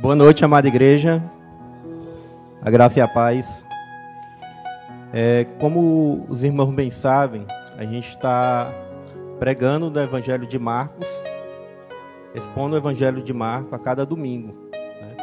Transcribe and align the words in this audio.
Boa 0.00 0.14
noite, 0.14 0.44
amada 0.44 0.68
igreja. 0.68 1.20
A 2.62 2.70
graça 2.70 3.00
e 3.00 3.02
a 3.02 3.08
paz. 3.08 3.66
É, 5.12 5.44
como 5.58 6.24
os 6.28 6.44
irmãos 6.44 6.72
bem 6.72 6.88
sabem, 6.88 7.44
a 7.76 7.82
gente 7.84 8.10
está 8.10 8.72
pregando 9.40 9.90
no 9.90 10.00
Evangelho 10.00 10.46
de 10.46 10.56
Marcos, 10.56 11.04
expondo 12.32 12.76
o 12.76 12.78
Evangelho 12.78 13.20
de 13.20 13.32
Marcos 13.32 13.72
a 13.72 13.78
cada 13.78 14.06
domingo, 14.06 14.54
né? 14.70 15.16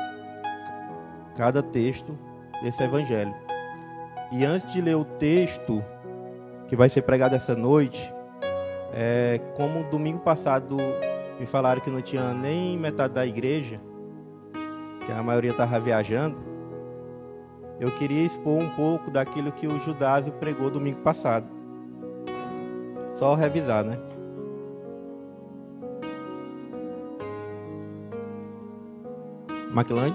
cada 1.37 1.63
texto 1.63 2.19
desse 2.61 2.83
Evangelho. 2.83 3.33
E 4.29 4.43
antes 4.43 4.73
de 4.73 4.81
ler 4.81 4.97
o 4.97 5.05
texto 5.05 5.81
que 6.67 6.75
vai 6.75 6.89
ser 6.89 7.03
pregado 7.03 7.33
essa 7.33 7.55
noite, 7.55 8.13
é, 8.93 9.39
como 9.55 9.85
domingo 9.85 10.19
passado 10.19 10.75
me 11.39 11.45
falaram 11.45 11.79
que 11.79 11.89
não 11.89 12.01
tinha 12.01 12.33
nem 12.33 12.77
metade 12.77 13.13
da 13.13 13.25
igreja, 13.25 13.79
que 15.05 15.11
a 15.11 15.21
maioria 15.21 15.51
estava 15.51 15.79
viajando, 15.79 16.37
eu 17.79 17.91
queria 17.91 18.25
expor 18.25 18.61
um 18.61 18.69
pouco 18.69 19.11
daquilo 19.11 19.51
que 19.51 19.67
o 19.67 19.79
Judásio 19.79 20.31
pregou 20.33 20.69
domingo 20.69 21.01
passado. 21.01 21.45
Só 23.13 23.35
revisar, 23.35 23.83
né? 23.83 23.97
McLand? 29.75 30.13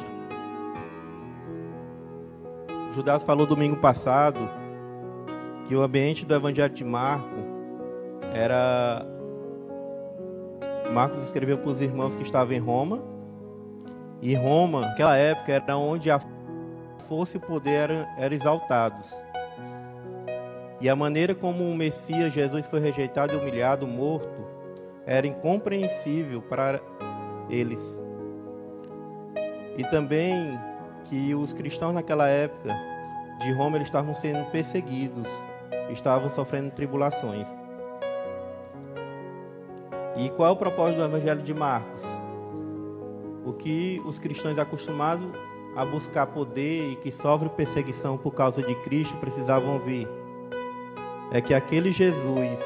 Judas 2.92 3.22
falou 3.22 3.46
domingo 3.46 3.76
passado 3.76 4.40
que 5.68 5.76
o 5.76 5.82
ambiente 5.82 6.24
do 6.24 6.34
Evangelho 6.34 6.74
de 6.74 6.82
Marco 6.82 7.36
era. 8.34 9.06
Marcos 10.92 11.22
escreveu 11.22 11.58
para 11.58 11.70
os 11.70 11.80
irmãos 11.80 12.16
que 12.16 12.22
estavam 12.22 12.54
em 12.54 12.58
Roma. 12.58 13.19
E 14.22 14.34
Roma, 14.34 14.82
naquela 14.82 15.16
época, 15.16 15.52
era 15.52 15.76
onde 15.76 16.10
a 16.10 16.20
força 17.08 17.36
e 17.36 17.38
o 17.38 17.40
poder 17.40 17.90
eram, 17.90 18.06
eram 18.18 18.36
exaltados. 18.36 19.14
E 20.80 20.88
a 20.88 20.96
maneira 20.96 21.34
como 21.34 21.64
o 21.64 21.74
Messias 21.74 22.32
Jesus 22.32 22.66
foi 22.66 22.80
rejeitado, 22.80 23.36
humilhado, 23.38 23.86
morto, 23.86 24.46
era 25.06 25.26
incompreensível 25.26 26.40
para 26.42 26.80
eles. 27.48 28.00
E 29.76 29.84
também 29.84 30.58
que 31.04 31.34
os 31.34 31.52
cristãos 31.52 31.94
naquela 31.94 32.28
época 32.28 32.74
de 33.40 33.52
Roma 33.52 33.76
eles 33.76 33.88
estavam 33.88 34.14
sendo 34.14 34.50
perseguidos, 34.50 35.26
estavam 35.90 36.30
sofrendo 36.30 36.70
tribulações. 36.70 37.46
E 40.16 40.28
qual 40.30 40.50
é 40.50 40.52
o 40.52 40.56
propósito 40.56 40.98
do 40.98 41.04
Evangelho 41.04 41.42
de 41.42 41.54
Marcos? 41.54 42.19
O 43.44 43.52
que 43.52 44.00
os 44.04 44.18
cristãos 44.18 44.58
acostumados 44.58 45.28
a 45.74 45.84
buscar 45.84 46.26
poder 46.26 46.92
e 46.92 46.96
que 46.96 47.10
sofrem 47.12 47.50
perseguição 47.50 48.18
por 48.18 48.34
causa 48.34 48.62
de 48.62 48.74
Cristo 48.76 49.16
precisavam 49.16 49.74
ouvir 49.74 50.08
é 51.32 51.40
que 51.40 51.54
aquele 51.54 51.92
Jesus, 51.92 52.58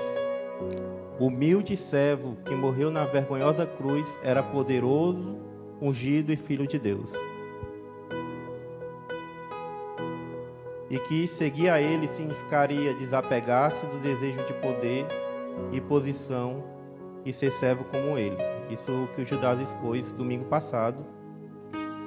humilde 1.20 1.77
servo 1.77 2.36
que 2.45 2.55
morreu 2.55 2.91
na 2.91 3.05
vergonhosa 3.05 3.67
cruz, 3.67 4.19
era 4.22 4.42
poderoso, 4.42 5.39
ungido 5.80 6.33
e 6.33 6.36
filho 6.36 6.67
de 6.67 6.78
Deus. 6.78 7.12
E 10.89 10.98
que 10.98 11.28
seguir 11.28 11.69
a 11.69 11.80
ele 11.80 12.08
significaria 12.08 12.95
desapegar-se 12.95 13.84
do 13.86 13.98
desejo 13.98 14.47
de 14.47 14.55
poder 14.55 15.06
e 15.72 15.80
posição 15.80 16.64
e 17.25 17.33
ser 17.33 17.52
servo 17.52 17.84
como 17.84 18.17
ele. 18.17 18.53
Isso 18.70 18.91
é 18.91 19.15
que 19.15 19.23
o 19.23 19.27
Judas 19.27 19.61
expôs 19.61 20.11
domingo 20.12 20.45
passado. 20.47 21.05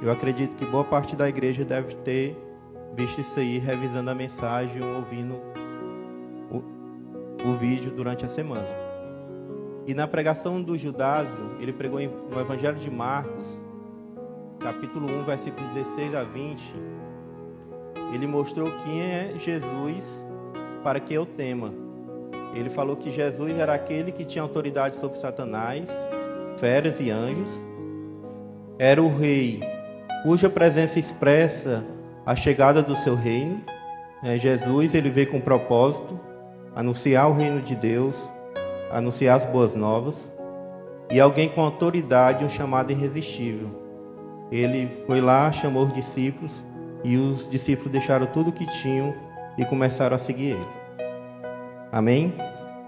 Eu 0.02 0.12
acredito 0.12 0.56
que 0.56 0.66
boa 0.66 0.84
parte 0.84 1.16
da 1.16 1.28
igreja 1.28 1.66
deve 1.66 1.96
ter 1.96 2.38
visto 2.96 3.22
isso 3.22 3.40
aí, 3.40 3.58
revisando 3.58 4.10
a 4.10 4.16
mensagem, 4.16 4.82
ouvindo 4.84 5.36
o, 6.52 7.50
o 7.50 7.54
vídeo 7.56 7.92
durante 7.92 8.26
a 8.26 8.30
semana. 8.30 8.67
E 9.86 9.94
na 9.94 10.08
pregação 10.08 10.62
do 10.62 10.78
Judásio, 10.78 11.56
ele 11.60 11.72
pregou 11.72 12.00
no 12.00 12.40
Evangelho 12.40 12.78
de 12.78 12.92
Marcos, 12.92 13.48
capítulo 14.60 15.08
1, 15.22 15.23
versículos 15.23 15.70
16 15.72 16.14
a 16.14 16.23
20. 16.23 16.73
Ele 18.14 18.28
mostrou 18.28 18.70
quem 18.84 19.02
é 19.02 19.34
Jesus 19.40 20.04
para 20.84 21.00
que 21.00 21.14
eu 21.14 21.26
tema. 21.26 21.73
Ele 22.54 22.70
falou 22.70 22.96
que 22.96 23.10
Jesus 23.10 23.58
era 23.58 23.73
aquele 23.73 24.12
que 24.12 24.26
tinha 24.26 24.42
autoridade 24.42 24.96
sobre 24.96 25.20
Satanás, 25.20 25.90
feras 26.58 27.00
e 27.00 27.10
anjos. 27.10 27.50
Era 28.80 29.02
o 29.02 29.16
rei 29.16 29.62
cuja 30.23 30.50
presença 30.50 31.00
expressa 31.00 31.84
a 32.26 32.36
chegada 32.36 32.82
do 32.82 32.95
seu 32.95 33.16
reino. 33.16 33.62
É, 34.23 34.38
Jesus 34.38 34.94
ele 34.94 35.10
veio 35.10 35.32
com 35.32 35.40
propósito, 35.40 36.20
anunciar 36.76 37.30
o 37.30 37.34
reino 37.34 37.62
de 37.62 37.76
Deus, 37.76 38.16
anunciar 38.92 39.38
as 39.38 39.46
boas 39.46 39.76
novas. 39.76 40.32
E 41.10 41.20
alguém 41.20 41.48
com 41.48 41.62
autoridade, 41.62 42.44
um 42.44 42.50
chamado 42.50 42.92
irresistível. 42.92 43.70
Ele 44.52 44.90
foi 45.06 45.22
lá, 45.22 45.52
chamou 45.52 45.86
os 45.86 45.94
discípulos 45.94 46.66
e 47.04 47.16
os 47.16 47.50
discípulos 47.50 47.92
deixaram 47.92 48.26
tudo 48.28 48.50
o 48.50 48.54
que 48.54 48.66
tinham 48.66 49.14
e 49.58 49.64
começaram 49.64 50.16
a 50.16 50.20
seguir 50.20 50.52
ele. 50.52 50.67
Amém? 51.92 52.34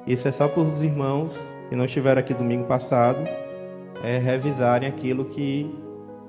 Isso 0.05 0.27
é 0.27 0.31
só 0.31 0.47
para 0.47 0.61
os 0.61 0.81
irmãos 0.81 1.39
que 1.69 1.75
não 1.75 1.85
estiveram 1.85 2.19
aqui 2.19 2.33
domingo 2.33 2.65
passado, 2.65 3.19
é 4.03 4.17
revisarem 4.17 4.87
aquilo 4.87 5.25
que 5.25 5.69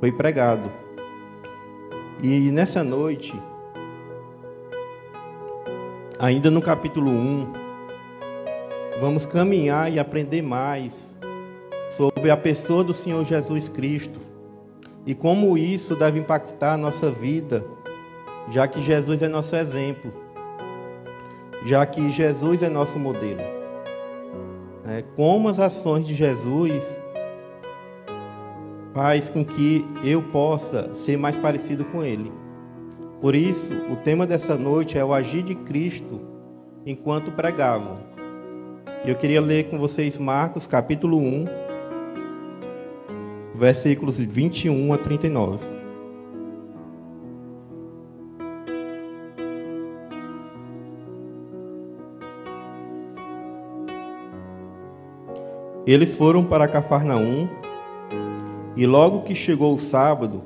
foi 0.01 0.11
pregado. 0.11 0.71
E 2.23 2.51
nessa 2.51 2.85
noite, 2.85 3.35
ainda 6.19 6.51
no 6.51 6.61
capítulo 6.61 7.11
1, 7.11 7.53
vamos 9.01 9.25
caminhar 9.25 9.93
e 9.93 9.99
aprender 9.99 10.43
mais 10.43 11.19
sobre 11.91 12.31
a 12.31 12.37
pessoa 12.37 12.85
do 12.85 12.93
Senhor 12.93 13.25
Jesus 13.25 13.69
Cristo 13.69 14.21
e 15.07 15.15
como 15.15 15.57
isso 15.57 15.97
deve 15.97 16.19
impactar 16.19 16.75
a 16.75 16.77
nossa 16.77 17.11
vida, 17.11 17.65
já 18.51 18.69
que 18.69 18.83
Jesus 18.83 19.23
é 19.23 19.29
nosso 19.29 19.57
exemplo, 19.57 20.13
já 21.65 21.85
que 21.87 22.11
Jesus 22.11 22.63
é 22.63 22.69
nosso 22.69 22.99
modelo. 22.99 23.41
É, 24.87 25.03
como 25.17 25.49
as 25.49 25.59
ações 25.59 26.07
de 26.07 26.15
Jesus 26.15 27.00
faz 28.93 29.29
com 29.29 29.45
que 29.45 29.85
eu 30.05 30.23
possa 30.23 30.93
ser 30.95 31.17
mais 31.17 31.37
parecido 31.37 31.85
com 31.85 32.03
Ele. 32.03 32.33
Por 33.21 33.35
isso, 33.35 33.73
o 33.91 33.97
tema 33.97 34.27
dessa 34.27 34.57
noite 34.57 34.99
é 34.99 35.05
o 35.05 35.13
agir 35.13 35.43
de 35.43 35.55
Cristo 35.55 36.21
enquanto 36.85 37.31
pregavam. 37.33 37.99
Eu 39.05 39.15
queria 39.15 39.41
ler 39.41 39.69
com 39.71 39.79
vocês 39.79 40.19
Marcos 40.19 40.67
capítulo 40.67 41.19
1, 41.19 41.45
versículos 43.55 44.19
21 44.19 44.93
a 44.93 44.99
39. 44.99 45.59
Eles 55.87 56.15
foram 56.15 56.45
para 56.45 56.69
Cafarnaum 56.69 57.49
e 58.81 58.87
logo 58.87 59.21
que 59.21 59.35
chegou 59.35 59.75
o 59.75 59.79
sábado, 59.79 60.41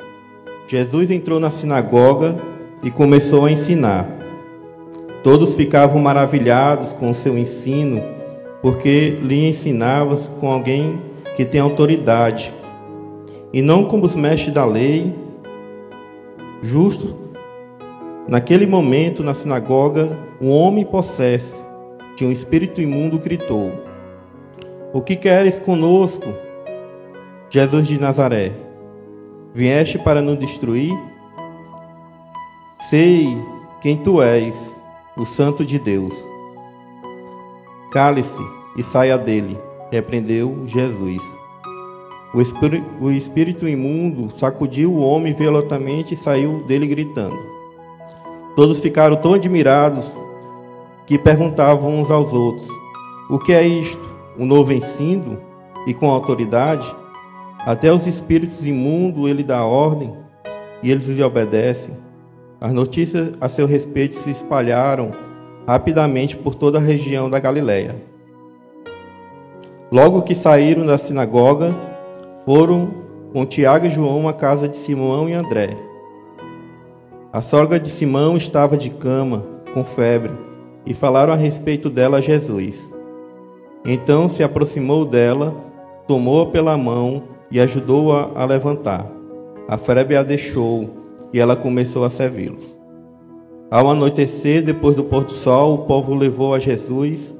Jesus 0.66 1.08
entrou 1.08 1.38
na 1.38 1.52
sinagoga 1.52 2.34
e 2.82 2.90
começou 2.90 3.44
a 3.44 3.52
ensinar. 3.52 4.08
Todos 5.22 5.54
ficavam 5.54 6.02
maravilhados 6.02 6.92
com 6.92 7.12
o 7.12 7.14
seu 7.14 7.38
ensino, 7.38 8.02
porque 8.60 9.10
lhe 9.22 9.48
ensinava 9.48 10.16
com 10.40 10.50
alguém 10.50 11.00
que 11.36 11.44
tem 11.44 11.60
autoridade, 11.60 12.52
e 13.52 13.62
não 13.62 13.84
como 13.84 14.04
os 14.04 14.16
mestres 14.16 14.52
da 14.52 14.64
lei. 14.64 15.14
Justo, 16.60 17.14
naquele 18.26 18.66
momento 18.66 19.22
na 19.22 19.32
sinagoga, 19.32 20.10
um 20.40 20.50
homem 20.50 20.84
possesso 20.84 21.64
de 22.16 22.24
um 22.24 22.32
espírito 22.32 22.82
imundo 22.82 23.16
gritou: 23.16 23.70
O 24.92 25.00
que 25.00 25.14
queres 25.14 25.60
conosco, 25.60 26.34
Jesus 27.54 27.86
de 27.86 28.00
Nazaré, 28.00 28.50
vieste 29.54 29.96
para 29.96 30.20
nos 30.20 30.36
destruir? 30.36 30.92
Sei 32.80 33.28
quem 33.80 33.96
tu 33.96 34.20
és, 34.20 34.82
o 35.16 35.24
Santo 35.24 35.64
de 35.64 35.78
Deus. 35.78 36.12
Cale-se 37.92 38.42
e 38.76 38.82
saia 38.82 39.16
dele, 39.16 39.56
repreendeu 39.92 40.62
Jesus. 40.66 41.22
O 42.34 43.04
o 43.04 43.12
espírito 43.12 43.68
imundo 43.68 44.36
sacudiu 44.36 44.92
o 44.92 45.00
homem 45.00 45.32
violentamente 45.32 46.14
e 46.14 46.16
saiu 46.16 46.64
dele 46.64 46.88
gritando. 46.88 47.38
Todos 48.56 48.80
ficaram 48.80 49.14
tão 49.14 49.34
admirados 49.34 50.12
que 51.06 51.16
perguntavam 51.16 52.00
uns 52.00 52.10
aos 52.10 52.32
outros: 52.32 52.66
O 53.30 53.38
que 53.38 53.52
é 53.52 53.64
isto? 53.64 54.12
Um 54.36 54.44
novo 54.44 54.72
ensino 54.72 55.38
e 55.86 55.94
com 55.94 56.10
autoridade? 56.10 57.03
Até 57.66 57.90
os 57.90 58.06
espíritos 58.06 58.66
imundos 58.66 59.28
ele 59.28 59.42
dá 59.42 59.64
ordem 59.64 60.12
e 60.82 60.90
eles 60.90 61.06
lhe 61.06 61.22
obedecem. 61.22 61.96
As 62.60 62.72
notícias 62.72 63.32
a 63.40 63.48
seu 63.48 63.66
respeito 63.66 64.14
se 64.14 64.30
espalharam 64.30 65.12
rapidamente 65.66 66.36
por 66.36 66.54
toda 66.54 66.78
a 66.78 66.80
região 66.80 67.30
da 67.30 67.38
Galiléia. 67.38 67.96
Logo 69.90 70.22
que 70.22 70.34
saíram 70.34 70.84
da 70.84 70.98
sinagoga, 70.98 71.74
foram 72.44 72.92
com 73.32 73.46
Tiago 73.46 73.86
e 73.86 73.90
João 73.90 74.28
à 74.28 74.32
casa 74.32 74.68
de 74.68 74.76
Simão 74.76 75.28
e 75.28 75.32
André. 75.32 75.76
A 77.32 77.40
sogra 77.40 77.80
de 77.80 77.90
Simão 77.90 78.36
estava 78.36 78.76
de 78.76 78.90
cama, 78.90 79.44
com 79.72 79.82
febre, 79.82 80.32
e 80.84 80.92
falaram 80.92 81.32
a 81.32 81.36
respeito 81.36 81.88
dela 81.88 82.18
a 82.18 82.20
Jesus. 82.20 82.92
Então 83.84 84.28
se 84.28 84.42
aproximou 84.42 85.04
dela, 85.04 85.54
tomou-a 86.06 86.46
pela 86.46 86.76
mão 86.76 87.33
e 87.54 87.60
ajudou-a 87.60 88.32
a 88.34 88.44
levantar. 88.44 89.08
A 89.68 89.78
febre 89.78 90.16
a 90.16 90.24
deixou 90.24 90.90
e 91.32 91.38
ela 91.38 91.54
começou 91.54 92.04
a 92.04 92.10
servi-los. 92.10 92.64
Ao 93.70 93.88
anoitecer, 93.88 94.60
depois 94.60 94.96
do 94.96 95.04
pôr 95.04 95.22
do 95.22 95.34
sol, 95.34 95.74
o 95.74 95.78
povo 95.86 96.16
levou 96.16 96.52
a 96.52 96.58
Jesus 96.58 97.32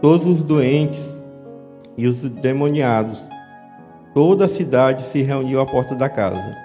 todos 0.00 0.24
os 0.24 0.40
doentes 0.40 1.18
e 1.96 2.06
os 2.06 2.20
demoniados. 2.20 3.24
Toda 4.14 4.44
a 4.44 4.48
cidade 4.48 5.02
se 5.02 5.20
reuniu 5.20 5.60
à 5.60 5.66
porta 5.66 5.96
da 5.96 6.08
casa. 6.08 6.56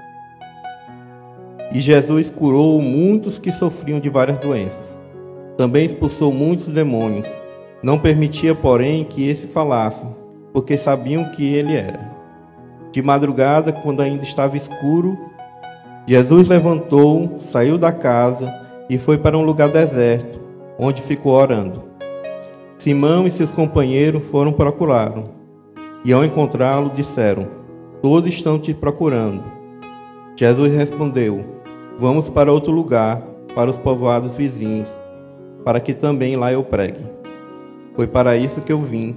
E 1.74 1.82
Jesus 1.82 2.30
curou 2.30 2.80
muitos 2.80 3.40
que 3.40 3.52
sofriam 3.52 4.00
de 4.00 4.12
várias 4.12 4.38
doenças. 4.38 5.00
Também 5.58 5.86
expulsou 5.86 6.32
muitos 6.32 6.68
demônios. 6.68 7.28
Não 7.82 7.98
permitia, 7.98 8.54
porém, 8.54 9.04
que 9.04 9.28
esse 9.28 9.48
falasse, 9.48 10.06
porque 10.54 10.78
sabiam 10.78 11.32
que 11.32 11.44
ele 11.44 11.76
era. 11.76 12.13
De 12.94 13.02
madrugada, 13.02 13.74
quando 13.74 14.04
ainda 14.04 14.22
estava 14.22 14.56
escuro, 14.56 15.18
Jesus 16.06 16.48
levantou, 16.48 17.40
saiu 17.40 17.76
da 17.76 17.92
casa 17.92 18.54
e 18.88 19.00
foi 19.00 19.18
para 19.18 19.36
um 19.36 19.42
lugar 19.42 19.68
deserto, 19.70 20.40
onde 20.78 21.02
ficou 21.02 21.32
orando. 21.34 21.84
Simão 22.78 23.26
e 23.26 23.32
seus 23.32 23.52
companheiros 23.52 24.24
foram 24.28 24.54
procurá-lo, 24.54 25.24
e 26.06 26.14
ao 26.14 26.24
encontrá-lo 26.24 26.92
disseram: 26.92 27.48
Todos 28.00 28.32
estão 28.32 28.60
te 28.60 28.76
procurando. 28.76 29.44
Jesus 30.36 30.72
respondeu: 30.72 31.44
Vamos 31.98 32.30
para 32.30 32.54
outro 32.54 32.72
lugar, 32.72 33.24
para 33.56 33.72
os 33.72 33.78
povoados 33.80 34.36
vizinhos, 34.36 34.96
para 35.66 35.80
que 35.80 35.96
também 35.96 36.36
lá 36.36 36.54
eu 36.54 36.64
pregue. 36.64 37.04
Foi 37.96 38.06
para 38.06 38.38
isso 38.38 38.62
que 38.62 38.72
eu 38.72 38.82
vim. 38.84 39.16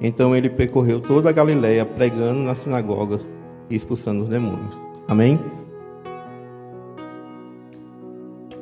Então 0.00 0.36
ele 0.36 0.50
percorreu 0.50 1.00
toda 1.00 1.30
a 1.30 1.32
Galiléia, 1.32 1.84
pregando 1.84 2.40
nas 2.40 2.58
sinagogas 2.58 3.22
e 3.70 3.74
expulsando 3.74 4.22
os 4.22 4.28
demônios. 4.28 4.76
Amém? 5.08 5.38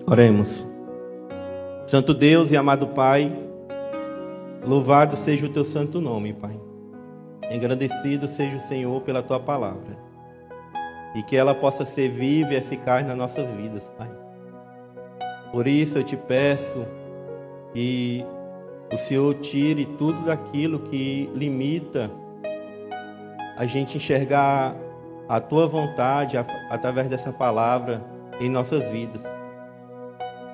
Oremos. 0.06 0.66
Santo 1.86 2.14
Deus 2.14 2.52
e 2.52 2.56
amado 2.56 2.88
Pai, 2.88 3.32
louvado 4.64 5.16
seja 5.16 5.46
o 5.46 5.48
teu 5.48 5.64
santo 5.64 6.00
nome, 6.00 6.32
Pai. 6.32 6.58
Engrandecido 7.50 8.26
seja 8.26 8.56
o 8.56 8.60
Senhor 8.60 9.00
pela 9.02 9.22
tua 9.22 9.40
palavra. 9.40 9.98
E 11.14 11.22
que 11.22 11.36
ela 11.36 11.54
possa 11.54 11.84
ser 11.84 12.10
viva 12.10 12.54
e 12.54 12.56
eficaz 12.56 13.06
nas 13.06 13.16
nossas 13.16 13.50
vidas, 13.52 13.92
Pai. 13.96 14.10
Por 15.52 15.66
isso 15.66 15.98
eu 15.98 16.04
te 16.04 16.16
peço 16.16 16.86
que 17.72 18.24
o 18.92 18.96
Senhor 18.96 19.34
tire 19.34 19.86
tudo 19.86 20.24
daquilo 20.24 20.80
que 20.80 21.30
limita 21.34 22.10
a 23.56 23.66
gente 23.66 23.96
enxergar 23.96 24.74
a 25.28 25.40
tua 25.40 25.66
vontade 25.66 26.36
através 26.36 27.08
dessa 27.08 27.32
palavra 27.32 28.04
em 28.40 28.48
nossas 28.48 28.88
vidas 28.90 29.24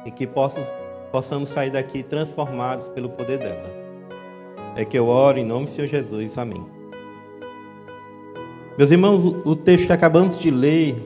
e 0.04 0.10
que 0.10 0.26
possam, 0.26 0.62
possamos 1.10 1.48
sair 1.48 1.70
daqui 1.70 2.02
transformados 2.02 2.88
pelo 2.88 3.08
poder 3.10 3.38
dela. 3.38 3.80
É 4.76 4.84
que 4.84 4.98
eu 4.98 5.08
oro 5.08 5.38
em 5.38 5.44
nome 5.44 5.66
do 5.66 5.70
Senhor 5.70 5.88
Jesus. 5.88 6.38
Amém. 6.38 6.64
Meus 8.78 8.90
irmãos, 8.90 9.24
o 9.44 9.56
texto 9.56 9.86
que 9.86 9.92
acabamos 9.92 10.38
de 10.38 10.50
ler, 10.50 10.96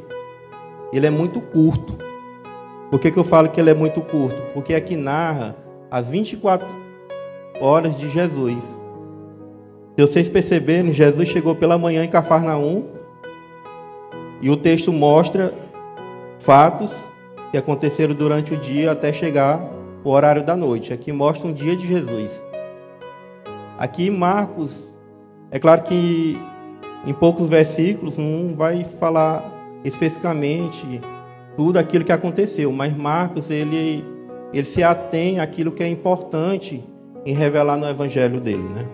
ele 0.93 1.07
é 1.07 1.11
muito 1.11 1.41
curto. 1.41 1.97
Por 2.91 3.01
que, 3.01 3.11
que 3.11 3.19
eu 3.19 3.25
falo 3.25 3.49
que 3.49 3.61
ele 3.61 3.71
é 3.71 3.75
muito 3.75 4.01
curto? 4.01 4.41
Porque 4.53 4.75
aqui 4.75 4.95
narra 4.95 5.57
as 5.91 6.09
24 6.09 6.84
horas 7.61 7.97
de 7.97 8.09
Jesus. 8.09 8.81
Se 9.97 10.03
vocês 10.03 10.29
perceberem, 10.29 10.93
Jesus 10.93 11.29
chegou 11.29 11.55
pela 11.55 11.79
manhã 11.79 12.05
em 12.05 12.09
Cafarnaum 12.09 12.85
e 14.41 14.51
o 14.51 14.57
texto 14.57 14.93
mostra 14.93 15.55
fatos 16.39 16.93
que 17.51 17.57
aconteceram 17.57 18.15
durante 18.15 18.53
o 18.53 18.57
dia 18.57 18.91
até 18.91 19.13
chegar 19.13 19.61
o 20.03 20.11
horário 20.11 20.45
da 20.45 20.57
noite. 20.57 20.93
Aqui 20.93 21.13
mostra 21.13 21.49
um 21.49 21.53
dia 21.53 21.77
de 21.77 21.87
Jesus. 21.87 22.45
Aqui 23.79 24.11
Marcos, 24.11 24.95
é 25.51 25.59
claro 25.59 25.83
que 25.83 26.37
em 27.07 27.13
poucos 27.13 27.49
versículos 27.49 28.19
não 28.19 28.55
vai 28.57 28.85
falar 28.85 29.45
especificamente 29.85 31.01
tudo 31.57 31.79
aquilo 31.79 32.05
que 32.05 32.13
aconteceu, 32.13 32.73
mas 32.73 32.97
Marcos 32.97 33.51
ele 33.51 34.05
ele 34.53 34.65
se 34.65 34.85
atém 34.85 35.41
àquilo 35.41 35.73
que 35.73 35.83
é 35.83 35.89
importante 35.89 36.83
em 37.25 37.35
revelar 37.35 37.77
no 37.77 37.89
evangelho 37.89 38.41
dele, 38.41 38.63
né? 38.63 38.87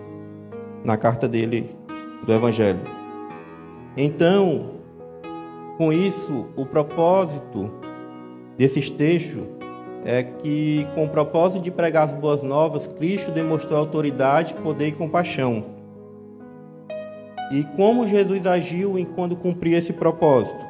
Na 0.83 0.97
carta 0.97 1.27
dele 1.27 1.75
do 2.25 2.33
evangelho. 2.33 2.79
Então, 3.95 4.71
com 5.77 5.91
isso, 5.91 6.47
o 6.55 6.65
propósito 6.65 7.71
desses 8.57 8.89
textos 8.89 9.43
é 10.05 10.23
que, 10.23 10.87
com 10.95 11.05
o 11.05 11.09
propósito 11.09 11.61
de 11.61 11.71
pregar 11.71 12.05
as 12.05 12.13
boas 12.13 12.41
novas, 12.41 12.87
Cristo 12.87 13.31
demonstrou 13.31 13.77
autoridade, 13.77 14.53
poder 14.55 14.87
e 14.87 14.91
compaixão. 14.91 15.65
E 17.51 17.63
como 17.75 18.07
Jesus 18.07 18.47
agiu 18.47 18.97
enquanto 18.97 19.35
cumpria 19.35 19.77
esse 19.77 19.91
propósito? 19.91 20.65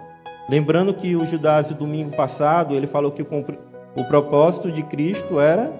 Lembrando 0.50 0.94
que 0.94 1.16
o 1.16 1.26
Judas, 1.26 1.70
domingo 1.72 2.16
passado, 2.16 2.76
ele 2.76 2.88
falou 2.88 3.12
que 3.12 3.22
o, 3.22 3.28
o 3.96 4.04
propósito 4.06 4.72
de 4.72 4.84
Cristo 4.84 5.40
era. 5.40 5.72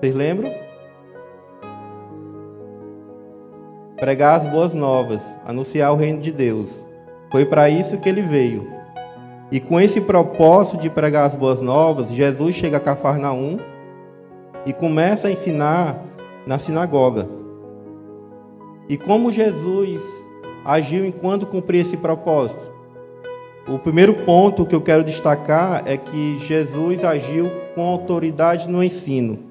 Vocês 0.00 0.14
lembram? 0.14 0.52
Pregar 3.96 4.36
as 4.36 4.48
boas 4.48 4.72
novas, 4.72 5.20
anunciar 5.44 5.92
o 5.92 5.96
reino 5.96 6.20
de 6.20 6.30
Deus. 6.30 6.86
Foi 7.32 7.44
para 7.44 7.68
isso 7.68 7.98
que 7.98 8.08
ele 8.08 8.22
veio. 8.22 8.64
E 9.50 9.58
com 9.58 9.80
esse 9.80 10.00
propósito 10.00 10.76
de 10.76 10.88
pregar 10.88 11.26
as 11.26 11.34
boas 11.34 11.60
novas, 11.60 12.10
Jesus 12.10 12.54
chega 12.54 12.76
a 12.76 12.80
Cafarnaum 12.80 13.58
e 14.64 14.72
começa 14.72 15.26
a 15.26 15.32
ensinar 15.32 16.00
na 16.46 16.58
sinagoga. 16.58 17.28
E 18.88 18.96
como 18.96 19.32
Jesus 19.32 20.00
agiu 20.64 21.04
enquanto 21.04 21.44
cumpria 21.44 21.82
esse 21.82 21.96
propósito? 21.96 22.70
O 23.66 23.80
primeiro 23.80 24.14
ponto 24.14 24.64
que 24.64 24.76
eu 24.76 24.80
quero 24.80 25.02
destacar 25.02 25.82
é 25.86 25.96
que 25.96 26.38
Jesus 26.38 27.04
agiu 27.04 27.50
com 27.74 27.82
autoridade 27.82 28.68
no 28.68 28.82
ensino. 28.82 29.47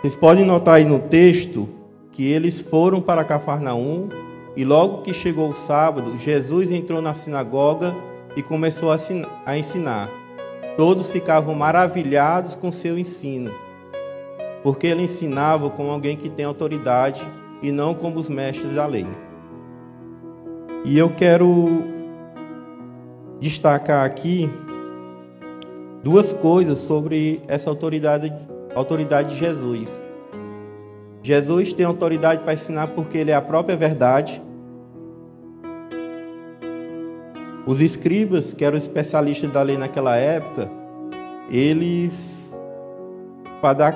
Vocês 0.00 0.16
podem 0.16 0.46
notar 0.46 0.76
aí 0.76 0.84
no 0.86 0.98
texto 0.98 1.68
que 2.10 2.24
eles 2.24 2.58
foram 2.58 3.02
para 3.02 3.22
Cafarnaum 3.22 4.08
e 4.56 4.64
logo 4.64 5.02
que 5.02 5.12
chegou 5.12 5.50
o 5.50 5.54
sábado, 5.54 6.16
Jesus 6.16 6.70
entrou 6.70 7.02
na 7.02 7.12
sinagoga 7.12 7.94
e 8.34 8.42
começou 8.42 8.90
a 9.44 9.58
ensinar. 9.58 10.08
Todos 10.74 11.10
ficavam 11.10 11.54
maravilhados 11.54 12.54
com 12.54 12.72
seu 12.72 12.98
ensino, 12.98 13.50
porque 14.62 14.86
ele 14.86 15.02
ensinava 15.02 15.68
como 15.68 15.90
alguém 15.90 16.16
que 16.16 16.30
tem 16.30 16.46
autoridade 16.46 17.22
e 17.62 17.70
não 17.70 17.92
como 17.92 18.18
os 18.18 18.28
mestres 18.30 18.74
da 18.74 18.86
lei. 18.86 19.06
E 20.82 20.96
eu 20.96 21.10
quero 21.10 21.84
destacar 23.38 24.06
aqui 24.06 24.48
duas 26.02 26.32
coisas 26.32 26.78
sobre 26.78 27.42
essa 27.46 27.68
autoridade, 27.68 28.32
autoridade 28.74 29.30
de 29.30 29.36
Jesus. 29.36 29.88
Jesus 31.22 31.72
tem 31.72 31.84
autoridade 31.84 32.42
para 32.42 32.54
ensinar 32.54 32.88
porque 32.88 33.18
ele 33.18 33.30
é 33.30 33.34
a 33.34 33.42
própria 33.42 33.76
verdade 33.76 34.40
Os 37.70 37.80
escribas, 37.80 38.52
que 38.52 38.64
eram 38.64 38.78
especialistas 38.78 39.52
da 39.52 39.62
lei 39.62 39.76
naquela 39.76 40.16
época, 40.16 40.68
eles, 41.50 42.52
para 43.60 43.74
dar 43.74 43.92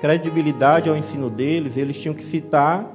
credibilidade 0.00 0.90
ao 0.90 0.96
ensino 0.96 1.30
deles, 1.30 1.78
eles 1.78 1.98
tinham 1.98 2.14
que 2.14 2.22
citar 2.22 2.86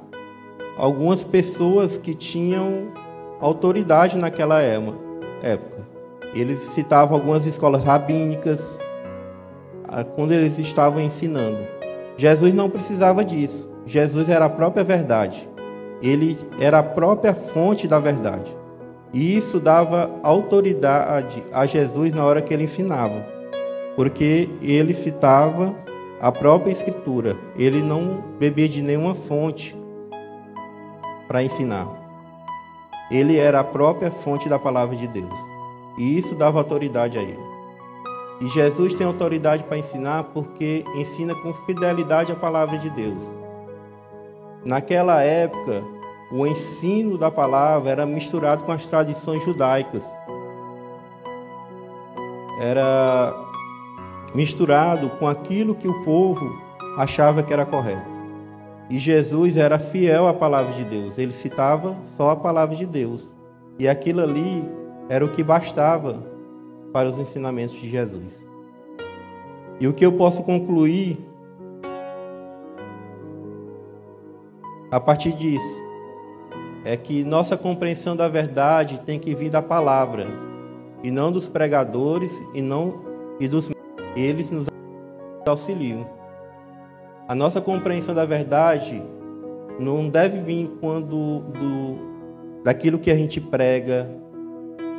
algumas 0.78 1.24
pessoas 1.24 1.98
que 1.98 2.14
tinham 2.14 2.92
autoridade 3.40 4.18
naquela 4.18 4.62
época. 4.62 5.88
Eles 6.36 6.60
citavam 6.60 7.16
algumas 7.16 7.48
escolas 7.48 7.84
rabínicas 7.84 8.80
quando 10.16 10.32
eles 10.32 10.58
estavam 10.58 11.02
ensinando. 11.02 11.60
Jesus 12.18 12.54
não 12.54 12.70
precisava 12.70 13.24
disso. 13.24 13.70
Jesus 13.86 14.30
era 14.30 14.46
a 14.46 14.50
própria 14.50 14.84
verdade. 14.84 15.48
ele 16.04 16.38
era 16.60 16.80
a 16.80 16.84
própria 16.84 17.34
fonte 17.34 17.88
da 17.88 17.98
verdade. 17.98 18.54
E 19.14 19.38
isso 19.38 19.60
dava 19.60 20.12
autoridade 20.22 21.42
a 21.54 21.66
Jesus 21.66 22.14
na 22.14 22.26
hora 22.26 22.42
que 22.42 22.54
ele 22.54 22.64
ensinava, 22.64 23.26
porque 23.96 24.50
ele 24.62 24.94
citava 24.94 25.74
a 26.20 26.32
própria 26.32 26.72
Escritura, 26.72 27.38
ele 27.56 27.82
não 27.82 28.24
bebia 28.40 28.68
de 28.68 28.82
nenhuma 28.82 29.16
fonte 29.16 29.76
para 31.28 31.44
ensinar. 31.44 31.88
Ele 33.12 33.38
era 33.38 33.60
a 33.60 33.64
própria 33.64 34.12
fonte 34.12 34.50
da 34.50 34.58
palavra 34.58 34.96
de 34.96 35.08
Deus, 35.08 35.34
e 35.98 36.18
isso 36.18 36.36
dava 36.36 36.58
autoridade 36.60 37.18
a 37.18 37.22
ele. 37.22 37.53
E 38.44 38.50
Jesus 38.50 38.94
tem 38.94 39.08
autoridade 39.08 39.64
para 39.64 39.78
ensinar 39.78 40.26
porque 40.26 40.84
ensina 40.98 41.34
com 41.34 41.54
fidelidade 41.54 42.30
a 42.30 42.36
palavra 42.36 42.78
de 42.78 42.90
Deus. 42.90 43.24
Naquela 44.66 45.24
época, 45.24 45.82
o 46.30 46.46
ensino 46.46 47.18
da 47.18 47.32
palavra 47.32 47.90
era 47.90 48.06
misturado 48.06 48.66
com 48.66 48.74
as 48.74 48.86
tradições 48.86 49.42
judaicas. 49.46 50.06
Era 52.60 53.34
misturado 54.36 55.10
com 55.12 55.26
aquilo 55.26 55.74
que 55.74 55.88
o 55.88 56.04
povo 56.04 56.46
achava 56.98 57.44
que 57.44 57.54
era 57.54 57.66
correto. 57.66 58.12
E 58.90 59.00
Jesus 59.00 59.56
era 59.56 59.80
fiel 59.80 60.28
à 60.28 60.34
palavra 60.34 60.74
de 60.74 60.84
Deus. 60.84 61.18
Ele 61.18 61.32
citava 61.32 61.96
só 62.04 62.32
a 62.32 62.36
palavra 62.36 62.76
de 62.76 62.86
Deus. 62.86 63.34
E 63.80 63.88
aquilo 63.88 64.22
ali 64.22 64.70
era 65.08 65.24
o 65.24 65.30
que 65.30 65.42
bastava 65.42 66.33
para 66.94 67.10
os 67.10 67.18
ensinamentos 67.18 67.76
de 67.76 67.90
Jesus. 67.90 68.48
E 69.80 69.88
o 69.88 69.94
que 69.94 70.06
eu 70.06 70.14
posso 70.14 70.44
concluir 70.44 71.18
a 74.92 75.00
partir 75.00 75.34
disso 75.34 75.84
é 76.86 76.96
que 76.96 77.24
nossa 77.24 77.58
compreensão 77.58 78.16
da 78.16 78.30
verdade 78.30 79.00
tem 79.00 79.20
que 79.20 79.34
vir 79.34 79.50
da 79.50 79.62
palavra 79.62 80.28
e 81.02 81.10
não 81.10 81.32
dos 81.32 81.48
pregadores 81.48 82.32
e 82.54 82.62
não 82.62 83.02
e 83.40 83.48
dos 83.48 83.72
eles 84.16 84.52
nos 84.52 84.68
auxiliam. 85.46 86.06
A 87.28 87.34
nossa 87.34 87.60
compreensão 87.60 88.14
da 88.14 88.26
verdade 88.26 89.02
não 89.80 90.08
deve 90.08 90.40
vir 90.40 90.70
quando 90.80 91.40
do, 91.40 92.64
daquilo 92.64 93.00
que 93.00 93.10
a 93.10 93.16
gente 93.16 93.42
prega, 93.42 94.10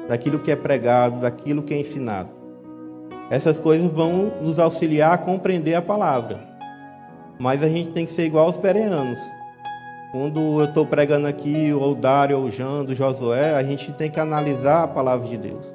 daquilo 0.09 0.39
que 0.39 0.51
é 0.51 0.57
pregado, 0.57 1.21
daquilo 1.21 1.63
que 1.63 1.75
é 1.75 1.79
ensinado. 1.79 2.31
Essas 3.31 3.59
coisas 3.59 3.91
vão 3.91 4.33
nos 4.41 4.59
auxiliar 4.59 5.15
a 5.15 5.19
compreender 5.19 5.75
a 5.75 5.83
palavra. 5.83 6.41
Mas 7.39 7.63
a 7.63 7.69
gente 7.69 7.91
tem 7.91 8.05
que 8.05 8.13
ser 8.13 8.27
igual 8.27 8.47
aos 8.47 8.59
bereanos. 8.59 9.19
Quando 10.13 10.61
eu 10.61 10.67
estou 10.67 10.87
pregando 10.87 11.27
aqui, 11.27 11.73
ou 11.73 11.93
o 11.93 11.95
Dário, 11.95 12.39
ou 12.39 12.51
Jando, 12.51 12.93
o 12.93 12.95
Josué, 12.95 13.55
a 13.55 13.63
gente 13.63 13.93
tem 13.93 14.11
que 14.11 14.21
analisar 14.21 14.85
a 14.85 14.89
palavra 14.89 15.27
de 15.27 15.37
Deus. 15.37 15.67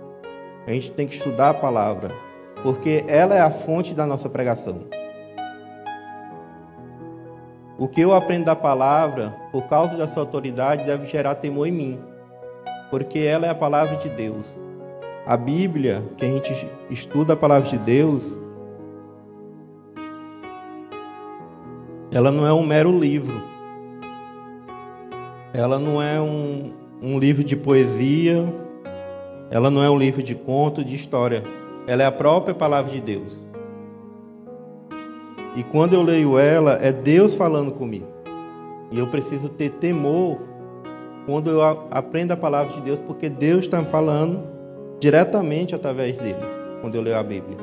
A 0.65 0.71
gente 0.71 0.91
tem 0.91 1.07
que 1.07 1.15
estudar 1.15 1.50
a 1.50 1.53
palavra, 1.53 2.12
porque 2.63 3.03
ela 3.07 3.36
é 3.36 3.41
a 3.41 3.50
fonte 3.50 3.93
da 3.93 4.05
nossa 4.05 4.29
pregação. 4.29 4.81
O 7.77 7.88
que 7.88 8.01
eu 8.01 8.13
aprendo 8.13 8.45
da 8.45 8.55
palavra, 8.55 9.33
por 9.51 9.63
causa 9.63 9.98
da 9.98 10.07
sua 10.07 10.24
autoridade, 10.24 10.86
deve 10.86 11.07
gerar 11.07 11.36
temor 11.36 11.67
em 11.67 11.71
mim, 11.71 12.00
porque 12.89 13.19
ela 13.19 13.46
é 13.46 13.50
a 13.50 13.55
palavra 13.55 13.96
de 13.98 14.10
Deus. 14.10 14.46
A 15.25 15.38
Bíblia, 15.38 16.03
que 16.17 16.25
a 16.25 16.29
gente 16.29 16.67
estuda 16.89 17.34
a 17.34 17.38
palavra 17.38 17.69
de 17.69 17.77
Deus, 17.77 18.24
ela 22.12 22.31
não 22.31 22.48
é 22.48 22.53
um 22.53 22.65
mero 22.65 22.98
livro. 22.98 23.41
Ela 25.53 25.77
não 25.77 26.01
é 26.01 26.19
um, 26.19 26.72
um 27.01 27.19
livro 27.19 27.43
de 27.43 27.55
poesia, 27.55 28.43
ela 29.51 29.69
não 29.69 29.84
é 29.84 29.89
um 29.89 29.98
livro 29.98 30.22
de 30.22 30.36
conto, 30.36 30.84
de 30.84 30.96
história. 30.96 31.43
Ela 31.88 32.03
é 32.03 32.05
a 32.05 32.12
própria 32.12 32.53
palavra 32.53 32.91
de 32.91 33.01
Deus. 33.01 33.50
E 35.55 35.63
quando 35.63 35.93
eu 35.93 36.01
leio 36.01 36.38
ela, 36.38 36.79
é 36.81 36.91
Deus 36.91 37.36
falando 37.36 37.72
comigo. 37.72 38.08
E 38.91 38.98
eu 38.98 39.08
preciso 39.08 39.50
ter 39.50 39.72
temor 39.72 40.39
quando 41.29 41.51
eu 41.51 41.62
aprendo 41.91 42.31
a 42.31 42.38
palavra 42.38 42.74
de 42.74 42.81
Deus, 42.81 43.00
porque 43.00 43.29
Deus 43.29 43.65
está 43.65 43.83
falando 43.83 44.48
diretamente 45.00 45.75
através 45.75 46.17
dele, 46.17 46.39
quando 46.81 46.95
eu 46.95 47.03
leio 47.03 47.17
a 47.17 47.21
Bíblia. 47.21 47.55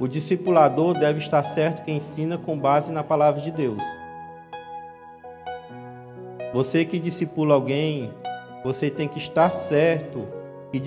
O 0.00 0.08
discipulador 0.08 0.98
deve 0.98 1.18
estar 1.18 1.42
certo 1.42 1.84
que 1.84 1.92
ensina 1.92 2.38
com 2.38 2.58
base 2.58 2.90
na 2.90 3.04
palavra 3.04 3.42
de 3.42 3.50
Deus. 3.50 3.82
Você 6.54 6.86
que 6.86 6.98
discipula 6.98 7.54
alguém, 7.54 8.10
você 8.64 8.88
tem 8.88 9.06
que 9.06 9.18
estar 9.18 9.50
certo 9.50 10.26
que 10.72 10.80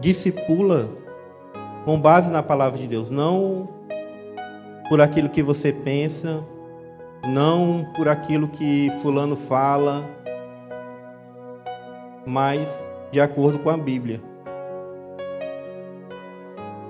discipula 0.00 0.88
com 1.84 2.00
base 2.00 2.32
na 2.32 2.42
palavra 2.42 2.80
de 2.80 2.88
Deus, 2.88 3.10
não 3.10 3.68
por 4.88 5.00
aquilo 5.00 5.28
que 5.28 5.42
você 5.42 5.72
pensa, 5.72 6.42
não 7.28 7.84
por 7.94 8.08
aquilo 8.08 8.48
que 8.48 8.90
fulano 9.02 9.36
fala, 9.36 10.04
mas 12.24 12.68
de 13.10 13.20
acordo 13.20 13.58
com 13.58 13.70
a 13.70 13.76
Bíblia. 13.76 14.20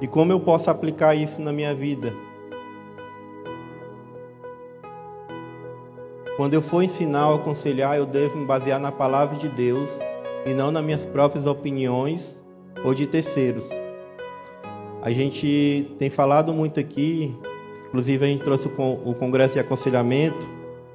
E 0.01 0.07
como 0.07 0.33
eu 0.33 0.41
posso 0.41 0.71
aplicar 0.71 1.15
isso 1.15 1.41
na 1.41 1.53
minha 1.53 1.75
vida? 1.75 2.13
Quando 6.37 6.53
eu 6.53 6.61
for 6.61 6.83
ensinar 6.83 7.31
ou 7.31 7.37
aconselhar, 7.37 7.97
eu 7.97 8.05
devo 8.05 8.37
me 8.37 8.45
basear 8.45 8.79
na 8.79 8.93
palavra 8.93 9.39
de 9.39 9.49
Deus 9.49 9.91
e 10.45 10.53
não 10.53 10.71
nas 10.71 10.85
minhas 10.85 11.05
próprias 11.05 11.47
opiniões 11.47 12.39
ou 12.85 12.93
de 12.93 13.07
terceiros. 13.07 13.65
A 15.01 15.11
gente 15.11 15.95
tem 15.99 16.11
falado 16.11 16.53
muito 16.53 16.79
aqui 16.79 17.35
Inclusive, 17.89 18.25
a 18.25 18.29
gente 18.29 18.43
trouxe 18.43 18.69
o 18.69 19.15
Congresso 19.15 19.55
de 19.55 19.61
Aconselhamento, 19.61 20.47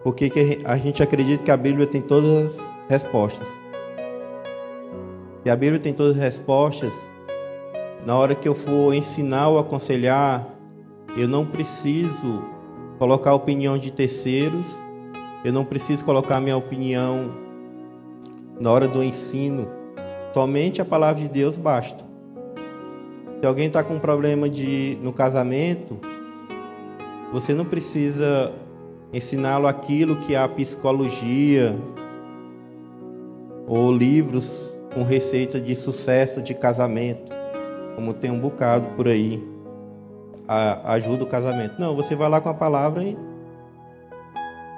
porque 0.04 0.60
a 0.64 0.78
gente 0.78 1.02
acredita 1.02 1.44
que 1.44 1.52
a 1.52 1.58
Bíblia 1.58 1.88
tem 1.88 2.02
todas 2.02 2.60
as 2.60 2.74
respostas. 2.90 3.48
E 5.46 5.50
a 5.50 5.56
Bíblia 5.56 5.80
tem 5.80 5.94
todas 5.94 6.16
as 6.18 6.22
respostas. 6.22 6.94
Na 8.06 8.18
hora 8.18 8.36
que 8.36 8.48
eu 8.48 8.56
for 8.56 8.94
ensinar 8.94 9.50
ou 9.50 9.60
aconselhar, 9.60 10.48
eu 11.18 11.28
não 11.28 11.46
preciso 11.46 12.44
colocar 12.98 13.32
a 13.32 13.36
opinião 13.36 13.78
de 13.78 13.92
terceiros, 13.92 14.66
eu 15.44 15.52
não 15.52 15.66
preciso 15.66 16.06
colocar 16.06 16.38
a 16.38 16.42
minha 16.42 16.58
opinião 16.58 17.32
na 18.60 18.72
hora 18.72 18.88
do 18.88 19.04
ensino. 19.04 19.68
Somente 20.34 20.82
a 20.82 20.86
palavra 20.86 21.22
de 21.22 21.28
Deus 21.28 21.58
basta. 21.58 22.04
Se 23.40 23.46
alguém 23.46 23.68
está 23.68 23.84
com 23.84 23.96
um 23.96 24.00
problema 24.00 24.48
de, 24.48 25.00
no 25.02 25.12
casamento, 25.12 25.98
você 27.32 27.54
não 27.54 27.66
precisa 27.66 28.52
ensiná-lo 29.14 29.68
aquilo 29.68 30.18
que 30.18 30.36
a 30.36 30.48
psicologia 30.48 31.76
ou 33.68 33.92
livros 33.92 34.74
com 34.94 35.04
receita 35.04 35.60
de 35.60 35.74
sucesso 35.76 36.42
de 36.42 36.54
casamento, 36.54 37.32
como 37.96 38.14
tem 38.14 38.30
um 38.30 38.40
bocado 38.40 38.88
por 38.98 39.08
aí, 39.08 39.42
a, 40.48 40.94
ajuda 40.94 41.24
o 41.24 41.28
casamento. 41.28 41.80
Não, 41.80 41.96
você 41.96 42.16
vai 42.16 42.30
lá 42.30 42.42
com 42.42 42.50
a 42.50 42.54
palavra 42.54 43.04
e, 43.04 43.18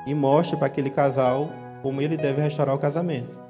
e 0.05 0.13
mostra 0.13 0.55
para 0.55 0.67
aquele 0.67 0.91
casal 0.91 1.49
como 1.81 2.01
ele 2.01 2.15
deve 2.15 2.41
restaurar 2.41 2.75
o 2.75 2.79
casamento. 2.79 3.41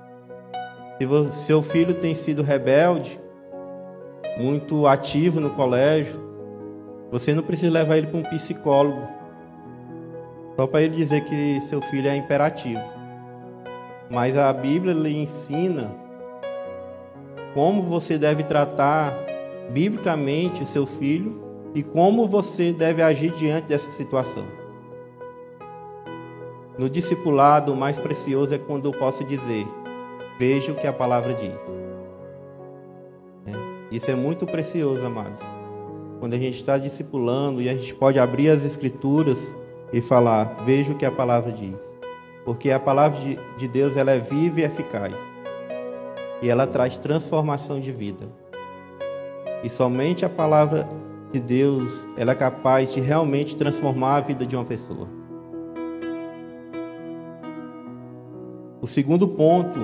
Se 0.98 1.46
seu 1.46 1.62
filho 1.62 1.96
tem 1.96 2.16
sido 2.16 2.42
rebelde, 2.42 3.20
muito 4.38 4.88
ativo 4.88 5.42
no 5.42 5.50
colégio, 5.50 6.23
você 7.14 7.32
não 7.32 7.44
precisa 7.44 7.72
levar 7.72 8.00
ele 8.00 8.08
para 8.08 8.20
um 8.20 8.24
psicólogo 8.24 9.08
só 10.56 10.66
para 10.66 10.82
ele 10.82 10.96
dizer 10.96 11.24
que 11.26 11.62
seu 11.62 11.80
filho 11.80 12.10
é 12.10 12.16
imperativo. 12.16 12.82
Mas 14.10 14.36
a 14.36 14.52
Bíblia 14.52 14.96
lhe 14.96 15.22
ensina 15.22 15.96
como 17.54 17.84
você 17.84 18.18
deve 18.18 18.42
tratar 18.42 19.14
biblicamente 19.70 20.64
o 20.64 20.66
seu 20.66 20.88
filho 20.88 21.40
e 21.76 21.84
como 21.84 22.28
você 22.28 22.74
deve 22.74 23.04
agir 23.04 23.32
diante 23.34 23.68
dessa 23.68 23.92
situação. 23.92 24.46
No 26.80 26.90
discipulado, 26.90 27.74
o 27.74 27.76
mais 27.76 27.96
precioso 27.96 28.56
é 28.56 28.58
quando 28.58 28.92
eu 28.92 28.92
posso 28.92 29.24
dizer: 29.24 29.68
veja 30.40 30.72
o 30.72 30.76
que 30.76 30.88
a 30.88 30.94
palavra 30.94 31.36
diz. 31.36 31.62
É, 33.46 33.52
isso 33.92 34.10
é 34.10 34.16
muito 34.16 34.48
precioso, 34.48 35.06
amados 35.06 35.63
quando 36.24 36.36
a 36.36 36.40
gente 36.40 36.56
está 36.56 36.78
discipulando 36.78 37.62
e 37.62 37.68
a 37.68 37.74
gente 37.74 37.94
pode 37.94 38.18
abrir 38.18 38.48
as 38.48 38.64
escrituras 38.64 39.54
e 39.92 40.02
falar, 40.02 40.64
veja 40.66 40.94
o 40.94 40.98
que 40.98 41.06
a 41.06 41.12
palavra 41.12 41.52
diz. 41.52 41.76
Porque 42.46 42.72
a 42.72 42.80
palavra 42.80 43.20
de 43.58 43.68
Deus 43.68 43.98
ela 43.98 44.12
é 44.12 44.20
viva 44.20 44.62
e 44.62 44.64
eficaz. 44.64 45.14
E 46.42 46.48
ela 46.48 46.66
traz 46.66 46.96
transformação 46.96 47.78
de 47.78 47.92
vida. 47.92 48.26
E 49.66 49.70
somente 49.70 50.24
a 50.24 50.30
palavra 50.30 50.88
de 51.34 51.42
Deus 51.42 52.08
ela 52.16 52.32
é 52.32 52.36
capaz 52.36 52.94
de 52.94 53.02
realmente 53.02 53.58
transformar 53.58 54.16
a 54.16 54.22
vida 54.22 54.46
de 54.46 54.56
uma 54.56 54.64
pessoa. 54.64 55.10
O 58.82 58.88
segundo 58.88 59.28
ponto 59.28 59.78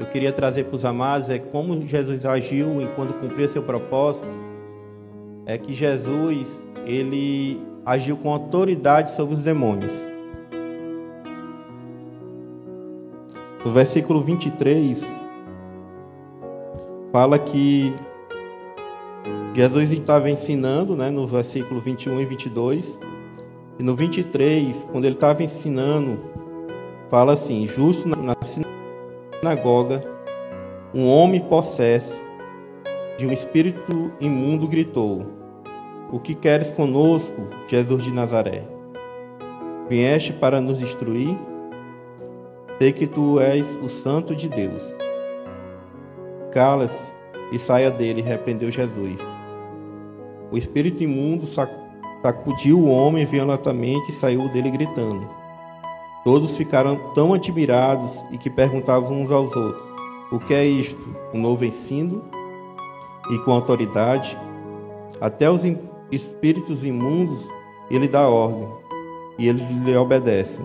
eu 0.00 0.06
queria 0.06 0.32
trazer 0.32 0.64
para 0.64 0.74
os 0.74 0.84
amados 0.84 1.28
é 1.28 1.38
como 1.38 1.86
Jesus 1.86 2.26
agiu 2.26 2.82
enquanto 2.82 3.14
cumpria 3.20 3.48
seu 3.48 3.62
propósito. 3.62 4.45
É 5.48 5.56
que 5.56 5.72
Jesus, 5.72 6.66
ele 6.84 7.64
agiu 7.84 8.16
com 8.16 8.32
autoridade 8.32 9.12
sobre 9.12 9.36
os 9.36 9.40
demônios. 9.40 9.92
No 13.64 13.70
versículo 13.70 14.20
23, 14.22 15.04
fala 17.12 17.38
que 17.38 17.94
Jesus 19.54 19.92
estava 19.92 20.28
ensinando, 20.28 20.96
né, 20.96 21.10
no 21.10 21.28
versículo 21.28 21.80
21 21.80 22.20
e 22.20 22.24
22. 22.24 23.00
E 23.78 23.84
no 23.84 23.94
23, 23.94 24.82
quando 24.90 25.04
ele 25.04 25.14
estava 25.14 25.44
ensinando, 25.44 26.18
fala 27.08 27.34
assim: 27.34 27.64
Justo 27.68 28.08
na 28.08 28.34
sinagoga, 29.40 30.02
um 30.92 31.08
homem 31.08 31.40
possesso 31.40 32.25
de 33.16 33.26
um 33.26 33.32
espírito 33.32 34.10
imundo 34.20 34.68
gritou: 34.68 35.26
O 36.12 36.18
que 36.18 36.34
queres 36.34 36.70
conosco, 36.70 37.48
Jesus 37.66 38.04
de 38.04 38.12
Nazaré? 38.12 38.62
Vieste 39.88 40.32
para 40.32 40.60
nos 40.60 40.78
destruir? 40.78 41.36
Sei 42.78 42.92
que 42.92 43.06
tu 43.06 43.40
és 43.40 43.64
o 43.82 43.88
Santo 43.88 44.34
de 44.34 44.48
Deus. 44.48 44.82
Cala-se 46.52 47.12
e 47.52 47.58
saia 47.58 47.90
dele, 47.90 48.20
repreendeu 48.20 48.70
Jesus. 48.70 49.20
O 50.50 50.58
espírito 50.58 51.02
imundo 51.02 51.46
sacudiu 51.46 52.78
o 52.78 52.90
homem 52.90 53.24
violentamente 53.24 54.10
e 54.10 54.14
saiu 54.14 54.48
dele 54.48 54.70
gritando. 54.70 55.26
Todos 56.22 56.56
ficaram 56.56 56.96
tão 57.14 57.32
admirados 57.32 58.12
e 58.30 58.36
que 58.36 58.50
perguntavam 58.50 59.22
uns 59.22 59.30
aos 59.30 59.54
outros: 59.54 59.88
O 60.30 60.38
que 60.38 60.52
é 60.52 60.66
isto? 60.66 61.16
Um 61.32 61.40
novo 61.40 61.64
ensino? 61.64 62.22
E 63.30 63.38
com 63.40 63.52
autoridade? 63.52 64.36
Até 65.20 65.50
os 65.50 65.62
espíritos 66.10 66.84
imundos 66.84 67.38
ele 67.90 68.08
dá 68.08 68.28
ordem, 68.28 68.68
e 69.38 69.48
eles 69.48 69.68
lhe 69.70 69.96
obedecem. 69.96 70.64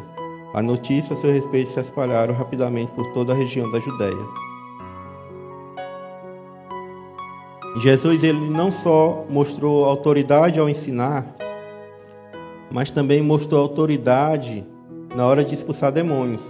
A 0.54 0.62
notícia 0.62 1.14
a 1.14 1.18
seu 1.18 1.32
respeito 1.32 1.72
se 1.72 1.80
espalharam 1.80 2.34
rapidamente 2.34 2.92
por 2.92 3.14
toda 3.14 3.32
a 3.32 3.36
região 3.36 3.72
da 3.72 3.80
Judéia. 3.80 4.52
Jesus 7.78 8.22
ele 8.22 8.50
não 8.50 8.72
só 8.72 9.26
mostrou 9.30 9.86
autoridade 9.86 10.60
ao 10.60 10.70
ensinar, 10.70 11.26
mas 12.70 12.92
também 12.92 13.22
mostrou 13.22 13.62
autoridade 13.62 14.66
na 15.16 15.26
hora 15.26 15.44
de 15.44 15.56
expulsar 15.56 15.92
demônios. 15.92 16.44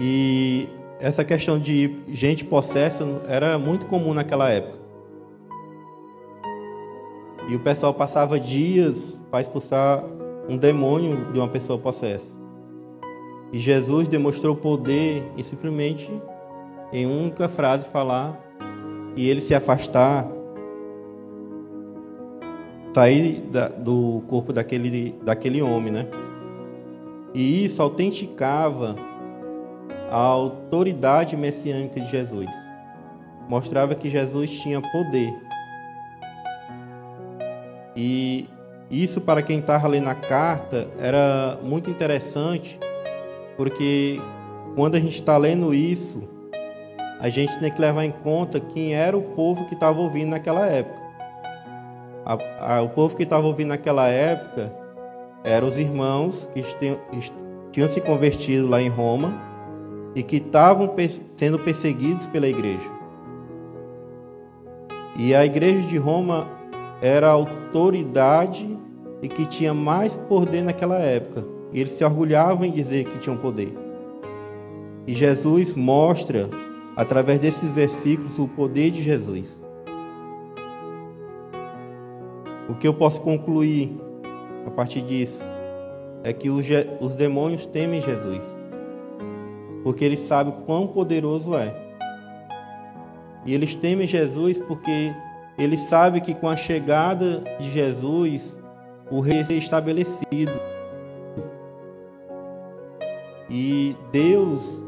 E 0.00 0.68
essa 0.98 1.24
questão 1.24 1.58
de 1.58 1.98
gente 2.08 2.44
possessa 2.44 3.04
era 3.28 3.58
muito 3.58 3.86
comum 3.86 4.14
naquela 4.14 4.48
época. 4.50 4.78
E 7.48 7.54
o 7.54 7.60
pessoal 7.60 7.94
passava 7.94 8.40
dias 8.40 9.20
para 9.30 9.40
expulsar 9.40 10.04
um 10.48 10.56
demônio 10.56 11.32
de 11.32 11.38
uma 11.38 11.48
pessoa 11.48 11.78
possessa. 11.78 12.36
E 13.52 13.58
Jesus 13.58 14.08
demonstrou 14.08 14.56
poder 14.56 15.22
em 15.36 15.42
simplesmente, 15.42 16.10
em 16.92 17.06
única 17.06 17.48
frase, 17.48 17.84
falar 17.88 18.40
e 19.14 19.28
ele 19.28 19.40
se 19.40 19.54
afastar, 19.54 20.26
sair 22.92 23.40
da, 23.50 23.68
do 23.68 24.22
corpo 24.26 24.52
daquele, 24.52 25.14
daquele 25.22 25.62
homem, 25.62 25.92
né? 25.92 26.08
E 27.32 27.64
isso 27.64 27.80
autenticava 27.82 28.96
a 30.10 30.16
autoridade 30.16 31.36
messiânica 31.36 32.00
de 32.00 32.10
Jesus. 32.10 32.50
Mostrava 33.48 33.94
que 33.94 34.10
Jesus 34.10 34.50
tinha 34.60 34.80
poder. 34.80 35.34
E 37.94 38.48
isso, 38.90 39.20
para 39.20 39.42
quem 39.42 39.58
estava 39.58 39.88
lendo 39.88 40.08
a 40.08 40.14
carta, 40.14 40.88
era 40.98 41.58
muito 41.62 41.90
interessante, 41.90 42.78
porque 43.56 44.20
quando 44.74 44.96
a 44.96 45.00
gente 45.00 45.14
está 45.14 45.36
lendo 45.36 45.74
isso, 45.74 46.28
a 47.20 47.28
gente 47.28 47.58
tem 47.58 47.70
que 47.70 47.80
levar 47.80 48.04
em 48.04 48.10
conta 48.10 48.60
quem 48.60 48.94
era 48.94 49.16
o 49.16 49.22
povo 49.22 49.64
que 49.66 49.74
estava 49.74 49.98
ouvindo 49.98 50.30
naquela 50.30 50.66
época. 50.66 51.00
A, 52.24 52.76
a, 52.76 52.82
o 52.82 52.88
povo 52.90 53.16
que 53.16 53.22
estava 53.22 53.46
ouvindo 53.46 53.68
naquela 53.68 54.08
época 54.08 54.72
eram 55.42 55.68
os 55.68 55.78
irmãos 55.78 56.48
que 56.52 56.62
tinham, 56.76 56.98
tinham 57.72 57.88
se 57.88 58.00
convertido 58.00 58.68
lá 58.68 58.82
em 58.82 58.88
Roma 58.88 59.55
e 60.16 60.22
que 60.22 60.36
estavam 60.36 60.90
sendo 61.26 61.58
perseguidos 61.58 62.26
pela 62.26 62.48
igreja. 62.48 62.90
E 65.14 65.34
a 65.34 65.44
igreja 65.44 65.86
de 65.86 65.98
Roma 65.98 66.48
era 67.02 67.28
a 67.28 67.32
autoridade 67.32 68.66
e 69.20 69.28
que 69.28 69.44
tinha 69.44 69.74
mais 69.74 70.16
poder 70.16 70.62
naquela 70.62 70.98
época. 70.98 71.44
E 71.70 71.80
eles 71.80 71.92
se 71.92 72.02
orgulhavam 72.02 72.64
em 72.64 72.70
dizer 72.70 73.04
que 73.04 73.18
tinham 73.18 73.36
poder. 73.36 73.76
E 75.06 75.12
Jesus 75.12 75.74
mostra, 75.74 76.48
através 76.96 77.38
desses 77.38 77.70
versículos, 77.70 78.38
o 78.38 78.48
poder 78.48 78.90
de 78.90 79.02
Jesus. 79.02 79.62
O 82.70 82.74
que 82.74 82.88
eu 82.88 82.94
posso 82.94 83.20
concluir 83.20 83.94
a 84.66 84.70
partir 84.70 85.02
disso 85.02 85.44
é 86.24 86.32
que 86.32 86.48
os, 86.48 86.66
os 87.00 87.12
demônios 87.12 87.66
temem 87.66 88.00
Jesus, 88.00 88.55
porque 89.86 90.04
eles 90.04 90.18
sabem 90.18 90.52
quão 90.66 90.88
poderoso 90.88 91.54
é. 91.54 91.72
E 93.44 93.54
eles 93.54 93.76
temem 93.76 94.04
Jesus 94.04 94.58
porque 94.58 95.14
eles 95.56 95.82
sabem 95.82 96.20
que 96.20 96.34
com 96.34 96.48
a 96.48 96.56
chegada 96.56 97.44
de 97.60 97.70
Jesus, 97.70 98.58
o 99.08 99.20
rei 99.20 99.44
ser 99.44 99.54
estabelecido. 99.54 100.50
E 103.48 103.94
Deus 104.10 104.82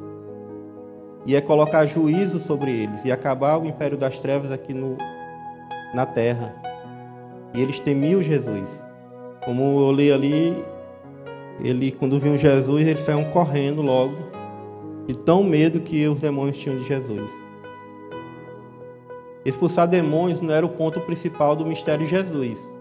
ia 1.25 1.41
colocar 1.41 1.87
juízo 1.87 2.41
sobre 2.41 2.73
eles 2.73 3.05
e 3.05 3.13
acabar 3.13 3.57
o 3.57 3.67
império 3.67 3.97
das 3.97 4.19
trevas 4.19 4.51
aqui 4.51 4.75
no, 4.75 4.99
na 5.95 6.07
terra. 6.07 6.57
E 7.55 7.63
eles 7.63 7.79
temiam 7.79 8.21
Jesus. 8.21 8.83
Como 9.45 9.63
eu 9.79 9.93
li 9.93 10.11
ali, 10.11 10.65
ele 11.63 11.93
quando 11.93 12.19
viu 12.19 12.37
Jesus, 12.37 12.85
eles 12.85 13.03
saíram 13.03 13.31
correndo 13.31 13.81
logo, 13.81 14.38
de 15.09 15.15
tão 15.15 15.43
medo 15.43 15.81
que 15.81 16.07
os 16.07 16.21
demônios 16.21 16.57
tinham 16.57 16.79
de 16.79 16.85
Jesus. 16.85 17.29
Expulsar 19.45 19.89
demônios 19.89 20.41
não 20.41 20.55
era 20.55 20.65
o 20.65 20.69
ponto 20.69 21.01
principal 21.01 21.57
do 21.57 21.67
mistério 21.67 22.07
de 22.07 22.11
Jesus 22.11 22.79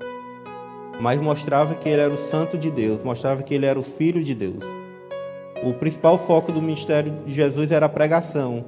mas 0.99 1.21
mostrava 1.21 1.75
que 1.75 1.87
ele 1.87 2.01
era 2.01 2.13
o 2.13 2.17
santo 2.17 2.57
de 2.57 2.71
Deus, 2.71 3.03
mostrava 3.03 3.43
que 3.43 3.53
ele 3.53 3.65
era 3.65 3.77
o 3.77 3.83
filho 3.83 4.23
de 4.23 4.33
Deus. 4.33 4.63
O 5.63 5.73
principal 5.73 6.17
foco 6.17 6.51
do 6.51 6.61
ministério 6.61 7.11
de 7.25 7.33
Jesus 7.33 7.71
era 7.71 7.85
a 7.85 7.89
pregação. 7.89 8.65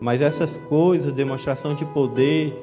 Mas 0.00 0.22
essas 0.22 0.56
coisas, 0.56 1.14
demonstração 1.14 1.74
de 1.74 1.84
poder, 1.84 2.54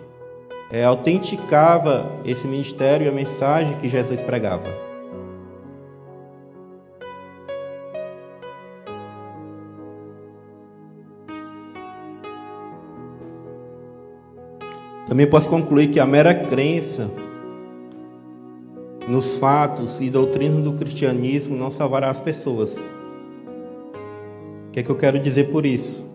é, 0.71 0.83
autenticava 0.83 2.09
esse 2.25 2.47
ministério 2.47 3.05
e 3.05 3.09
a 3.09 3.11
mensagem 3.11 3.77
que 3.79 3.87
Jesus 3.87 4.21
pregava. 4.21 4.86
Também 15.07 15.25
posso 15.25 15.47
concluir 15.47 15.89
que 15.89 15.99
a 15.99 16.05
mera 16.05 16.33
crença 16.33 17.09
nos 19.07 19.37
fatos 19.37 20.01
e 20.01 20.09
doutrinas 20.09 20.61
do 20.63 20.73
cristianismo 20.73 21.55
não 21.55 21.71
salvará 21.71 22.09
as 22.09 22.19
pessoas. 22.19 22.77
O 24.67 24.71
que 24.73 24.81
é 24.81 24.83
que 24.83 24.89
eu 24.89 24.95
quero 24.95 25.17
dizer 25.17 25.45
por 25.45 25.65
isso? 25.65 26.05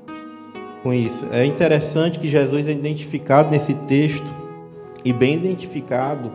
Com 0.83 0.92
isso, 0.92 1.26
é 1.33 1.44
interessante 1.46 2.18
que 2.18 2.28
Jesus 2.28 2.66
é 2.66 2.72
identificado 2.72 3.50
nesse 3.50 3.72
texto 3.72 4.26
e 5.05 5.12
bem 5.12 5.37
identificado 5.37 6.33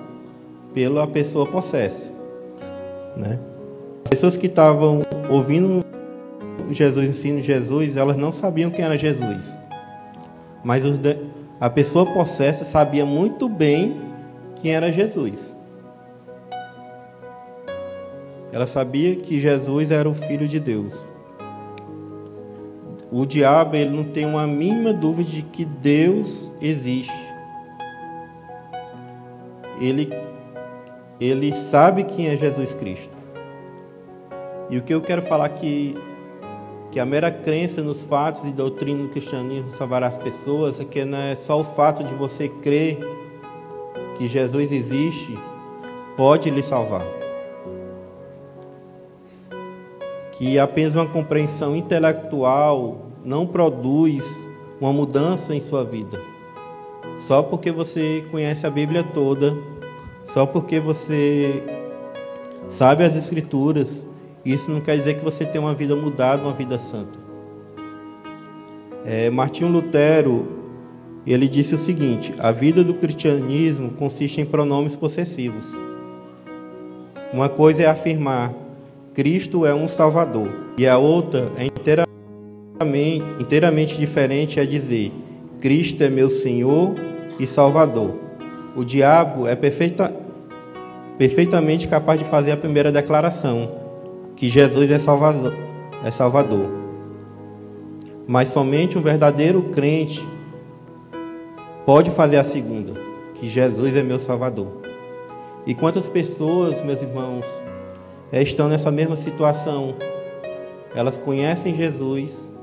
pela 0.73 1.05
pessoa 1.05 1.45
possessa, 1.45 2.09
né? 3.15 3.37
Pessoas 4.09 4.37
que 4.37 4.47
estavam 4.47 5.01
ouvindo 5.29 5.83
Jesus, 6.71 7.09
ensino 7.09 7.43
Jesus, 7.43 7.97
elas 7.97 8.15
não 8.15 8.31
sabiam 8.31 8.71
quem 8.71 8.85
era 8.85 8.97
Jesus. 8.97 9.55
Mas 10.63 10.85
a 11.59 11.69
pessoa 11.69 12.05
possessa 12.05 12.63
sabia 12.63 13.05
muito 13.05 13.49
bem 13.49 13.99
quem 14.55 14.75
era 14.75 14.91
Jesus. 14.91 15.55
Ela 18.51 18.65
sabia 18.65 19.15
que 19.15 19.39
Jesus 19.39 19.91
era 19.91 20.07
o 20.07 20.13
Filho 20.13 20.47
de 20.47 20.59
Deus. 20.59 20.93
O 23.11 23.25
diabo 23.25 23.75
ele 23.75 23.95
não 23.95 24.03
tem 24.03 24.25
uma 24.25 24.45
mínima 24.45 24.93
dúvida 24.93 25.29
de 25.29 25.41
que 25.41 25.65
Deus 25.65 26.51
existe. 26.61 27.13
Ele, 29.79 30.09
ele 31.19 31.53
sabe 31.53 32.03
quem 32.03 32.27
é 32.27 32.37
Jesus 32.37 32.73
Cristo. 32.73 33.15
E 34.69 34.77
o 34.77 34.81
que 34.81 34.93
eu 34.93 35.01
quero 35.01 35.21
falar 35.21 35.49
que 35.49 35.95
que 36.97 37.01
a 37.01 37.05
mera 37.05 37.29
crença 37.29 37.83
nos 37.83 38.07
fatos 38.07 38.43
e 38.43 38.47
doutrina 38.47 39.03
do 39.03 39.10
cristianismo 39.10 39.71
salvará 39.71 40.07
as 40.07 40.17
pessoas 40.17 40.79
é 40.79 40.83
que 40.83 41.05
não 41.05 41.19
é 41.19 41.36
só 41.36 41.60
o 41.60 41.63
fato 41.63 42.03
de 42.03 42.12
você 42.15 42.49
crer 42.49 42.97
que 44.17 44.27
Jesus 44.27 44.71
existe 44.71 45.38
pode 46.17 46.49
lhe 46.49 46.63
salvar. 46.63 47.05
Que 50.31 50.57
apenas 50.57 50.95
uma 50.95 51.05
compreensão 51.05 51.75
intelectual 51.75 53.05
não 53.23 53.45
produz 53.45 54.25
uma 54.81 54.91
mudança 54.91 55.53
em 55.53 55.62
sua 55.62 55.83
vida. 55.83 56.19
Só 57.19 57.43
porque 57.43 57.71
você 57.71 58.25
conhece 58.31 58.65
a 58.65 58.71
Bíblia 58.71 59.03
toda, 59.03 59.55
só 60.25 60.47
porque 60.47 60.79
você 60.79 61.62
sabe 62.67 63.03
as 63.03 63.15
Escrituras, 63.15 64.06
isso 64.53 64.71
não 64.71 64.81
quer 64.81 64.97
dizer 64.97 65.15
que 65.15 65.23
você 65.23 65.45
tem 65.45 65.60
uma 65.60 65.73
vida 65.73 65.95
mudada, 65.95 66.43
uma 66.43 66.53
vida 66.53 66.77
santa. 66.77 67.19
É, 69.05 69.29
Martinho 69.29 69.71
Lutero, 69.71 70.47
ele 71.25 71.47
disse 71.47 71.75
o 71.75 71.77
seguinte: 71.77 72.33
a 72.38 72.51
vida 72.51 72.83
do 72.83 72.93
cristianismo 72.93 73.91
consiste 73.91 74.41
em 74.41 74.45
pronomes 74.45 74.95
possessivos. 74.95 75.65
Uma 77.33 77.49
coisa 77.49 77.83
é 77.83 77.86
afirmar 77.86 78.53
Cristo 79.13 79.65
é 79.65 79.73
um 79.73 79.88
Salvador, 79.88 80.49
e 80.77 80.88
a 80.88 80.97
outra 80.97 81.51
é 81.57 81.65
inteiramente, 81.65 83.25
inteiramente 83.39 83.97
diferente 83.97 84.60
é 84.60 84.65
dizer 84.65 85.12
Cristo 85.60 86.03
é 86.03 86.10
meu 86.10 86.29
Senhor 86.29 86.93
e 87.39 87.47
Salvador. 87.47 88.15
O 88.75 88.83
diabo 88.83 89.47
é 89.47 89.55
perfeita, 89.55 90.13
perfeitamente 91.17 91.88
capaz 91.88 92.19
de 92.19 92.25
fazer 92.25 92.51
a 92.51 92.57
primeira 92.57 92.91
declaração, 92.91 93.87
que 94.38 94.47
Jesus 94.47 94.91
é 94.91 95.00
Salvador, 95.00 95.52
é 96.06 96.12
Salvador. 96.12 96.69
Mas 98.28 98.50
somente 98.50 98.95
um 98.95 99.02
verdadeiro 99.02 99.63
crente 99.63 100.23
pode 101.86 102.12
fazer 102.12 102.38
a 102.38 102.43
segunda, 102.43 102.93
que 103.34 103.50
Jesus 103.50 103.97
é 103.97 104.04
meu 104.04 104.19
Salvador. 104.19 104.82
E 105.65 105.73
quantas 105.73 106.08
pessoas, 106.08 106.84
meus 106.84 107.02
irmãos, 107.02 107.45
estão 108.32 108.69
nessa 108.69 108.91
mesma 108.91 109.15
situação? 109.15 109.95
Elas 110.93 111.17
conhecem 111.17 111.76
Jesus, 111.76 112.54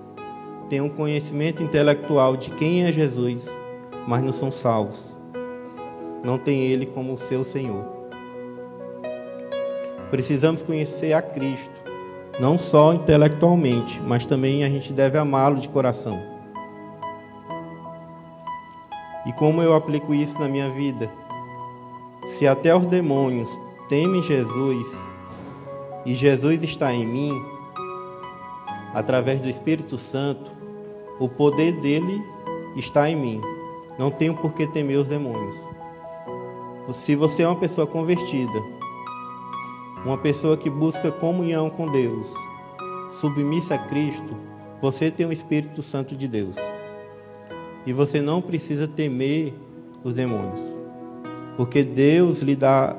têm 0.71 0.81
um 0.81 0.89
conhecimento 0.89 1.61
intelectual 1.61 2.37
de 2.37 2.51
quem 2.51 2.85
é 2.85 2.93
Jesus, 2.93 3.51
mas 4.07 4.23
não 4.23 4.33
são 4.33 4.51
salvos. 4.51 5.17
Não 6.23 6.39
têm 6.39 6.63
Ele 6.63 6.87
como 6.87 7.19
seu 7.19 7.43
Senhor. 7.43 7.94
Precisamos 10.11 10.63
conhecer 10.63 11.13
a 11.13 11.23
Cristo, 11.23 11.83
não 12.39 12.59
só 12.59 12.93
intelectualmente, 12.93 14.01
mas 14.01 14.27
também 14.27 14.65
a 14.65 14.69
gente 14.69 14.93
deve 14.93 15.19
amá-lo 15.19 15.57
de 15.57 15.69
coração. 15.69 16.21
E 19.27 19.33
como 19.33 19.63
eu 19.63 19.75
aplico 19.75 20.15
isso 20.15 20.39
na 20.39 20.49
minha 20.49 20.69
vida? 20.71 21.11
Se 22.39 22.47
até 22.47 22.75
os 22.75 22.87
demônios 22.87 23.49
temem 23.89 24.23
Jesus 24.23 24.87
e 26.05 26.15
Jesus 26.15 26.63
está 26.63 26.93
em 26.93 27.07
mim, 27.07 27.43
através 28.93 29.41
do 29.41 29.49
Espírito 29.49 29.97
Santo, 29.97 30.51
o 31.19 31.29
poder 31.29 31.73
dele 31.81 32.23
está 32.77 33.09
em 33.09 33.17
mim. 33.17 33.41
Não 33.99 34.11
tenho 34.11 34.35
por 34.35 34.53
que 34.53 34.67
temer 34.67 34.99
os 34.99 35.09
demônios. 35.09 35.57
Se 36.93 37.17
você 37.17 37.43
é 37.43 37.49
uma 37.49 37.59
pessoa 37.59 37.87
convertida, 37.87 38.63
uma 40.05 40.19
pessoa 40.19 40.57
que 40.57 40.69
busca 40.69 41.11
comunhão 41.11 41.71
com 41.71 41.91
Deus, 41.91 42.29
submissa 43.21 43.75
a 43.75 43.79
Cristo, 43.79 44.37
você 44.81 45.11
tem 45.11 45.25
o 45.25 45.33
Espírito 45.33 45.83
Santo 45.83 46.15
de 46.15 46.29
Deus. 46.29 46.57
E 47.87 47.93
você 47.93 48.21
não 48.21 48.43
precisa 48.43 48.87
temer 48.87 49.55
os 50.03 50.15
demônios, 50.15 50.61
porque 51.57 51.83
Deus 51.83 52.41
lhe 52.41 52.55
dá 52.55 52.97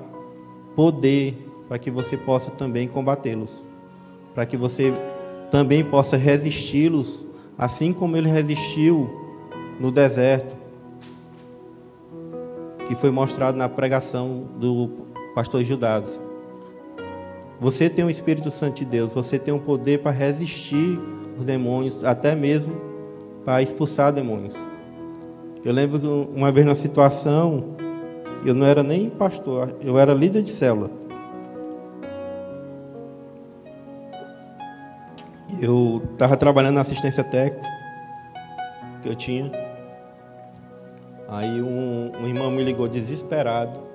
poder 0.76 1.36
para 1.68 1.78
que 1.78 1.91
você 1.91 2.18
possa 2.18 2.50
também 2.52 2.88
combatê-los, 2.88 3.52
para 4.34 4.46
que 4.46 4.58
você 4.58 4.94
também 5.52 5.84
possa 5.84 6.18
resisti-los, 6.18 7.26
assim 7.58 7.94
como 7.94 8.18
ele 8.18 8.30
resistiu 8.30 9.10
no 9.80 9.91
deserto, 9.91 10.56
que 12.88 12.96
foi 12.96 13.12
mostrado 13.12 13.58
na 13.58 13.70
pregação 13.70 14.46
do 14.60 14.89
pastor 15.34 15.63
Judas. 15.63 16.20
Você 17.60 17.89
tem 17.89 18.04
o 18.04 18.10
Espírito 18.10 18.52
Santo 18.52 18.78
de 18.78 18.86
Deus, 18.86 19.12
você 19.13 19.39
tem 19.39 19.54
o 19.54 19.60
poder 19.60 20.02
para 20.02 20.12
resistir 20.12 21.00
os 21.38 21.46
demônios, 21.46 22.04
até 22.04 22.36
mesmo 22.36 22.76
para 23.46 23.62
expulsar 23.62 24.12
demônios. 24.12 24.54
Eu 25.63 25.72
lembro 25.72 26.30
uma 26.36 26.52
vez 26.52 26.65
na 26.65 26.76
situação, 26.76 27.76
eu 28.46 28.54
não 28.54 28.68
era 28.68 28.84
nem 28.84 29.10
pastor, 29.10 29.74
eu 29.82 29.98
era 29.98 30.13
líder 30.13 30.41
de 30.41 30.52
célula. 30.52 30.91
Eu 35.62 36.04
estava 36.12 36.36
trabalhando 36.36 36.76
na 36.76 36.82
assistência 36.82 37.24
técnica 37.24 37.65
que 39.02 39.08
eu 39.08 39.15
tinha. 39.15 39.50
Aí 41.30 41.62
um, 41.62 42.12
um 42.22 42.28
irmão 42.28 42.52
me 42.52 42.62
ligou 42.62 42.88
desesperado 42.88 43.94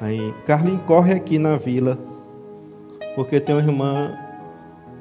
Aí, 0.00 0.32
Carlinhos, 0.46 0.82
corre 0.86 1.12
aqui 1.12 1.38
na 1.38 1.58
vila, 1.58 1.98
porque 3.14 3.38
tem 3.38 3.54
uma 3.54 3.60
irmã 3.60 4.16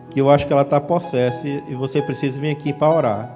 que 0.10 0.20
eu 0.20 0.30
acho 0.30 0.46
que 0.46 0.52
ela 0.52 0.64
está 0.64 0.82
possessa 0.82 1.48
e 1.48 1.74
você 1.74 2.02
precisa 2.02 2.40
vir 2.40 2.52
aqui 2.52 2.74
para 2.74 2.94
orar. 2.94 3.36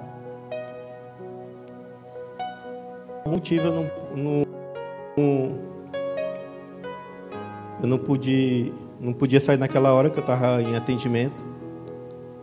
Por 3.22 3.32
motivo 3.32 3.68
eu 3.68 3.72
não, 3.72 3.90
não, 4.14 4.46
não, 5.16 5.58
eu 7.80 7.88
não 7.88 7.98
pude, 7.98 8.70
não 9.00 9.14
podia 9.14 9.40
sair 9.40 9.56
naquela 9.56 9.94
hora 9.94 10.10
que 10.10 10.18
eu 10.18 10.20
estava 10.20 10.60
em 10.60 10.76
atendimento. 10.76 11.54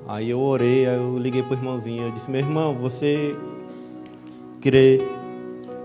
Aí 0.07 0.31
eu 0.31 0.39
orei, 0.39 0.87
aí 0.87 0.97
eu 0.97 1.19
liguei 1.19 1.43
para 1.43 1.51
o 1.51 1.57
irmãozinho, 1.57 2.07
eu 2.07 2.11
disse, 2.11 2.29
meu 2.29 2.41
irmão, 2.41 2.73
você 2.73 3.35
crê 4.59 4.99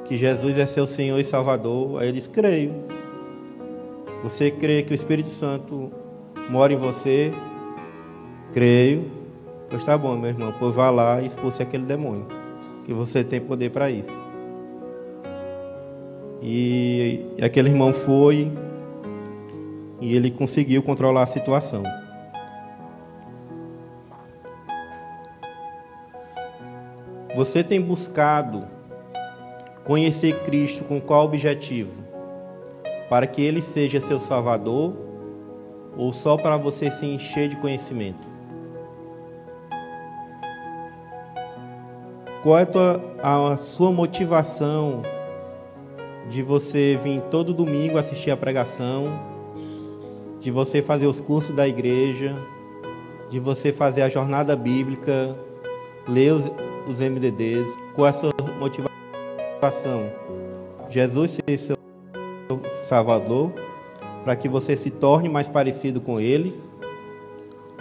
que 0.07 0.17
Jesus 0.17 0.57
é 0.57 0.65
seu 0.65 0.87
Senhor 0.87 1.19
e 1.19 1.25
Salvador? 1.25 2.01
Aí 2.01 2.09
ele 2.09 2.19
disse, 2.19 2.31
creio. 2.31 2.96
Você 4.23 4.51
crê 4.51 4.83
que 4.83 4.93
o 4.93 4.95
Espírito 4.95 5.29
Santo 5.29 5.93
mora 6.49 6.73
em 6.73 6.77
você? 6.77 7.33
Creio. 8.53 9.11
Pois 9.69 9.83
está 9.83 9.97
bom, 9.97 10.17
meu 10.17 10.31
irmão. 10.31 10.55
Pois 10.59 10.75
vá 10.75 10.91
lá 10.91 11.21
e 11.21 11.27
expulse 11.27 11.63
aquele 11.63 11.85
demônio. 11.85 12.27
Que 12.85 12.93
você 12.93 13.23
tem 13.23 13.41
poder 13.41 13.71
para 13.71 13.91
isso. 13.91 14.27
E 16.43 17.25
aquele 17.43 17.71
irmão 17.71 17.93
foi 17.93 18.53
e 20.01 20.15
ele 20.15 20.31
conseguiu 20.31 20.83
controlar 20.83 21.23
a 21.23 21.27
situação. 21.27 21.83
Você 27.35 27.63
tem 27.63 27.81
buscado 27.81 28.65
conhecer 29.85 30.45
Cristo 30.45 30.85
com 30.85 31.01
qual 31.01 31.27
objetivo? 31.27 32.06
Para 33.09 33.27
que 33.27 33.43
ele 33.43 33.63
seja 33.63 34.01
seu 34.01 34.19
salvador 34.19 34.95
ou 35.97 36.13
só 36.13 36.37
para 36.37 36.57
você 36.57 36.91
se 36.91 37.07
encher 37.07 37.49
de 37.49 37.57
conhecimento? 37.57 38.37
Qual 42.43 42.59
é 42.59 42.63
a, 42.63 42.67
tua, 42.67 43.03
a 43.23 43.57
sua 43.57 43.91
motivação 43.91 45.03
de 46.29 46.43
você 46.43 46.99
vir 47.03 47.21
todo 47.23 47.53
domingo 47.53 47.99
assistir 47.99 48.31
a 48.31 48.37
pregação, 48.37 49.19
de 50.41 50.51
você 50.51 50.83
fazer 50.83 51.07
os 51.07 51.21
cursos 51.21 51.55
da 51.55 51.67
igreja, 51.67 52.37
de 53.31 53.41
você 53.41 53.73
fazer 53.73 54.03
a 54.03 54.09
jornada 54.09 54.55
bíblica, 54.55 55.37
ler 56.07 56.35
os, 56.35 56.45
os 56.87 57.01
MDDs? 57.01 57.67
Qual 57.95 58.07
é 58.07 58.11
a 58.11 58.13
sua 58.13 58.31
motivação? 58.61 60.09
Jesus 60.89 61.33
ser 61.33 61.59
seu 61.59 61.76
Salvador, 62.89 63.53
para 64.23 64.37
que 64.37 64.49
você 64.49 64.77
se 64.77 64.91
torne 64.91 65.29
mais 65.29 65.49
parecido 65.49 66.01
com 66.01 66.21
Ele, 66.21 66.55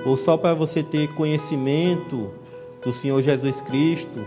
ou 0.06 0.18
só 0.18 0.36
para 0.36 0.54
você 0.54 0.82
ter 0.82 1.14
conhecimento 1.14 2.32
do 2.84 2.92
Senhor 2.92 3.22
Jesus 3.22 3.62
Cristo, 3.62 4.26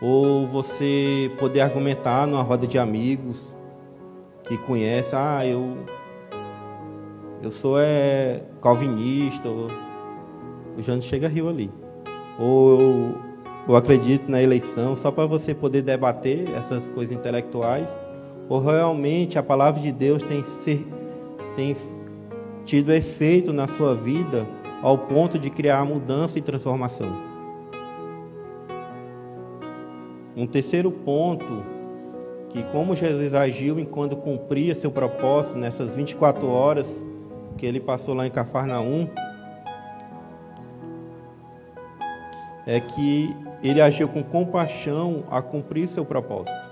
ou 0.00 0.46
você 0.48 1.30
poder 1.38 1.60
argumentar 1.60 2.26
numa 2.26 2.42
roda 2.42 2.66
de 2.66 2.78
amigos 2.78 3.54
que 4.44 4.56
conhece, 4.58 5.14
ah, 5.14 5.46
eu 5.46 5.76
eu 7.40 7.52
sou 7.52 7.78
é, 7.78 8.42
calvinista, 8.60 9.48
ou, 9.48 9.68
o 10.76 10.82
Jânio 10.82 11.02
chega 11.02 11.28
rio 11.28 11.48
ali. 11.48 11.70
Ou 12.38 12.80
eu, 12.80 13.14
eu 13.68 13.76
acredito 13.76 14.28
na 14.28 14.42
eleição, 14.42 14.96
só 14.96 15.12
para 15.12 15.26
você 15.26 15.54
poder 15.54 15.82
debater 15.82 16.48
essas 16.56 16.90
coisas 16.90 17.16
intelectuais 17.16 17.96
ou 18.48 18.60
realmente 18.60 19.38
a 19.38 19.42
palavra 19.42 19.80
de 19.80 19.92
Deus 19.92 20.22
tem, 20.22 20.42
ser, 20.42 20.86
tem 21.54 21.76
tido 22.64 22.92
efeito 22.92 23.52
na 23.52 23.66
sua 23.66 23.94
vida 23.94 24.46
ao 24.82 24.96
ponto 24.96 25.38
de 25.38 25.50
criar 25.50 25.84
mudança 25.84 26.38
e 26.38 26.42
transformação. 26.42 27.28
Um 30.36 30.46
terceiro 30.46 30.90
ponto, 30.90 31.64
que 32.50 32.62
como 32.70 32.94
Jesus 32.94 33.34
agiu 33.34 33.78
enquanto 33.78 34.16
cumpria 34.16 34.74
seu 34.74 34.90
propósito 34.90 35.58
nessas 35.58 35.94
24 35.96 36.48
horas 36.48 37.04
que 37.56 37.66
ele 37.66 37.80
passou 37.80 38.14
lá 38.14 38.26
em 38.26 38.30
Cafarnaum, 38.30 39.08
é 42.64 42.78
que 42.78 43.34
ele 43.62 43.80
agiu 43.80 44.06
com 44.08 44.22
compaixão 44.22 45.24
a 45.28 45.42
cumprir 45.42 45.88
seu 45.88 46.04
propósito. 46.04 46.67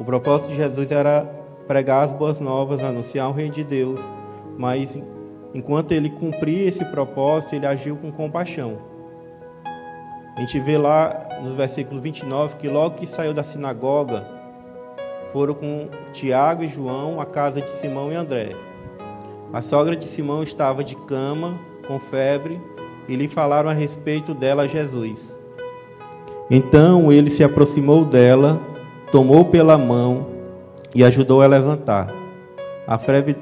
O 0.00 0.04
propósito 0.04 0.48
de 0.48 0.56
Jesus 0.56 0.90
era 0.90 1.28
pregar 1.68 2.04
as 2.06 2.12
boas 2.12 2.40
novas, 2.40 2.82
anunciar 2.82 3.28
o 3.28 3.32
reino 3.32 3.52
de 3.52 3.62
Deus, 3.62 4.00
mas 4.56 4.98
enquanto 5.52 5.92
ele 5.92 6.08
cumpria 6.08 6.66
esse 6.66 6.82
propósito, 6.86 7.54
ele 7.54 7.66
agiu 7.66 7.96
com 7.96 8.10
compaixão. 8.10 8.78
A 10.34 10.40
gente 10.40 10.58
vê 10.58 10.78
lá 10.78 11.28
nos 11.42 11.52
versículos 11.52 12.02
29 12.02 12.56
que 12.56 12.66
logo 12.66 12.96
que 12.96 13.06
saiu 13.06 13.34
da 13.34 13.42
sinagoga, 13.42 14.26
foram 15.34 15.52
com 15.52 15.90
Tiago 16.14 16.64
e 16.64 16.68
João 16.68 17.20
à 17.20 17.26
casa 17.26 17.60
de 17.60 17.70
Simão 17.72 18.10
e 18.10 18.14
André. 18.14 18.52
A 19.52 19.60
sogra 19.60 19.94
de 19.94 20.06
Simão 20.06 20.42
estava 20.42 20.82
de 20.82 20.96
cama, 20.96 21.58
com 21.86 22.00
febre, 22.00 22.58
e 23.06 23.14
lhe 23.14 23.28
falaram 23.28 23.68
a 23.68 23.74
respeito 23.74 24.32
dela 24.32 24.62
a 24.62 24.66
Jesus. 24.66 25.36
Então 26.50 27.12
ele 27.12 27.28
se 27.28 27.44
aproximou 27.44 28.02
dela, 28.02 28.60
tomou 29.10 29.44
pela 29.44 29.76
mão 29.76 30.26
e 30.94 31.02
ajudou 31.04 31.42
a 31.42 31.46
levantar. 31.46 32.08
A 32.86 32.98
febre 32.98 33.36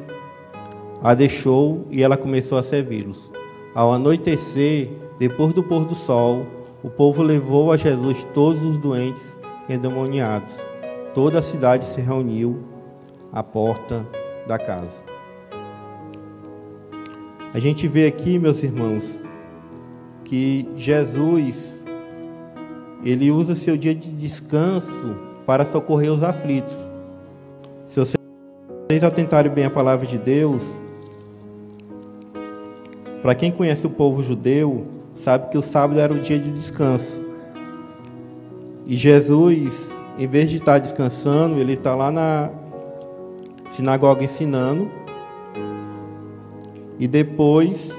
a 1.02 1.14
deixou 1.14 1.86
e 1.90 2.02
ela 2.02 2.16
começou 2.16 2.58
a 2.58 2.62
servi-los. 2.62 3.30
Ao 3.74 3.92
anoitecer, 3.92 4.88
depois 5.18 5.52
do 5.52 5.62
pôr 5.62 5.84
do 5.84 5.94
sol, 5.94 6.46
o 6.82 6.88
povo 6.88 7.22
levou 7.22 7.70
a 7.70 7.76
Jesus 7.76 8.24
todos 8.34 8.62
os 8.62 8.76
doentes 8.78 9.38
e 9.68 9.74
endemoniados. 9.74 10.54
Toda 11.14 11.38
a 11.38 11.42
cidade 11.42 11.86
se 11.86 12.00
reuniu 12.00 12.58
à 13.32 13.42
porta 13.42 14.06
da 14.46 14.58
casa. 14.58 15.02
A 17.52 17.58
gente 17.58 17.88
vê 17.88 18.06
aqui, 18.06 18.38
meus 18.38 18.62
irmãos, 18.62 19.22
que 20.24 20.68
Jesus 20.76 21.84
ele 23.04 23.30
usa 23.30 23.54
seu 23.54 23.76
dia 23.76 23.94
de 23.94 24.10
descanso 24.10 25.27
para 25.48 25.64
socorrer 25.64 26.12
os 26.12 26.22
aflitos. 26.22 26.76
Se 27.86 27.98
vocês 27.98 29.02
atentarem 29.02 29.50
bem 29.50 29.64
a 29.64 29.70
palavra 29.70 30.06
de 30.06 30.18
Deus, 30.18 30.62
para 33.22 33.34
quem 33.34 33.50
conhece 33.50 33.86
o 33.86 33.88
povo 33.88 34.22
judeu, 34.22 34.86
sabe 35.16 35.48
que 35.48 35.56
o 35.56 35.62
sábado 35.62 35.98
era 35.98 36.12
o 36.12 36.18
dia 36.18 36.38
de 36.38 36.52
descanso. 36.52 37.24
E 38.84 38.94
Jesus, 38.94 39.90
em 40.18 40.26
vez 40.26 40.50
de 40.50 40.58
estar 40.58 40.78
descansando, 40.80 41.58
ele 41.58 41.72
está 41.72 41.94
lá 41.94 42.10
na 42.10 42.50
sinagoga 43.72 44.22
ensinando. 44.22 44.90
E 46.98 47.08
depois, 47.08 47.90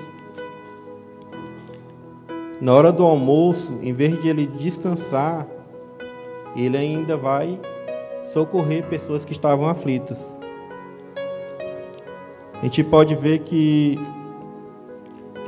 na 2.61 2.75
hora 2.75 2.91
do 2.91 3.03
almoço, 3.03 3.73
em 3.81 3.91
vez 3.91 4.21
de 4.21 4.29
ele 4.29 4.45
descansar, 4.45 5.47
ele 6.55 6.77
ainda 6.77 7.15
vai 7.15 7.59
socorrer 8.33 8.85
pessoas 8.85 9.25
que 9.25 9.31
estavam 9.31 9.67
aflitas. 9.67 10.37
A 12.53 12.63
gente 12.63 12.83
pode 12.83 13.15
ver 13.15 13.39
que 13.39 13.97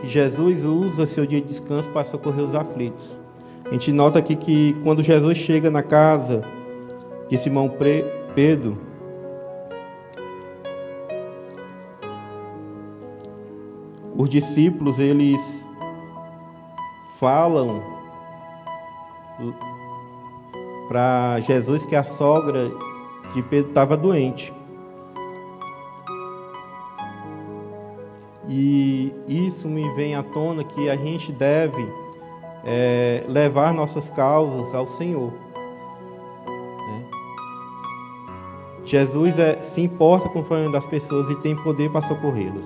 que 0.01 0.07
Jesus 0.07 0.65
usa 0.65 1.05
seu 1.05 1.27
dia 1.27 1.39
de 1.39 1.47
descanso 1.47 1.89
para 1.91 2.03
socorrer 2.03 2.43
os 2.43 2.55
aflitos. 2.55 3.19
A 3.65 3.71
gente 3.71 3.91
nota 3.91 4.17
aqui 4.17 4.35
que 4.35 4.73
quando 4.83 5.03
Jesus 5.03 5.37
chega 5.37 5.69
na 5.69 5.83
casa 5.83 6.41
de 7.29 7.37
Simão 7.37 7.71
Pedro, 8.35 8.77
os 14.17 14.27
discípulos 14.27 14.97
eles 14.97 15.39
falam 17.19 17.83
para 20.91 21.39
Jesus 21.39 21.85
que 21.85 21.95
a 21.95 22.03
sogra 22.03 22.69
de 23.33 23.41
Pedro 23.43 23.69
estava 23.69 23.95
doente. 23.95 24.53
E 28.45 29.13
isso 29.25 29.69
me 29.69 29.89
vem 29.95 30.15
à 30.15 30.21
tona 30.21 30.65
que 30.65 30.89
a 30.89 30.95
gente 30.97 31.31
deve 31.31 31.87
é, 32.65 33.23
levar 33.29 33.73
nossas 33.73 34.09
causas 34.09 34.75
ao 34.75 34.85
Senhor. 34.85 35.31
Né? 36.45 37.05
Jesus 38.83 39.39
é, 39.39 39.61
se 39.61 39.79
importa 39.79 40.27
com 40.27 40.39
o 40.39 40.43
problema 40.43 40.73
das 40.73 40.85
pessoas 40.85 41.29
e 41.29 41.35
tem 41.37 41.55
poder 41.55 41.89
para 41.89 42.01
socorrê-los. 42.01 42.65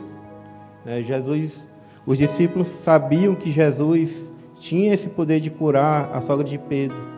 Né? 0.84 1.04
Jesus, 1.04 1.70
os 2.08 2.18
discípulos 2.18 2.70
sabiam 2.70 3.36
que 3.36 3.52
Jesus 3.52 4.34
tinha 4.58 4.96
esse 4.96 5.10
poder 5.10 5.40
de 5.40 5.52
curar 5.52 6.10
a 6.12 6.22
sogra 6.22 6.44
de 6.44 6.58
Pedro. 6.58 7.15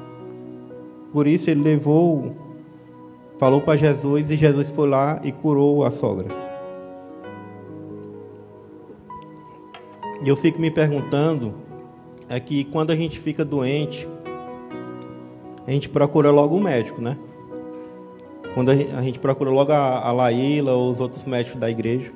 Por 1.12 1.28
isso 1.28 1.50
ele 1.50 1.62
levou, 1.62 2.36
falou 3.38 3.62
para 3.62 3.78
Jesus 3.78 4.30
e 4.30 4.38
Jesus 4.38 4.70
foi 4.70 4.88
lá 4.88 5.20
e 5.24 5.32
curou 5.32 5.84
a 5.86 5.92
sogra. 5.92 6.28
E 10.22 10.28
eu 10.28 10.36
fico 10.36 10.60
me 10.60 10.72
perguntando 10.72 11.54
é 12.30 12.40
que 12.40 12.66
quando 12.66 12.92
a 12.92 12.96
gente 12.96 13.20
fica 13.20 13.46
doente, 13.46 14.08
a 15.66 15.72
gente 15.72 15.88
procura 15.88 16.32
logo 16.32 16.56
o 16.56 16.58
um 16.58 16.62
médico, 16.62 17.02
né? 17.02 17.18
Quando 18.54 18.72
a 18.72 19.02
gente 19.02 19.20
procura 19.20 19.50
logo 19.50 19.72
a, 19.72 20.00
a 20.00 20.12
Laíla 20.12 20.74
ou 20.74 20.90
os 20.90 21.00
outros 21.00 21.24
médicos 21.26 21.60
da 21.60 21.70
igreja. 21.70 22.12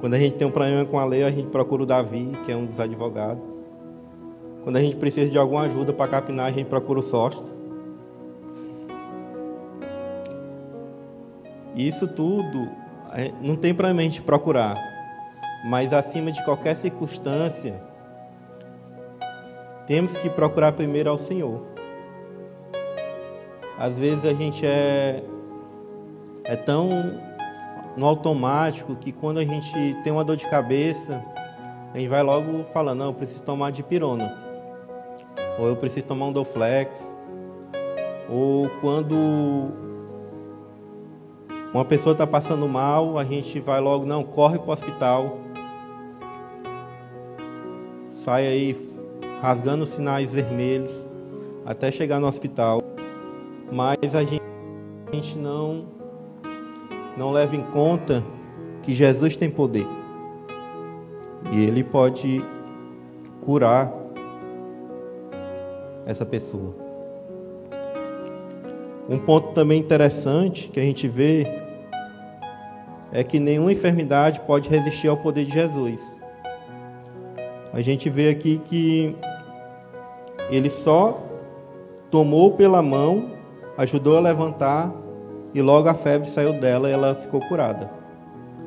Quando 0.00 0.14
a 0.14 0.18
gente 0.18 0.34
tem 0.34 0.46
um 0.46 0.50
problema 0.50 0.84
com 0.84 0.98
a 0.98 1.04
lei, 1.04 1.22
a 1.22 1.30
gente 1.30 1.48
procura 1.48 1.82
o 1.82 1.86
Davi, 1.86 2.32
que 2.44 2.50
é 2.50 2.56
um 2.56 2.64
dos 2.64 2.80
advogados. 2.80 3.49
Quando 4.62 4.76
a 4.76 4.80
gente 4.80 4.96
precisa 4.96 5.30
de 5.30 5.38
alguma 5.38 5.62
ajuda 5.62 5.92
para 5.92 6.10
capinar, 6.10 6.46
a 6.46 6.52
gente 6.52 6.66
procura 6.66 7.00
o 7.00 7.02
Sócio. 7.02 7.44
Isso 11.76 12.06
tudo 12.06 12.68
não 13.42 13.56
tem 13.56 13.74
para 13.74 13.88
a 13.88 13.94
gente 13.94 14.22
procurar 14.22 14.76
mas 15.62 15.92
acima 15.92 16.32
de 16.32 16.42
qualquer 16.44 16.76
circunstância, 16.76 17.80
temos 19.86 20.16
que 20.16 20.30
procurar 20.30 20.72
primeiro 20.72 21.10
ao 21.10 21.18
Senhor. 21.18 21.62
Às 23.78 23.98
vezes 23.98 24.24
a 24.24 24.32
gente 24.32 24.64
é, 24.64 25.22
é 26.44 26.56
tão 26.56 26.88
no 27.96 28.06
automático 28.06 28.94
que 28.94 29.10
quando 29.10 29.38
a 29.38 29.44
gente 29.44 29.96
tem 30.02 30.12
uma 30.12 30.24
dor 30.24 30.36
de 30.36 30.48
cabeça, 30.48 31.22
a 31.92 31.98
gente 31.98 32.08
vai 32.08 32.22
logo 32.22 32.64
falando, 32.72 32.98
não, 32.98 33.06
eu 33.06 33.14
preciso 33.14 33.42
tomar 33.42 33.72
de 33.72 33.82
pirona. 33.82 34.49
Ou 35.60 35.68
eu 35.68 35.76
preciso 35.76 36.06
tomar 36.06 36.26
um 36.28 36.32
Doflex. 36.32 37.14
Ou 38.30 38.70
quando 38.80 39.14
uma 41.74 41.84
pessoa 41.84 42.12
está 42.12 42.26
passando 42.26 42.66
mal, 42.66 43.18
a 43.18 43.24
gente 43.24 43.60
vai 43.60 43.78
logo, 43.78 44.06
não, 44.06 44.22
corre 44.22 44.58
para 44.58 44.70
o 44.70 44.72
hospital. 44.72 45.38
Sai 48.24 48.46
aí 48.46 48.90
rasgando 49.42 49.84
sinais 49.84 50.32
vermelhos 50.32 50.92
até 51.66 51.90
chegar 51.90 52.18
no 52.18 52.26
hospital, 52.26 52.82
mas 53.70 54.14
a 54.14 54.24
gente, 54.24 54.42
a 55.12 55.14
gente 55.14 55.36
não 55.36 55.84
não 57.16 57.32
leva 57.32 57.54
em 57.54 57.62
conta 57.62 58.24
que 58.82 58.94
Jesus 58.94 59.36
tem 59.36 59.50
poder. 59.50 59.86
E 61.52 61.62
ele 61.64 61.84
pode 61.84 62.42
curar 63.42 63.99
essa 66.10 66.26
pessoa. 66.26 66.74
Um 69.08 69.18
ponto 69.18 69.52
também 69.52 69.80
interessante 69.80 70.68
que 70.68 70.78
a 70.78 70.84
gente 70.84 71.08
vê 71.08 71.46
é 73.12 73.24
que 73.24 73.40
nenhuma 73.40 73.72
enfermidade 73.72 74.40
pode 74.40 74.68
resistir 74.68 75.08
ao 75.08 75.16
poder 75.16 75.44
de 75.44 75.52
Jesus 75.52 76.20
a 77.72 77.80
gente 77.80 78.10
vê 78.10 78.28
aqui 78.28 78.60
que 78.66 79.14
ele 80.50 80.68
só 80.68 81.20
tomou 82.10 82.52
pela 82.52 82.82
mão, 82.82 83.30
ajudou 83.78 84.16
a 84.16 84.20
levantar 84.20 84.92
e 85.54 85.62
logo 85.62 85.88
a 85.88 85.94
febre 85.94 86.28
saiu 86.28 86.52
dela 86.52 86.88
e 86.88 86.92
ela 86.92 87.14
ficou 87.14 87.40
curada. 87.40 87.88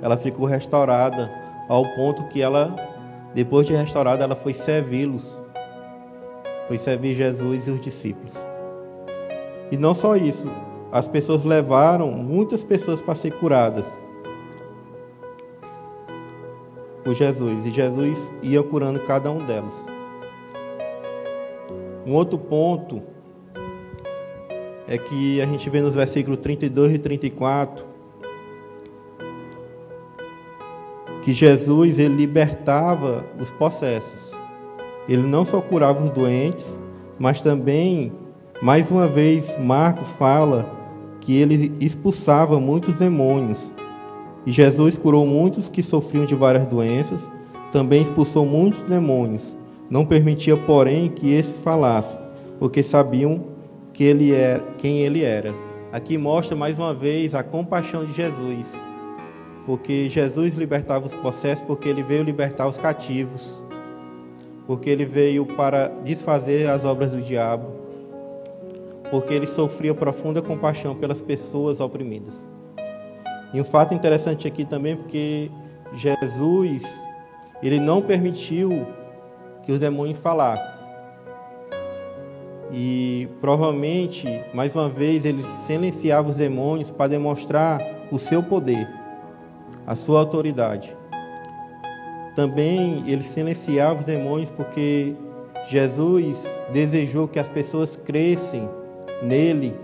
Ela 0.02 0.18
ficou 0.18 0.46
restaurada 0.46 1.30
ao 1.68 1.84
ponto 1.96 2.24
que 2.30 2.42
ela, 2.42 2.76
depois 3.34 3.68
de 3.68 3.74
restaurada, 3.74 4.24
ela 4.24 4.36
foi 4.36 4.54
servi-los. 4.54 5.26
Foi 6.68 6.78
servir 6.78 7.16
Jesus 7.16 7.68
e 7.68 7.72
os 7.72 7.82
discípulos. 7.82 8.34
E 9.72 9.78
não 9.78 9.94
só 9.94 10.16
isso, 10.16 10.48
as 10.92 11.08
pessoas 11.08 11.44
levaram 11.44 12.12
muitas 12.12 12.64
pessoas 12.64 13.02
para 13.02 13.16
ser 13.16 13.32
curadas. 13.34 14.04
por 17.04 17.14
Jesus 17.14 17.66
e 17.66 17.72
Jesus 17.72 18.32
ia 18.42 18.64
curando 18.64 19.00
cada 19.02 19.30
um 19.30 19.46
delas. 19.46 19.74
Um 22.06 22.14
outro 22.14 22.38
ponto 22.38 23.02
é 24.88 24.98
que 24.98 25.42
a 25.42 25.46
gente 25.46 25.70
vê 25.70 25.82
nos 25.82 25.96
versículos 25.96 26.40
32 26.40 26.96
e 26.96 27.00
34 27.00 27.86
que 31.24 31.32
Jesus 31.32 32.00
ele 32.00 32.16
libertava 32.16 33.24
os 33.40 33.50
possessos. 33.52 34.23
Ele 35.08 35.24
não 35.24 35.44
só 35.44 35.62
curava 35.62 36.04
os 36.04 36.10
doentes, 36.10 36.80
mas 37.20 37.42
também, 37.42 38.12
mais 38.62 38.90
uma 38.90 39.08
vez, 39.08 39.58
Marcos 39.60 40.12
fala 40.14 40.70
que 41.22 41.36
ele 41.36 41.74
expulsava 41.80 42.60
muitos 42.60 42.96
demônios. 42.96 43.60
E 44.46 44.52
Jesus 44.52 44.98
curou 44.98 45.26
muitos 45.26 45.70
que 45.70 45.82
sofriam 45.82 46.26
de 46.26 46.36
várias 46.36 46.68
doenças, 46.68 47.30
também 47.72 48.02
expulsou 48.02 48.46
muitos 48.46 48.82
demônios. 48.84 49.58
Não 49.90 50.06
permitia, 50.06 50.58
porém, 50.58 51.10
que 51.10 51.34
esses 51.34 51.60
falassem, 51.60 52.20
porque 52.60 52.84
sabiam 52.84 53.46
que 53.94 54.04
ele 54.04 54.34
era, 54.34 54.64
quem 54.78 55.00
ele 55.00 55.24
era. 55.24 55.54
Aqui 55.92 56.18
mostra 56.18 56.56
mais 56.56 56.80
uma 56.80 56.94
vez 56.94 57.36
a 57.36 57.44
compaixão 57.44 58.06
de 58.06 58.14
Jesus 58.14 58.94
porque 59.66 60.10
Jesus 60.10 60.56
libertava 60.56 61.06
os 61.06 61.14
possessos, 61.14 61.64
porque 61.66 61.88
ele 61.88 62.04
veio 62.04 62.24
libertar 62.24 62.68
os 62.68 62.78
cativos, 62.78 63.62
porque 64.66 64.90
ele 64.90 65.06
veio 65.06 65.46
para 65.46 65.88
desfazer 65.88 66.70
as 66.70 66.86
obras 66.86 67.12
do 67.12 67.22
diabo, 67.22 67.68
porque 69.10 69.34
ele 69.34 69.46
sofria 69.46 69.94
profunda 69.94 70.42
compaixão 70.42 70.96
pelas 70.96 71.22
pessoas 71.22 71.80
oprimidas. 71.80 72.34
E 73.54 73.62
um 73.62 73.66
fato 73.66 73.94
interessante 73.94 74.48
aqui 74.48 74.66
também, 74.66 74.96
porque 74.96 75.52
Jesus, 75.96 76.84
ele 77.62 77.80
não 77.80 78.02
permitiu 78.02 78.88
que 79.64 79.72
os 79.72 79.80
demônios 79.80 80.20
falassem. 80.20 80.84
E 82.72 83.28
provavelmente, 83.40 84.28
mais 84.54 84.76
uma 84.76 84.90
vez, 84.90 85.26
ele 85.26 85.44
silenciava 85.64 86.30
os 86.30 86.36
demônios 86.36 86.90
para 86.90 87.10
demonstrar 87.10 87.80
o 88.12 88.18
seu 88.18 88.42
poder 88.42 88.88
a 89.86 89.96
sua 89.96 90.20
autoridade. 90.20 90.96
Também 92.36 93.04
ele 93.08 93.24
silenciava 93.24 94.00
os 94.00 94.06
demônios 94.06 94.50
porque 94.50 95.14
Jesus 95.68 96.44
desejou 96.72 97.28
que 97.28 97.40
as 97.40 97.48
pessoas 97.48 97.96
crescem 97.96 98.68
nele 99.22 99.76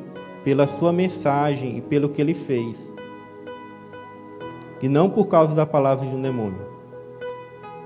pela 0.44 0.66
sua 0.66 0.92
mensagem 0.92 1.78
e 1.78 1.82
pelo 1.82 2.10
que 2.10 2.22
ele 2.22 2.34
fez. 2.34 2.94
E 4.82 4.88
não 4.88 5.10
por 5.10 5.28
causa 5.28 5.54
da 5.54 5.66
palavra 5.66 6.08
de 6.08 6.16
um 6.16 6.22
demônio. 6.22 6.68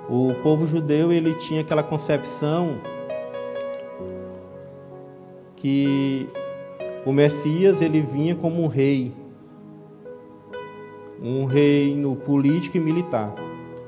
O 0.10 0.34
povo 0.44 0.66
judeu 0.66 1.12
ele 1.12 1.34
tinha 1.36 1.62
aquela 1.62 1.84
concepção 1.84 2.80
que 5.56 6.28
o 7.06 7.12
Messias 7.12 7.82
ele 7.82 8.02
vinha 8.02 8.36
como 8.36 8.62
um 8.62 8.68
rei, 8.68 9.14
um 11.22 11.46
reino 11.46 12.16
político 12.18 12.78
e 12.78 12.80
militar. 12.80 13.34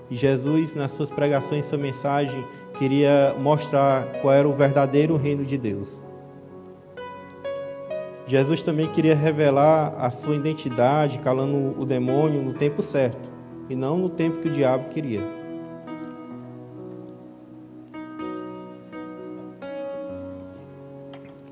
E 0.10 0.16
Jesus, 0.16 0.76
nas 0.76 0.92
suas 0.92 1.10
pregações, 1.10 1.66
sua 1.66 1.78
mensagem, 1.78 2.46
queria 2.78 3.36
mostrar 3.40 4.06
qual 4.22 4.34
era 4.34 4.48
o 4.48 4.54
verdadeiro 4.54 5.16
reino 5.16 5.44
de 5.44 5.58
Deus. 5.58 5.90
Jesus 8.28 8.64
também 8.64 8.88
queria 8.88 9.16
revelar 9.16 9.96
a 9.98 10.10
sua 10.10 10.36
identidade, 10.36 11.20
calando 11.20 11.80
o 11.80 11.86
demônio 11.86 12.42
no 12.42 12.54
tempo 12.54 12.82
certo, 12.82 13.30
e 13.70 13.76
não 13.76 13.98
no 13.98 14.10
tempo 14.10 14.42
que 14.42 14.48
o 14.48 14.52
diabo 14.52 14.90
queria. 14.90 15.22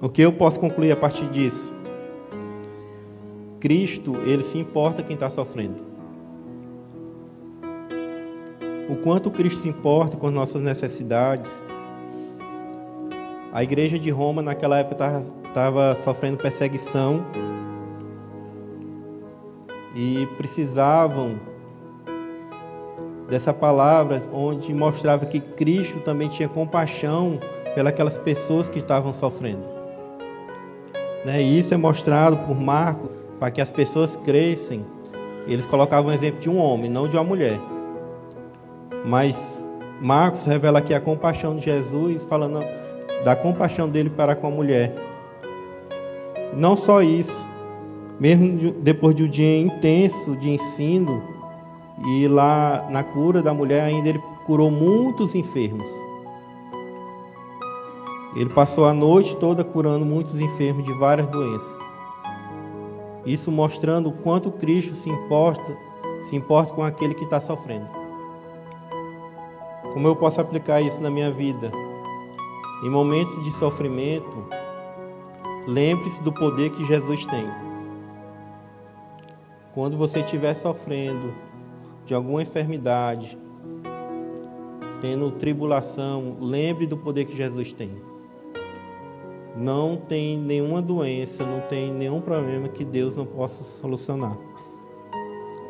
O 0.01 0.09
que 0.09 0.21
eu 0.21 0.33
posso 0.33 0.59
concluir 0.59 0.91
a 0.91 0.95
partir 0.95 1.29
disso? 1.29 1.71
Cristo, 3.59 4.17
ele 4.25 4.43
se 4.43 4.57
importa 4.57 5.01
quem 5.01 5.13
está 5.13 5.29
sofrendo. 5.29 5.92
O 8.89 8.95
quanto 8.97 9.31
Cristo 9.31 9.61
se 9.61 9.69
importa 9.69 10.17
com 10.17 10.27
as 10.27 10.33
nossas 10.33 10.61
necessidades. 10.61 11.51
A 13.51 13.63
igreja 13.63 13.97
de 13.97 14.09
Roma, 14.09 14.41
naquela 14.41 14.79
época, 14.79 15.23
estava 15.47 15.95
sofrendo 15.95 16.37
perseguição 16.37 17.23
e 19.95 20.27
precisavam 20.37 21.39
dessa 23.29 23.53
palavra 23.53 24.23
onde 24.33 24.73
mostrava 24.73 25.25
que 25.25 25.39
Cristo 25.39 25.99
também 25.99 26.27
tinha 26.27 26.49
compaixão 26.49 27.39
pelas 27.73 28.17
pessoas 28.17 28.69
que 28.69 28.79
estavam 28.79 29.13
sofrendo. 29.13 29.63
Né? 31.23 31.41
E 31.41 31.59
isso 31.59 31.73
é 31.73 31.77
mostrado 31.77 32.37
por 32.37 32.59
Marcos 32.59 33.09
para 33.39 33.49
que 33.49 33.61
as 33.61 33.69
pessoas 33.69 34.15
crescem, 34.15 34.85
eles 35.47 35.65
colocavam 35.65 36.11
o 36.11 36.13
exemplo 36.13 36.39
de 36.39 36.49
um 36.49 36.57
homem, 36.57 36.89
não 36.89 37.07
de 37.07 37.15
uma 37.15 37.23
mulher. 37.23 37.59
Mas 39.05 39.67
Marcos 40.01 40.45
revela 40.45 40.79
aqui 40.79 40.93
a 40.93 40.99
compaixão 40.99 41.57
de 41.57 41.65
Jesus, 41.65 42.23
falando 42.23 42.63
da 43.23 43.35
compaixão 43.35 43.89
dele 43.89 44.09
para 44.09 44.35
com 44.35 44.47
a 44.47 44.51
mulher. 44.51 44.93
Não 46.55 46.75
só 46.75 47.01
isso, 47.01 47.35
mesmo 48.19 48.71
depois 48.73 49.15
de 49.15 49.23
um 49.23 49.29
dia 49.29 49.59
intenso 49.59 50.35
de 50.35 50.49
ensino, 50.49 51.23
e 52.05 52.27
lá 52.27 52.87
na 52.91 53.03
cura 53.03 53.41
da 53.41 53.53
mulher 53.53 53.83
ainda 53.83 54.09
ele 54.09 54.21
curou 54.45 54.69
muitos 54.69 55.35
enfermos. 55.35 55.85
Ele 58.35 58.49
passou 58.49 58.85
a 58.85 58.93
noite 58.93 59.37
toda 59.37 59.63
curando 59.63 60.03
muitos 60.03 60.39
enfermos 60.39 60.83
de 60.83 60.91
várias 60.93 61.27
doenças. 61.27 61.83
Isso 63.25 63.51
mostrando 63.51 64.09
o 64.09 64.11
quanto 64.11 64.51
Cristo 64.51 64.95
se 64.95 65.09
importa, 65.09 65.77
se 66.29 66.35
importa 66.35 66.73
com 66.73 66.83
aquele 66.83 67.13
que 67.13 67.23
está 67.23 67.39
sofrendo. 67.39 68.02
Como 69.93 70.07
eu 70.07 70.15
posso 70.15 70.41
aplicar 70.41 70.81
isso 70.81 70.99
na 70.99 71.09
minha 71.09 71.31
vida? 71.31 71.71
Em 72.83 72.89
momentos 72.89 73.41
de 73.43 73.51
sofrimento, 73.51 74.45
lembre-se 75.67 76.21
do 76.21 76.33
poder 76.33 76.71
que 76.71 76.83
Jesus 76.83 77.25
tem. 77.25 77.45
Quando 79.73 79.97
você 79.97 80.19
estiver 80.19 80.53
sofrendo 80.55 81.33
de 82.05 82.13
alguma 82.13 82.41
enfermidade, 82.41 83.37
tendo 85.01 85.31
tribulação, 85.31 86.37
lembre 86.41 86.85
do 86.85 86.97
poder 86.97 87.25
que 87.25 87.35
Jesus 87.35 87.71
tem 87.73 88.13
não 89.55 89.95
tem 89.95 90.37
nenhuma 90.37 90.81
doença, 90.81 91.45
não 91.45 91.59
tem 91.61 91.91
nenhum 91.91 92.19
problema 92.19 92.67
que 92.67 92.83
Deus 92.83 93.15
não 93.15 93.25
possa 93.25 93.63
solucionar. 93.63 94.37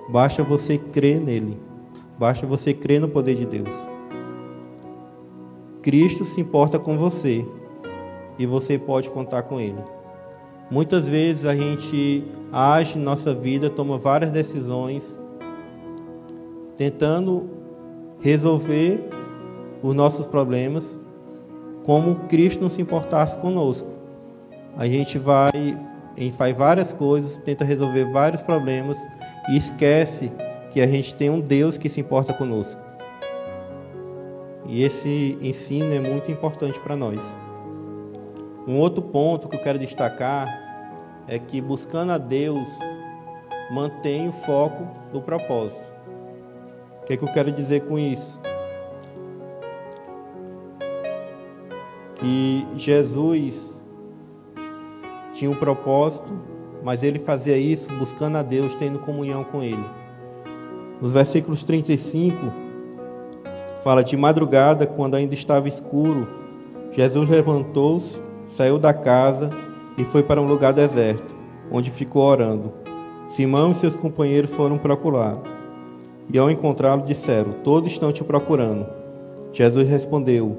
Basta 0.09 0.43
você 0.43 0.77
crer 0.77 1.19
nele. 1.19 1.59
Basta 2.17 2.45
você 2.45 2.73
crer 2.73 3.01
no 3.01 3.09
poder 3.09 3.35
de 3.35 3.45
Deus. 3.45 3.92
Cristo 5.83 6.23
se 6.23 6.39
importa 6.39 6.79
com 6.79 6.97
você 6.97 7.45
e 8.39 8.45
você 8.45 8.79
pode 8.79 9.09
contar 9.09 9.43
com 9.43 9.59
ele. 9.59 9.77
Muitas 10.71 11.07
vezes 11.07 11.45
a 11.45 11.53
gente 11.53 12.23
age 12.53 12.97
em 12.97 13.01
nossa 13.01 13.35
vida, 13.35 13.69
toma 13.69 13.97
várias 13.97 14.31
decisões, 14.31 15.03
tentando 16.77 17.49
resolver 18.21 19.09
os 19.83 19.93
nossos 19.93 20.25
problemas, 20.25 20.97
como 21.83 22.15
Cristo 22.29 22.61
não 22.61 22.69
se 22.69 22.81
importasse 22.81 23.37
conosco. 23.39 23.89
A 24.77 24.87
gente 24.87 25.19
vai, 25.19 25.77
a 26.15 26.19
gente 26.19 26.35
faz 26.37 26.57
várias 26.57 26.93
coisas, 26.93 27.37
tenta 27.39 27.65
resolver 27.65 28.09
vários 28.09 28.41
problemas 28.41 28.97
e 29.49 29.57
esquece 29.57 30.31
que 30.71 30.79
a 30.79 30.87
gente 30.87 31.13
tem 31.13 31.29
um 31.29 31.41
Deus 31.41 31.77
que 31.77 31.89
se 31.89 31.99
importa 31.99 32.33
conosco. 32.33 32.82
E 34.65 34.83
esse 34.83 35.37
ensino 35.41 35.93
é 35.93 35.99
muito 35.99 36.31
importante 36.31 36.79
para 36.79 36.95
nós. 36.95 37.19
Um 38.67 38.79
outro 38.79 39.01
ponto 39.01 39.47
que 39.47 39.55
eu 39.55 39.61
quero 39.61 39.77
destacar 39.77 40.47
é 41.27 41.37
que 41.37 41.59
buscando 41.61 42.11
a 42.11 42.17
Deus 42.17 42.67
mantém 43.71 44.29
o 44.29 44.33
foco 44.33 44.87
do 45.11 45.21
propósito. 45.21 45.93
O 47.01 47.05
que, 47.05 47.13
é 47.13 47.17
que 47.17 47.23
eu 47.23 47.33
quero 47.33 47.51
dizer 47.51 47.81
com 47.81 47.99
isso? 47.99 48.39
que 52.23 52.65
Jesus 52.77 53.83
tinha 55.33 55.51
um 55.51 55.55
propósito, 55.55 56.31
mas 56.81 57.03
ele 57.03 57.19
fazia 57.19 57.57
isso 57.57 57.89
buscando 57.99 58.37
a 58.37 58.41
Deus, 58.41 58.75
tendo 58.75 58.97
comunhão 58.97 59.43
com 59.43 59.61
Ele. 59.61 59.83
Nos 61.01 61.11
versículos 61.11 61.63
35, 61.63 62.33
fala 63.83 64.03
de 64.03 64.15
madrugada, 64.15 64.87
quando 64.87 65.15
ainda 65.15 65.33
estava 65.33 65.67
escuro, 65.67 66.27
Jesus 66.93 67.29
levantou-se, 67.29 68.19
saiu 68.47 68.79
da 68.79 68.93
casa 68.93 69.49
e 69.97 70.03
foi 70.05 70.23
para 70.23 70.41
um 70.41 70.47
lugar 70.47 70.71
deserto, 70.73 71.35
onde 71.71 71.91
ficou 71.91 72.23
orando. 72.23 72.71
Simão 73.29 73.71
e 73.71 73.75
seus 73.75 73.95
companheiros 73.95 74.51
foram 74.51 74.77
procurar. 74.77 75.37
e 76.31 76.37
ao 76.39 76.49
encontrá-lo 76.49 77.01
disseram: 77.01 77.51
Todos 77.51 77.91
estão 77.91 78.11
te 78.11 78.23
procurando. 78.23 78.85
Jesus 79.51 79.89
respondeu: 79.89 80.57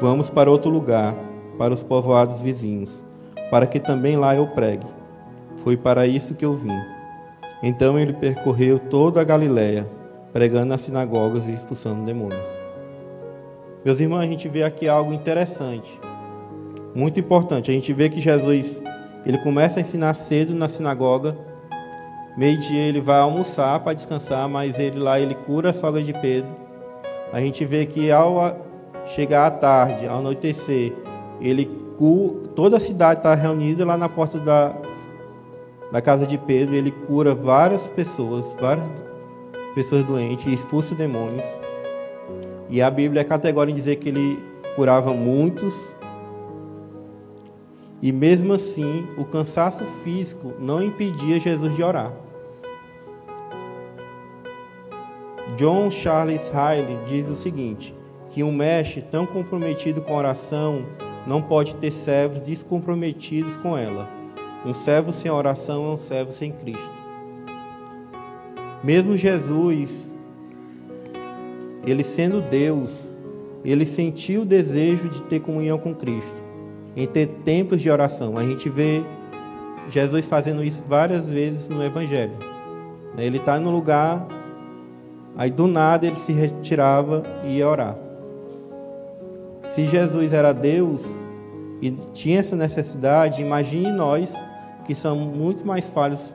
Vamos 0.00 0.28
para 0.28 0.50
outro 0.50 0.70
lugar, 0.70 1.14
para 1.56 1.72
os 1.72 1.82
povoados 1.82 2.40
vizinhos, 2.40 3.04
para 3.50 3.66
que 3.66 3.80
também 3.80 4.16
lá 4.16 4.34
eu 4.36 4.46
pregue. 4.48 4.86
Foi 5.58 5.76
para 5.76 6.06
isso 6.06 6.34
que 6.34 6.44
eu 6.44 6.54
vim. 6.54 6.78
Então 7.62 7.98
ele 7.98 8.12
percorreu 8.12 8.78
toda 8.78 9.20
a 9.20 9.24
Galiléia, 9.24 9.88
pregando 10.32 10.66
nas 10.66 10.82
sinagogas 10.82 11.46
e 11.46 11.52
expulsando 11.52 12.04
demônios. 12.04 12.57
Meus 13.84 14.00
irmãos, 14.00 14.20
a 14.20 14.26
gente 14.26 14.48
vê 14.48 14.64
aqui 14.64 14.88
algo 14.88 15.12
interessante, 15.12 15.88
muito 16.94 17.20
importante. 17.20 17.70
A 17.70 17.74
gente 17.74 17.92
vê 17.92 18.08
que 18.08 18.20
Jesus 18.20 18.82
ele 19.24 19.38
começa 19.38 19.78
a 19.78 19.82
ensinar 19.82 20.14
cedo 20.14 20.54
na 20.54 20.66
sinagoga. 20.66 21.36
Meio-dia 22.36 22.80
ele 22.80 23.00
vai 23.00 23.18
almoçar 23.18 23.78
para 23.80 23.94
descansar, 23.94 24.48
mas 24.48 24.78
ele 24.78 24.98
lá 24.98 25.20
ele 25.20 25.34
cura 25.34 25.70
a 25.70 25.72
sogra 25.72 26.02
de 26.02 26.12
Pedro. 26.12 26.50
A 27.32 27.40
gente 27.40 27.64
vê 27.64 27.86
que 27.86 28.10
ao 28.10 28.66
chegar 29.06 29.46
à 29.46 29.50
tarde, 29.50 30.06
ao 30.06 30.18
anoitecer, 30.18 30.92
ele 31.40 31.70
toda 32.54 32.76
a 32.76 32.80
cidade 32.80 33.20
está 33.20 33.34
reunida 33.34 33.84
lá 33.84 33.96
na 33.96 34.08
porta 34.08 34.38
da, 34.38 34.74
da 35.90 36.00
casa 36.00 36.26
de 36.26 36.38
Pedro. 36.38 36.74
Ele 36.74 36.90
cura 36.90 37.34
várias 37.34 37.86
pessoas, 37.88 38.54
várias 38.60 38.86
pessoas 39.74 40.04
doentes 40.04 40.52
expulsa 40.52 40.94
demônios. 40.94 41.44
E 42.68 42.82
a 42.82 42.90
Bíblia 42.90 43.22
é 43.22 43.24
categórica 43.24 43.72
em 43.72 43.80
dizer 43.80 43.96
que 43.96 44.08
ele 44.08 44.38
curava 44.74 45.12
muitos 45.12 45.74
e 48.00 48.12
mesmo 48.12 48.52
assim, 48.52 49.08
o 49.16 49.24
cansaço 49.24 49.84
físico 50.04 50.54
não 50.60 50.82
impedia 50.82 51.40
Jesus 51.40 51.74
de 51.74 51.82
orar. 51.82 52.12
John 55.56 55.90
Charles 55.90 56.48
Riley 56.48 56.96
diz 57.08 57.28
o 57.28 57.34
seguinte: 57.34 57.92
que 58.30 58.44
um 58.44 58.52
mestre 58.52 59.02
tão 59.02 59.26
comprometido 59.26 60.00
com 60.00 60.14
a 60.14 60.18
oração 60.18 60.86
não 61.26 61.42
pode 61.42 61.74
ter 61.76 61.90
servos 61.90 62.40
descomprometidos 62.40 63.56
com 63.56 63.76
ela. 63.76 64.08
Um 64.64 64.72
servo 64.72 65.12
sem 65.12 65.30
oração 65.30 65.84
é 65.84 65.94
um 65.94 65.98
servo 65.98 66.30
sem 66.30 66.52
Cristo. 66.52 66.98
Mesmo 68.84 69.16
Jesus, 69.16 70.14
ele 71.90 72.04
sendo 72.04 72.40
Deus, 72.40 72.90
ele 73.64 73.86
sentiu 73.86 74.42
o 74.42 74.44
desejo 74.44 75.08
de 75.08 75.22
ter 75.22 75.40
comunhão 75.40 75.78
com 75.78 75.94
Cristo 75.94 76.48
em 76.98 77.06
ter 77.06 77.28
tempos 77.44 77.80
de 77.80 77.88
oração. 77.88 78.36
A 78.36 78.42
gente 78.42 78.68
vê 78.68 79.04
Jesus 79.88 80.26
fazendo 80.26 80.64
isso 80.64 80.82
várias 80.88 81.28
vezes 81.28 81.68
no 81.68 81.84
Evangelho. 81.84 82.32
Ele 83.16 83.36
está 83.36 83.58
no 83.58 83.70
lugar, 83.70 84.26
aí 85.36 85.48
do 85.48 85.68
nada 85.68 86.06
ele 86.06 86.16
se 86.16 86.32
retirava 86.32 87.22
e 87.44 87.58
ia 87.58 87.68
orar. 87.68 87.96
Se 89.62 89.86
Jesus 89.86 90.32
era 90.32 90.52
Deus 90.52 91.04
e 91.80 91.92
tinha 92.12 92.40
essa 92.40 92.56
necessidade, 92.56 93.42
imagine 93.42 93.92
nós 93.92 94.34
que 94.84 94.94
somos 94.94 95.26
muito 95.26 95.64
mais 95.64 95.88
falhos, 95.88 96.34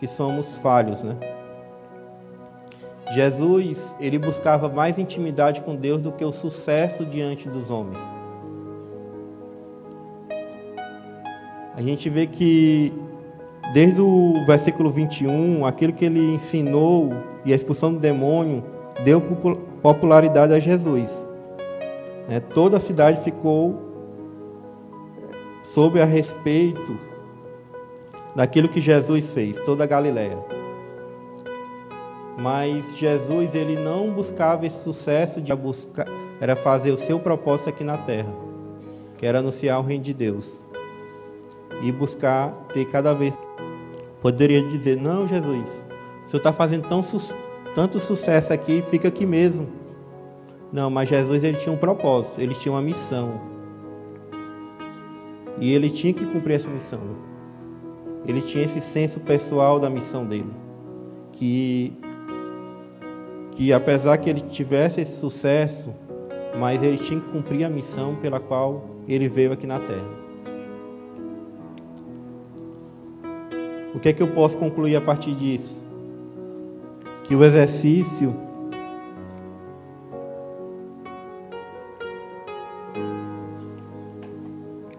que 0.00 0.06
somos 0.08 0.58
falhos, 0.58 1.04
né? 1.04 1.16
Jesus, 3.14 3.96
ele 4.00 4.18
buscava 4.18 4.68
mais 4.68 4.98
intimidade 4.98 5.60
com 5.62 5.74
Deus 5.74 6.00
do 6.00 6.12
que 6.12 6.24
o 6.24 6.32
sucesso 6.32 7.04
diante 7.04 7.48
dos 7.48 7.70
homens. 7.70 7.98
a 11.80 11.82
gente 11.82 12.10
vê 12.10 12.26
que 12.26 12.92
desde 13.72 14.02
o 14.02 14.34
versículo 14.46 14.90
21, 14.90 15.64
aquilo 15.64 15.94
que 15.94 16.04
ele 16.04 16.34
ensinou 16.34 17.10
e 17.42 17.54
a 17.54 17.56
expulsão 17.56 17.94
do 17.94 17.98
demônio 17.98 18.62
deu 19.02 19.18
popularidade 19.80 20.52
a 20.52 20.58
Jesus. 20.58 21.10
É, 22.28 22.38
toda 22.38 22.76
a 22.76 22.80
cidade 22.80 23.22
ficou 23.22 23.80
sob 25.62 25.98
a 26.00 26.04
respeito 26.04 26.98
daquilo 28.36 28.68
que 28.68 28.80
Jesus 28.80 29.30
fez, 29.30 29.58
toda 29.60 29.84
a 29.84 29.86
Galiléia. 29.86 30.59
Mas 32.38 32.96
Jesus 32.96 33.54
ele 33.54 33.76
não 33.76 34.12
buscava 34.12 34.66
esse 34.66 34.82
sucesso 34.82 35.40
de 35.40 35.54
buscar, 35.54 36.06
era 36.40 36.56
fazer 36.56 36.90
o 36.90 36.96
seu 36.96 37.18
propósito 37.18 37.68
aqui 37.70 37.84
na 37.84 37.98
terra, 37.98 38.32
que 39.18 39.26
era 39.26 39.40
anunciar 39.40 39.78
o 39.80 39.82
reino 39.82 40.04
de 40.04 40.14
Deus 40.14 40.50
e 41.82 41.90
buscar 41.90 42.50
ter 42.72 42.84
cada 42.86 43.12
vez. 43.14 43.36
Poderia 44.22 44.62
dizer: 44.62 44.96
Não, 44.96 45.26
Jesus, 45.26 45.84
o 46.24 46.28
Senhor 46.28 46.38
está 46.38 46.52
fazendo 46.52 46.88
tão, 46.88 47.02
tanto 47.74 47.98
sucesso 47.98 48.52
aqui, 48.52 48.82
fica 48.90 49.08
aqui 49.08 49.26
mesmo. 49.26 49.66
Não, 50.72 50.88
mas 50.88 51.08
Jesus 51.08 51.42
ele 51.42 51.56
tinha 51.56 51.74
um 51.74 51.78
propósito, 51.78 52.40
ele 52.40 52.54
tinha 52.54 52.72
uma 52.72 52.82
missão. 52.82 53.40
E 55.58 55.74
ele 55.74 55.90
tinha 55.90 56.12
que 56.12 56.24
cumprir 56.24 56.54
essa 56.54 56.68
missão. 56.68 57.00
Ele 58.26 58.40
tinha 58.40 58.64
esse 58.64 58.80
senso 58.80 59.20
pessoal 59.20 59.80
da 59.80 59.90
missão 59.90 60.24
dele. 60.24 60.50
Que, 61.32 61.92
que 63.52 63.72
apesar 63.72 64.18
que 64.18 64.30
ele 64.30 64.40
tivesse 64.40 65.00
esse 65.00 65.18
sucesso, 65.18 65.94
mas 66.58 66.82
ele 66.82 66.98
tinha 66.98 67.20
que 67.20 67.28
cumprir 67.28 67.64
a 67.64 67.68
missão 67.68 68.16
pela 68.16 68.40
qual 68.40 68.84
ele 69.08 69.28
veio 69.28 69.52
aqui 69.52 69.66
na 69.66 69.78
terra. 69.78 70.20
O 73.94 73.98
que 73.98 74.08
é 74.08 74.12
que 74.12 74.22
eu 74.22 74.28
posso 74.28 74.56
concluir 74.56 74.96
a 74.96 75.00
partir 75.00 75.34
disso? 75.34 75.80
Que 77.24 77.34
o 77.34 77.44
exercício 77.44 78.34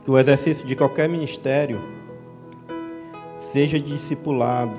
que 0.04 0.10
o 0.10 0.18
exercício 0.18 0.66
de 0.66 0.76
qualquer 0.76 1.08
ministério 1.08 1.80
seja 3.38 3.80
discipulado, 3.80 4.76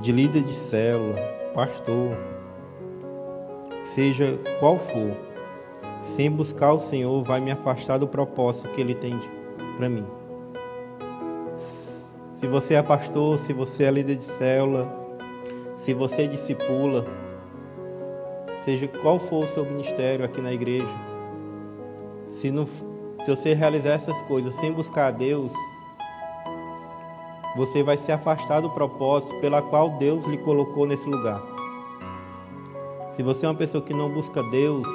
de 0.00 0.12
líder 0.12 0.42
de 0.42 0.54
célula, 0.54 1.16
pastor, 1.54 2.16
seja 3.94 4.38
qual 4.58 4.78
for, 4.78 5.16
sem 6.02 6.30
buscar 6.30 6.72
o 6.72 6.78
Senhor, 6.78 7.22
vai 7.22 7.40
me 7.40 7.50
afastar 7.50 7.98
do 7.98 8.08
propósito 8.08 8.68
que 8.70 8.80
Ele 8.80 8.94
tem 8.94 9.20
para 9.76 9.88
mim. 9.88 10.06
Se 12.34 12.46
você 12.46 12.74
é 12.74 12.82
pastor, 12.82 13.38
se 13.38 13.52
você 13.52 13.84
é 13.84 13.90
líder 13.90 14.16
de 14.16 14.24
célula, 14.24 14.90
se 15.76 15.92
você 15.92 16.26
discipula, 16.26 17.06
seja 18.64 18.88
qual 18.88 19.18
for 19.18 19.44
o 19.44 19.48
seu 19.48 19.64
ministério 19.66 20.24
aqui 20.24 20.40
na 20.40 20.52
igreja, 20.52 20.88
se, 22.30 22.50
não, 22.50 22.66
se 22.66 23.28
você 23.28 23.52
realizar 23.52 23.90
essas 23.90 24.20
coisas 24.22 24.54
sem 24.54 24.72
buscar 24.72 25.08
a 25.08 25.10
Deus, 25.10 25.52
você 27.56 27.82
vai 27.82 27.96
se 27.96 28.12
afastar 28.12 28.60
do 28.60 28.70
propósito 28.70 29.34
pela 29.40 29.60
qual 29.60 29.90
Deus 29.90 30.26
lhe 30.26 30.38
colocou 30.38 30.86
nesse 30.86 31.08
lugar. 31.08 31.42
Se 33.12 33.22
você 33.22 33.44
é 33.44 33.48
uma 33.48 33.54
pessoa 33.54 33.82
que 33.82 33.92
não 33.92 34.08
busca 34.08 34.42
Deus, 34.44 34.86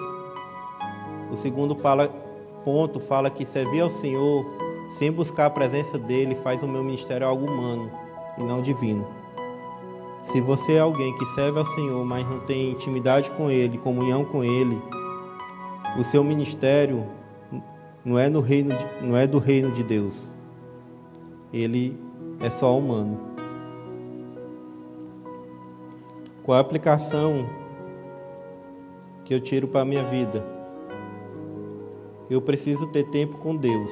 o 1.31 1.35
segundo 1.35 1.77
ponto 2.63 2.99
fala 2.99 3.29
que 3.29 3.45
servir 3.45 3.81
ao 3.81 3.89
Senhor 3.89 4.45
sem 4.89 5.11
buscar 5.11 5.47
a 5.47 5.49
presença 5.49 5.97
dele, 5.97 6.35
faz 6.35 6.63
o 6.63 6.67
meu 6.67 6.83
ministério 6.83 7.27
algo 7.27 7.45
humano 7.45 7.91
e 8.37 8.43
não 8.43 8.61
divino. 8.61 9.05
Se 10.23 10.41
você 10.41 10.73
é 10.73 10.79
alguém 10.79 11.15
que 11.17 11.25
serve 11.27 11.59
ao 11.59 11.65
Senhor, 11.65 12.03
mas 12.05 12.27
não 12.27 12.39
tem 12.39 12.71
intimidade 12.71 13.29
com 13.31 13.49
Ele, 13.51 13.77
comunhão 13.77 14.23
com 14.23 14.43
Ele, 14.43 14.81
o 15.99 16.03
seu 16.03 16.23
ministério 16.23 17.05
não 18.03 18.17
é, 18.17 18.29
no 18.29 18.39
reino 18.39 18.75
de, 18.75 19.07
não 19.07 19.17
é 19.17 19.25
do 19.25 19.39
reino 19.39 19.71
de 19.71 19.83
Deus. 19.83 20.29
Ele 21.51 22.04
é 22.39 22.49
só 22.49 22.77
humano. 22.77 23.19
Qual 26.43 26.57
a 26.57 26.61
aplicação 26.61 27.49
que 29.23 29.33
eu 29.33 29.39
tiro 29.39 29.67
para 29.67 29.81
a 29.81 29.86
minha 29.86 30.03
vida? 30.03 30.45
Eu 32.29 32.41
preciso 32.41 32.88
ter 32.88 33.05
tempo 33.05 33.38
com 33.38 33.55
Deus. 33.55 33.89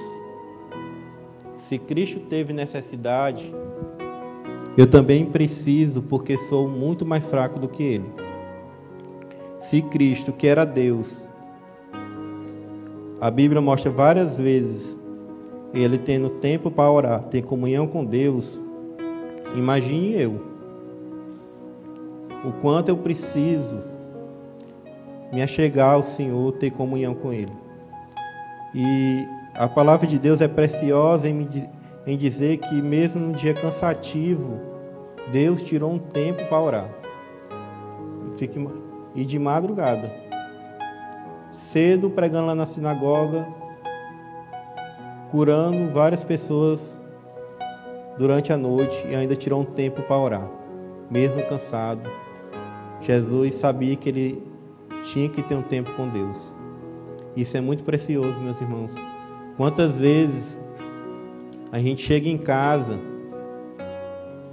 Se 1.58 1.78
Cristo 1.78 2.20
teve 2.20 2.54
necessidade, 2.54 3.54
eu 4.78 4.88
também 4.88 5.26
preciso, 5.26 6.02
porque 6.02 6.38
sou 6.38 6.68
muito 6.68 7.06
mais 7.06 7.26
fraco 7.26 7.60
do 7.60 7.68
que 7.68 7.84
Ele. 7.84 8.12
Se 9.62 9.82
Cristo, 9.82 10.32
que 10.32 10.46
era 10.46 10.66
Deus, 10.66 11.24
a 13.22 13.32
Bíblia 13.32 13.62
mostra 13.62 13.90
várias 13.90 14.38
vezes 14.38 15.00
ele 15.82 15.98
tendo 15.98 16.30
tempo 16.30 16.70
para 16.70 16.92
orar, 16.92 17.24
ter 17.24 17.42
comunhão 17.42 17.88
com 17.88 18.06
Deus, 18.06 18.62
imagine 19.56 20.14
eu. 20.22 20.54
O 22.46 22.52
quanto 22.62 22.90
eu 22.90 22.98
preciso 22.98 23.82
me 25.34 25.42
achegar 25.42 25.96
ao 25.96 26.04
Senhor, 26.04 26.52
ter 26.54 26.70
comunhão 26.70 27.16
com 27.16 27.34
Ele. 27.34 27.52
E 28.76 29.28
a 29.56 29.68
palavra 29.68 30.06
de 30.06 30.20
Deus 30.20 30.42
é 30.42 30.48
preciosa 30.48 31.28
em, 31.28 31.50
em 32.06 32.16
dizer 32.16 32.58
que, 32.58 32.80
mesmo 32.82 33.20
num 33.20 33.32
dia 33.32 33.54
cansativo, 33.54 34.60
Deus 35.32 35.64
tirou 35.64 35.92
um 35.92 35.98
tempo 35.98 36.44
para 36.46 36.60
orar. 36.60 36.90
E 39.16 39.26
de 39.26 39.40
madrugada, 39.40 40.12
cedo 41.56 42.10
pregando 42.10 42.48
lá 42.48 42.56
na 42.56 42.66
sinagoga, 42.66 43.48
curando 45.34 45.92
várias 45.92 46.24
pessoas 46.24 47.02
durante 48.20 48.54
a 48.54 48.58
noite 48.58 48.96
e 49.10 49.16
ainda 49.16 49.36
tirou 49.36 49.62
um 49.62 49.66
tempo 49.66 50.04
para 50.04 50.16
orar, 50.16 50.48
mesmo 51.10 51.42
cansado. 51.48 52.08
Jesus 53.02 53.56
sabia 53.56 53.96
que 53.96 54.10
ele 54.10 54.44
tinha 55.06 55.28
que 55.28 55.42
ter 55.42 55.56
um 55.56 55.64
tempo 55.64 55.92
com 55.94 56.08
Deus. 56.08 56.54
Isso 57.36 57.58
é 57.58 57.62
muito 57.62 57.84
precioso, 57.84 58.40
meus 58.42 58.62
irmãos. 58.62 58.92
Quantas 59.58 59.98
vezes 59.98 60.62
a 61.72 61.80
gente 61.80 62.04
chega 62.04 62.30
em 62.30 62.38
casa, 62.38 63.00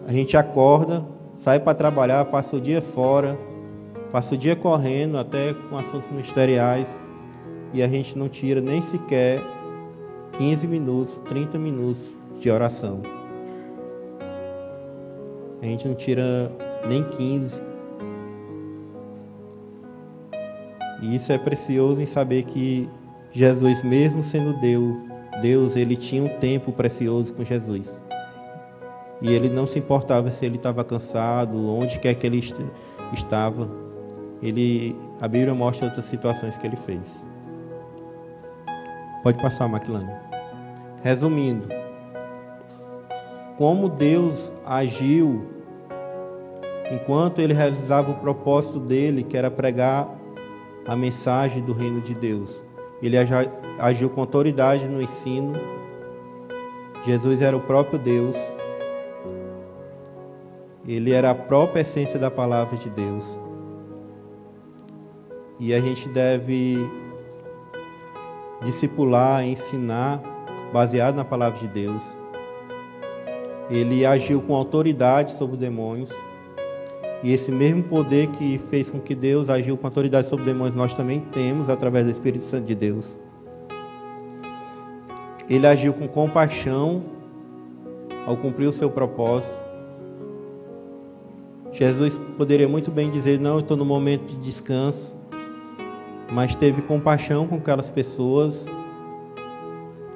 a 0.07 0.13
gente 0.15 0.35
acorda, 0.35 1.05
sai 1.37 1.61
para 1.61 1.75
trabalhar, 1.75 2.25
passa 2.25 2.57
o 2.57 2.61
dia 2.61 2.81
fora, 2.81 3.39
passa 4.11 4.35
o 4.35 4.39
dia 4.39 4.57
correndo, 4.57 5.19
até 5.19 5.53
com 5.53 5.77
assuntos 5.77 6.11
ministeriais, 6.11 6.89
e 7.75 7.83
a 7.83 7.87
gente 7.87 8.17
não 8.17 8.31
tira 8.31 8.63
nem 8.63 8.81
sequer 8.81 9.43
15 10.41 10.67
minutos, 10.67 11.21
30 11.29 11.59
minutos 11.59 12.03
de 12.41 12.51
oração. 12.51 13.03
A 15.61 15.67
gente 15.67 15.87
não 15.87 15.95
tira 15.95 16.51
nem 16.89 17.05
15. 17.05 17.61
E 21.03 21.15
isso 21.15 21.31
é 21.31 21.37
precioso 21.37 22.01
em 22.01 22.07
saber 22.07 22.45
que 22.45 22.89
Jesus, 23.31 23.83
mesmo 23.85 24.23
sendo 24.23 24.59
Deus, 24.59 24.97
Deus, 25.43 25.77
ele 25.77 25.95
tinha 25.95 26.23
um 26.23 26.39
tempo 26.39 26.73
precioso 26.73 27.35
com 27.35 27.45
Jesus. 27.45 27.87
E 29.21 29.31
ele 29.31 29.51
não 29.51 29.67
se 29.67 29.79
importava 29.79 30.31
se 30.31 30.47
ele 30.47 30.57
estava 30.57 30.83
cansado, 30.83 31.69
onde 31.69 31.99
quer 31.99 32.15
que 32.15 32.27
ele 32.27 32.43
estava. 33.13 33.69
Ele, 34.43 34.97
a 35.21 35.29
Bíblia 35.29 35.55
mostra 35.55 35.85
outras 35.85 36.07
situações 36.07 36.57
que 36.57 36.67
ele 36.67 36.77
fez. 36.77 37.23
Pode 39.23 39.37
passar, 39.43 39.69
Maquilane. 39.69 40.30
Resumindo, 41.03 41.69
como 43.57 43.89
Deus 43.89 44.53
agiu 44.67 45.47
enquanto 46.91 47.41
ele 47.41 47.55
realizava 47.55 48.11
o 48.11 48.15
propósito 48.15 48.79
dele, 48.81 49.23
que 49.23 49.37
era 49.37 49.51
pregar 49.51 50.09
a 50.87 50.97
mensagem 50.97 51.63
do 51.63 51.73
reino 51.73 52.01
de 52.01 52.15
Deus. 52.15 52.65
Ele 53.01 53.17
agiu 53.79 54.11
com 54.11 54.21
autoridade 54.21 54.87
no 54.87 55.01
ensino. 55.01 55.53
Jesus 57.07 57.41
era 57.41 57.57
o 57.57 57.61
próprio 57.61 57.99
Deus. 57.99 58.37
Ele 60.87 61.13
era 61.13 61.31
a 61.31 61.35
própria 61.35 61.83
essência 61.83 62.19
da 62.19 62.31
palavra 62.31 62.77
de 62.77 62.91
Deus. 62.91 63.39
E 65.59 65.73
a 65.73 65.79
gente 65.79 66.09
deve 66.09 66.79
discipular, 68.63 69.45
ensinar, 69.45 70.21
baseado 70.73 71.17
na 71.17 71.25
palavra 71.25 71.59
de 71.59 71.69
Deus. 71.69 72.03
Ele 73.71 74.05
agiu 74.05 74.41
com 74.43 74.55
autoridade 74.55 75.33
sobre 75.33 75.55
os 75.55 75.61
demônios. 75.61 76.11
E 77.23 77.33
esse 77.33 77.53
mesmo 77.53 77.83
poder 77.83 78.29
que 78.29 78.59
fez 78.71 78.91
com 78.91 78.99
que 78.99 79.15
Deus 79.15 79.51
agiu 79.51 79.77
com 79.77 79.87
autoridade 79.87 80.29
sobre 80.29 80.45
demônios, 80.47 80.75
nós 80.75 80.95
também 80.95 81.21
temos 81.33 81.69
através 81.69 82.07
do 82.07 82.11
Espírito 82.11 82.47
Santo 82.47 82.65
de 82.65 82.75
Deus. 82.75 83.19
Ele 85.49 85.67
agiu 85.67 85.93
com 85.93 86.09
compaixão 86.09 87.03
ao 88.27 88.37
cumprir 88.37 88.69
o 88.69 88.73
seu 88.73 88.91
propósito. 88.91 89.53
Jesus 91.73 92.19
poderia 92.37 92.69
muito 92.69 92.91
bem 92.91 93.11
dizer: 93.11 93.39
Não, 93.39 93.61
estou 93.61 93.77
no 93.77 93.85
momento 93.85 94.27
de 94.27 94.37
descanso. 94.37 95.15
Mas 96.33 96.55
teve 96.55 96.83
compaixão 96.83 97.47
com 97.47 97.57
aquelas 97.57 97.91
pessoas. 97.91 98.65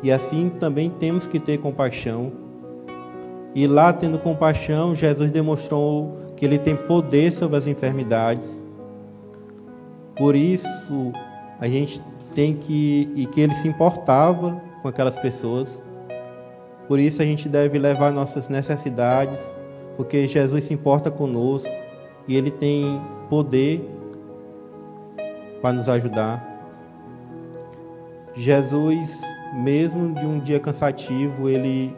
E 0.05 0.13
assim 0.13 0.51
também 0.51 0.91
temos 0.91 1.27
que 1.27 1.41
ter 1.41 1.57
compaixão. 1.57 2.31
E 3.55 3.67
lá, 3.67 3.91
tendo 3.91 4.19
compaixão, 4.19 4.95
Jesus 4.95 5.31
demonstrou 5.31 6.19
que 6.37 6.45
Ele 6.45 6.59
tem 6.59 6.77
poder 6.77 7.33
sobre 7.33 7.57
as 7.57 7.67
enfermidades. 7.67 8.63
Por 10.15 10.37
isso, 10.37 10.69
a 11.59 11.67
gente 11.67 12.03
tem 12.35 12.55
que. 12.55 13.11
e 13.17 13.25
que 13.25 13.41
Ele 13.41 13.55
se 13.55 13.67
importava 13.67 14.61
com 14.83 14.89
aquelas 14.89 15.17
pessoas. 15.17 15.81
Por 16.87 16.99
isso, 16.99 17.23
a 17.23 17.25
gente 17.25 17.49
deve 17.49 17.79
levar 17.79 18.13
nossas 18.13 18.47
necessidades, 18.47 19.41
porque 19.97 20.29
Jesus 20.29 20.65
se 20.65 20.75
importa 20.75 21.11
conosco 21.11 21.71
e 22.29 22.37
Ele 22.37 22.51
tem 22.51 23.01
poder 23.31 23.83
para 25.63 25.73
nos 25.73 25.89
ajudar. 25.89 26.53
Jesus, 28.35 29.19
mesmo 29.55 30.13
de 30.13 30.27
um 30.27 30.39
dia 30.39 30.59
cansativo, 30.59 31.49
ele, 31.49 31.97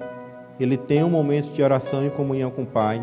ele 0.60 0.76
tem 0.76 1.02
um 1.02 1.10
momento 1.10 1.52
de 1.52 1.62
oração 1.62 2.06
e 2.06 2.10
comunhão 2.10 2.50
com 2.50 2.62
o 2.62 2.66
Pai. 2.66 3.02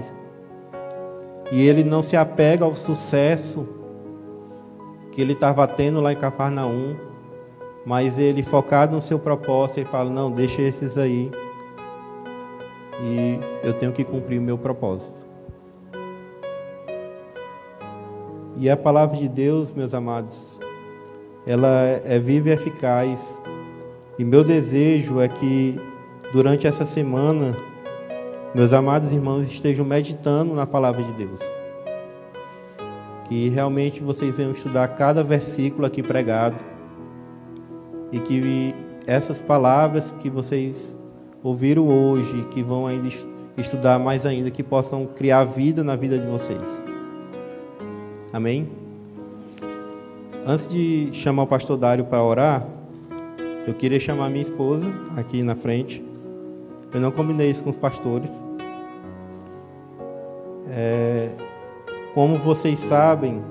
E 1.52 1.62
ele 1.68 1.84
não 1.84 2.02
se 2.02 2.16
apega 2.16 2.64
ao 2.64 2.76
sucesso 2.76 3.68
que 5.12 5.22
ele 5.22 5.34
estava 5.34 5.68
tendo 5.68 6.02
lá 6.02 6.14
em 6.14 6.16
Cafarnaum, 6.16 6.96
mas 7.86 8.18
ele 8.18 8.44
focado 8.44 8.96
no 8.96 9.02
seu 9.02 9.20
propósito, 9.20 9.80
ele 9.80 9.90
fala: 9.90 10.10
Não, 10.10 10.32
deixa 10.32 10.62
esses 10.62 10.98
aí, 10.98 11.30
e 13.02 13.40
eu 13.64 13.74
tenho 13.74 13.92
que 13.92 14.04
cumprir 14.04 14.40
o 14.40 14.42
meu 14.42 14.58
propósito. 14.58 15.22
E 18.56 18.70
a 18.70 18.78
palavra 18.78 19.18
de 19.18 19.28
Deus, 19.28 19.74
meus 19.74 19.94
amados, 19.94 20.60
ela 21.46 21.84
é 22.06 22.18
viva 22.18 22.50
e 22.50 22.52
eficaz. 22.54 23.43
E 24.18 24.24
meu 24.24 24.44
desejo 24.44 25.20
é 25.20 25.28
que 25.28 25.80
durante 26.32 26.68
essa 26.68 26.86
semana 26.86 27.56
meus 28.54 28.72
amados 28.72 29.12
irmãos 29.12 29.48
estejam 29.48 29.84
meditando 29.84 30.54
na 30.54 30.68
palavra 30.68 31.04
de 31.04 31.12
Deus. 31.14 31.40
Que 33.28 33.50
realmente 33.50 34.04
vocês 34.04 34.36
venham 34.36 34.52
estudar 34.52 34.88
cada 34.90 35.24
versículo 35.24 35.88
aqui 35.88 36.04
pregado. 36.04 36.56
E 38.12 38.20
que 38.20 38.76
essas 39.08 39.42
palavras 39.42 40.14
que 40.22 40.30
vocês 40.30 40.96
ouviram 41.42 41.88
hoje, 41.88 42.46
que 42.52 42.62
vão 42.62 42.86
ainda 42.86 43.10
estudar 43.58 43.98
mais 43.98 44.24
ainda, 44.24 44.52
que 44.52 44.62
possam 44.62 45.08
criar 45.08 45.44
vida 45.46 45.84
na 45.84 45.96
vida 45.96 46.20
de 46.20 46.28
vocês. 46.28 46.86
Amém? 48.32 48.70
Antes 50.46 50.68
de 50.68 51.10
chamar 51.14 51.44
o 51.44 51.48
pastor 51.48 51.78
Dário 51.78 52.06
para 52.06 52.24
orar, 52.24 52.68
eu 53.66 53.74
queria 53.74 54.00
chamar 54.00 54.30
minha 54.30 54.42
esposa 54.42 54.88
aqui 55.16 55.42
na 55.44 55.56
frente. 55.56 56.04
Eu 56.94 57.00
não 57.00 57.12
combinei 57.12 57.50
isso 57.50 57.64
com 57.64 57.70
os 57.70 57.78
pastores. 57.78 58.30
É, 60.70 61.30
como 62.14 62.38
vocês 62.38 62.80
sabem, 62.80 63.42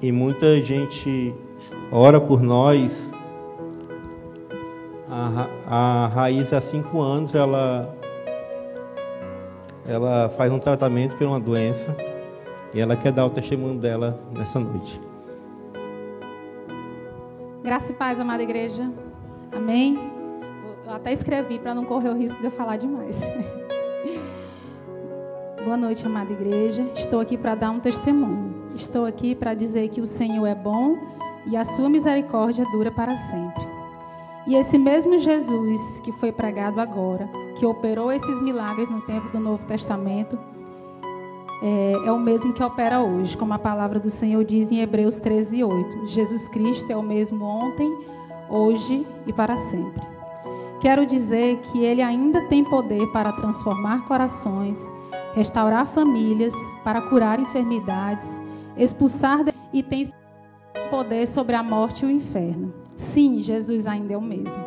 e 0.00 0.12
muita 0.12 0.60
gente 0.60 1.34
ora 1.90 2.20
por 2.20 2.42
nós, 2.42 3.12
a, 5.08 5.48
a 5.66 6.06
Raiz 6.08 6.52
há 6.52 6.60
cinco 6.60 7.00
anos 7.00 7.34
ela, 7.34 7.94
ela 9.86 10.28
faz 10.28 10.52
um 10.52 10.58
tratamento 10.58 11.16
por 11.16 11.26
uma 11.26 11.40
doença 11.40 11.96
e 12.74 12.80
ela 12.80 12.96
quer 12.96 13.12
dar 13.12 13.26
o 13.26 13.30
testemunho 13.30 13.78
dela 13.78 14.20
nessa 14.36 14.60
noite. 14.60 15.05
Graça 17.66 17.90
e 17.90 17.96
paz, 17.96 18.20
amada 18.20 18.44
igreja. 18.44 18.88
Amém? 19.50 19.98
Eu 20.86 20.92
até 20.92 21.12
escrevi 21.12 21.58
para 21.58 21.74
não 21.74 21.84
correr 21.84 22.10
o 22.10 22.16
risco 22.16 22.38
de 22.38 22.44
eu 22.44 22.50
falar 22.52 22.76
demais. 22.76 23.20
Boa 25.64 25.76
noite, 25.76 26.06
amada 26.06 26.32
igreja. 26.32 26.88
Estou 26.94 27.18
aqui 27.18 27.36
para 27.36 27.56
dar 27.56 27.72
um 27.72 27.80
testemunho. 27.80 28.70
Estou 28.76 29.04
aqui 29.04 29.34
para 29.34 29.52
dizer 29.52 29.88
que 29.88 30.00
o 30.00 30.06
Senhor 30.06 30.46
é 30.46 30.54
bom 30.54 30.96
e 31.44 31.56
a 31.56 31.64
sua 31.64 31.88
misericórdia 31.88 32.64
dura 32.70 32.92
para 32.92 33.16
sempre. 33.16 33.66
E 34.46 34.54
esse 34.54 34.78
mesmo 34.78 35.18
Jesus 35.18 35.98
que 36.04 36.12
foi 36.12 36.30
pregado 36.30 36.80
agora, 36.80 37.28
que 37.58 37.66
operou 37.66 38.12
esses 38.12 38.40
milagres 38.40 38.88
no 38.88 39.00
tempo 39.00 39.28
do 39.30 39.40
Novo 39.40 39.66
Testamento, 39.66 40.38
é, 41.62 41.92
é, 42.06 42.12
o 42.12 42.18
mesmo 42.18 42.52
que 42.52 42.62
opera 42.62 43.00
hoje, 43.00 43.36
como 43.36 43.54
a 43.54 43.58
palavra 43.58 43.98
do 43.98 44.10
Senhor 44.10 44.44
diz 44.44 44.70
em 44.70 44.80
Hebreus 44.80 45.18
13, 45.18 45.64
8. 45.64 46.06
Jesus 46.06 46.48
Cristo 46.48 46.90
é 46.90 46.96
o 46.96 47.02
mesmo 47.02 47.44
ontem, 47.44 47.90
hoje 48.48 49.06
e 49.26 49.32
para 49.32 49.56
sempre. 49.56 50.02
Quero 50.80 51.06
dizer 51.06 51.58
que 51.72 51.82
Ele 51.82 52.02
ainda 52.02 52.42
tem 52.42 52.62
poder 52.62 53.06
para 53.08 53.32
transformar 53.32 54.06
corações, 54.06 54.78
restaurar 55.34 55.86
famílias, 55.86 56.54
para 56.84 57.00
curar 57.00 57.40
enfermidades, 57.40 58.40
expulsar 58.76 59.40
e 59.72 59.82
tem 59.82 60.12
poder 60.90 61.26
sobre 61.26 61.56
a 61.56 61.62
morte 61.62 62.04
e 62.04 62.08
o 62.08 62.10
inferno. 62.10 62.72
Sim, 62.96 63.40
Jesus 63.40 63.86
ainda 63.86 64.14
é 64.14 64.16
o 64.16 64.22
mesmo. 64.22 64.62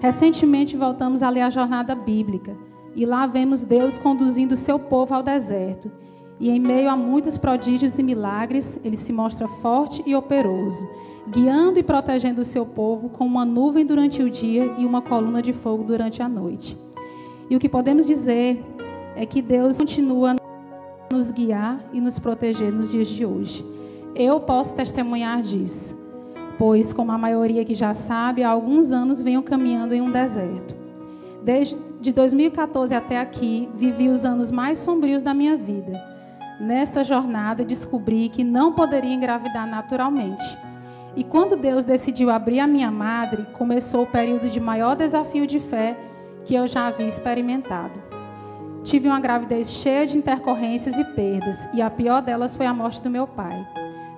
Recentemente 0.00 0.76
voltamos 0.76 1.22
a 1.22 1.28
ler 1.28 1.42
a 1.42 1.50
jornada 1.50 1.94
bíblica 1.94 2.56
E 2.96 3.04
lá 3.04 3.26
vemos 3.26 3.62
Deus 3.62 3.98
conduzindo 3.98 4.56
seu 4.56 4.78
povo 4.78 5.14
ao 5.14 5.22
deserto. 5.22 5.90
E 6.40 6.48
em 6.48 6.58
meio 6.58 6.88
a 6.88 6.96
muitos 6.96 7.36
prodígios 7.36 7.98
e 7.98 8.02
milagres, 8.02 8.80
ele 8.82 8.96
se 8.96 9.12
mostra 9.12 9.46
forte 9.46 10.02
e 10.06 10.16
operoso, 10.16 10.88
guiando 11.28 11.78
e 11.78 11.82
protegendo 11.82 12.40
o 12.40 12.44
seu 12.44 12.64
povo 12.64 13.10
com 13.10 13.26
uma 13.26 13.44
nuvem 13.44 13.84
durante 13.84 14.22
o 14.22 14.30
dia 14.30 14.74
e 14.78 14.86
uma 14.86 15.02
coluna 15.02 15.42
de 15.42 15.52
fogo 15.52 15.84
durante 15.84 16.22
a 16.22 16.28
noite. 16.28 16.78
E 17.50 17.54
o 17.54 17.60
que 17.60 17.68
podemos 17.68 18.06
dizer 18.06 18.64
é 19.14 19.26
que 19.26 19.42
Deus 19.42 19.76
continua 19.76 20.32
a 20.32 21.14
nos 21.14 21.30
guiar 21.30 21.78
e 21.92 22.00
nos 22.00 22.18
proteger 22.18 22.72
nos 22.72 22.90
dias 22.90 23.08
de 23.08 23.26
hoje. 23.26 23.62
Eu 24.14 24.40
posso 24.40 24.72
testemunhar 24.72 25.42
disso, 25.42 25.94
pois, 26.58 26.90
como 26.90 27.12
a 27.12 27.18
maioria 27.18 27.66
que 27.66 27.74
já 27.74 27.92
sabe, 27.92 28.42
há 28.42 28.48
alguns 28.48 28.92
anos 28.92 29.20
venho 29.20 29.42
caminhando 29.42 29.94
em 29.94 30.00
um 30.00 30.10
deserto. 30.10 30.74
Desde 31.42 31.76
de 32.00 32.12
2014 32.12 32.94
até 32.94 33.20
aqui, 33.20 33.68
vivi 33.74 34.08
os 34.08 34.24
anos 34.24 34.50
mais 34.50 34.78
sombrios 34.78 35.22
da 35.22 35.34
minha 35.34 35.54
vida. 35.54 36.09
Nesta 36.60 37.02
jornada, 37.02 37.64
descobri 37.64 38.28
que 38.28 38.44
não 38.44 38.74
poderia 38.74 39.14
engravidar 39.14 39.66
naturalmente. 39.66 40.58
E 41.16 41.24
quando 41.24 41.56
Deus 41.56 41.86
decidiu 41.86 42.28
abrir 42.28 42.60
a 42.60 42.66
minha 42.66 42.90
madre, 42.90 43.46
começou 43.54 44.02
o 44.02 44.06
período 44.06 44.50
de 44.50 44.60
maior 44.60 44.94
desafio 44.94 45.46
de 45.46 45.58
fé 45.58 45.96
que 46.44 46.54
eu 46.54 46.68
já 46.68 46.86
havia 46.86 47.06
experimentado. 47.06 47.98
Tive 48.84 49.08
uma 49.08 49.20
gravidez 49.20 49.70
cheia 49.70 50.06
de 50.06 50.18
intercorrências 50.18 50.98
e 50.98 51.04
perdas, 51.04 51.66
e 51.72 51.80
a 51.80 51.88
pior 51.88 52.20
delas 52.20 52.54
foi 52.54 52.66
a 52.66 52.74
morte 52.74 53.02
do 53.02 53.08
meu 53.08 53.26
pai. 53.26 53.66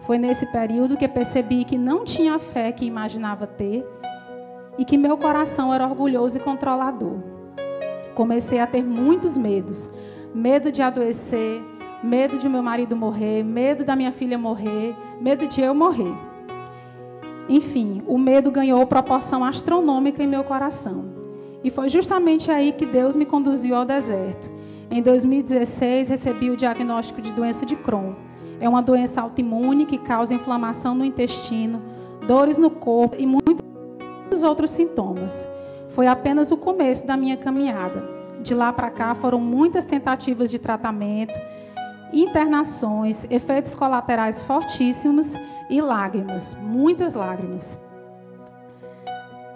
Foi 0.02 0.18
nesse 0.18 0.44
período 0.46 0.96
que 0.96 1.06
percebi 1.06 1.64
que 1.64 1.78
não 1.78 2.04
tinha 2.04 2.34
a 2.34 2.38
fé 2.40 2.72
que 2.72 2.84
imaginava 2.84 3.46
ter 3.46 3.86
e 4.76 4.84
que 4.84 4.98
meu 4.98 5.16
coração 5.16 5.72
era 5.72 5.86
orgulhoso 5.86 6.38
e 6.38 6.40
controlador. 6.40 7.18
Comecei 8.14 8.58
a 8.58 8.66
ter 8.66 8.82
muitos 8.82 9.36
medos: 9.36 9.90
medo 10.34 10.72
de 10.72 10.82
adoecer, 10.82 11.62
medo 12.02 12.38
de 12.38 12.48
meu 12.48 12.62
marido 12.62 12.96
morrer, 12.96 13.44
medo 13.44 13.84
da 13.84 13.94
minha 13.94 14.10
filha 14.10 14.36
morrer, 14.36 14.96
medo 15.20 15.46
de 15.46 15.60
eu 15.60 15.74
morrer. 15.74 16.12
Enfim, 17.48 18.02
o 18.06 18.18
medo 18.18 18.50
ganhou 18.50 18.86
proporção 18.86 19.44
astronômica 19.44 20.22
em 20.22 20.26
meu 20.26 20.42
coração. 20.42 21.04
E 21.62 21.70
foi 21.70 21.88
justamente 21.88 22.50
aí 22.50 22.72
que 22.72 22.84
Deus 22.84 23.14
me 23.14 23.24
conduziu 23.24 23.76
ao 23.76 23.84
deserto. 23.84 24.50
Em 24.90 25.00
2016, 25.00 26.08
recebi 26.08 26.50
o 26.50 26.56
diagnóstico 26.56 27.22
de 27.22 27.32
doença 27.32 27.64
de 27.64 27.76
Crohn. 27.76 28.14
É 28.60 28.68
uma 28.68 28.82
doença 28.82 29.20
autoimune 29.20 29.86
que 29.86 29.98
causa 29.98 30.34
inflamação 30.34 30.94
no 30.94 31.04
intestino, 31.04 31.80
dores 32.26 32.58
no 32.58 32.70
corpo 32.70 33.16
e 33.18 33.26
muitos 33.26 34.42
outros 34.42 34.70
sintomas. 34.70 35.48
Foi 35.90 36.06
apenas 36.06 36.50
o 36.50 36.56
começo 36.56 37.06
da 37.06 37.16
minha 37.16 37.36
caminhada. 37.36 38.08
De 38.40 38.54
lá 38.54 38.72
para 38.72 38.90
cá 38.90 39.14
foram 39.14 39.40
muitas 39.40 39.84
tentativas 39.84 40.50
de 40.50 40.58
tratamento, 40.58 41.34
internações, 42.12 43.26
efeitos 43.30 43.74
colaterais 43.74 44.42
fortíssimos 44.42 45.32
e 45.70 45.80
lágrimas, 45.80 46.56
muitas 46.60 47.14
lágrimas. 47.14 47.78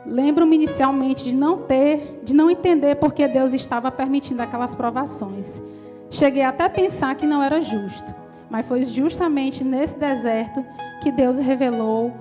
Lembro-me 0.07 0.55
inicialmente 0.55 1.25
de 1.25 1.35
não 1.35 1.59
ter, 1.59 2.21
de 2.23 2.33
não 2.33 2.49
entender 2.49 2.95
por 2.97 3.13
que 3.13 3.27
Deus 3.27 3.53
estava 3.53 3.91
permitindo 3.91 4.41
aquelas 4.41 4.75
provações. 4.75 5.61
Cheguei 6.09 6.43
até 6.43 6.65
a 6.65 6.71
pensar 6.71 7.15
que 7.17 7.27
não 7.27 7.43
era 7.43 7.61
justo, 7.61 8.15
mas 8.49 8.65
foi 8.67 8.85
justamente 8.85 9.65
nesse 9.65 9.99
deserto 9.99 10.65
que 11.03 11.11
Deus 11.11 11.39
revelou 11.39 12.13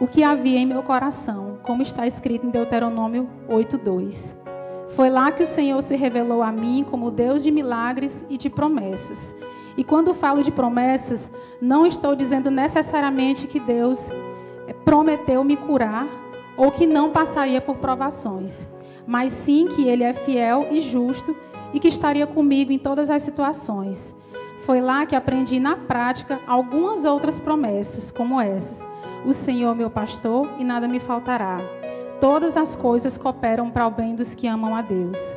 o 0.00 0.06
que 0.06 0.24
havia 0.24 0.58
em 0.58 0.66
meu 0.66 0.82
coração, 0.82 1.58
como 1.62 1.80
está 1.80 2.06
escrito 2.08 2.44
em 2.44 2.50
Deuteronômio 2.50 3.28
8:2. 3.48 4.36
Foi 4.96 5.08
lá 5.08 5.30
que 5.30 5.44
o 5.44 5.46
Senhor 5.46 5.80
se 5.80 5.94
revelou 5.94 6.42
a 6.42 6.50
mim 6.50 6.84
como 6.90 7.10
Deus 7.10 7.42
de 7.42 7.52
milagres 7.52 8.26
e 8.28 8.36
de 8.36 8.50
promessas. 8.50 9.34
E 9.76 9.82
quando 9.84 10.12
falo 10.12 10.42
de 10.42 10.50
promessas, 10.50 11.30
não 11.60 11.86
estou 11.86 12.14
dizendo 12.14 12.50
necessariamente 12.50 13.46
que 13.46 13.58
Deus 13.58 14.10
prometeu 14.84 15.42
me 15.42 15.56
curar 15.56 16.06
ou 16.56 16.70
que 16.70 16.86
não 16.86 17.10
passaria 17.10 17.60
por 17.60 17.76
provações, 17.76 18.66
mas 19.06 19.32
sim 19.32 19.66
que 19.66 19.88
Ele 19.88 20.04
é 20.04 20.12
fiel 20.12 20.68
e 20.70 20.80
justo 20.80 21.34
e 21.72 21.80
que 21.80 21.88
estaria 21.88 22.26
comigo 22.26 22.72
em 22.72 22.78
todas 22.78 23.10
as 23.10 23.22
situações. 23.22 24.14
Foi 24.64 24.80
lá 24.80 25.04
que 25.06 25.16
aprendi 25.16 25.58
na 25.58 25.76
prática 25.76 26.38
algumas 26.46 27.04
outras 27.04 27.38
promessas, 27.38 28.10
como 28.10 28.40
essas: 28.40 28.84
O 29.24 29.32
Senhor 29.32 29.74
meu 29.74 29.90
pastor 29.90 30.48
e 30.58 30.64
nada 30.64 30.86
me 30.86 31.00
faltará. 31.00 31.58
Todas 32.20 32.56
as 32.56 32.76
coisas 32.76 33.18
cooperam 33.18 33.70
para 33.70 33.86
o 33.86 33.90
bem 33.90 34.14
dos 34.14 34.34
que 34.34 34.46
amam 34.46 34.76
a 34.76 34.82
Deus. 34.82 35.36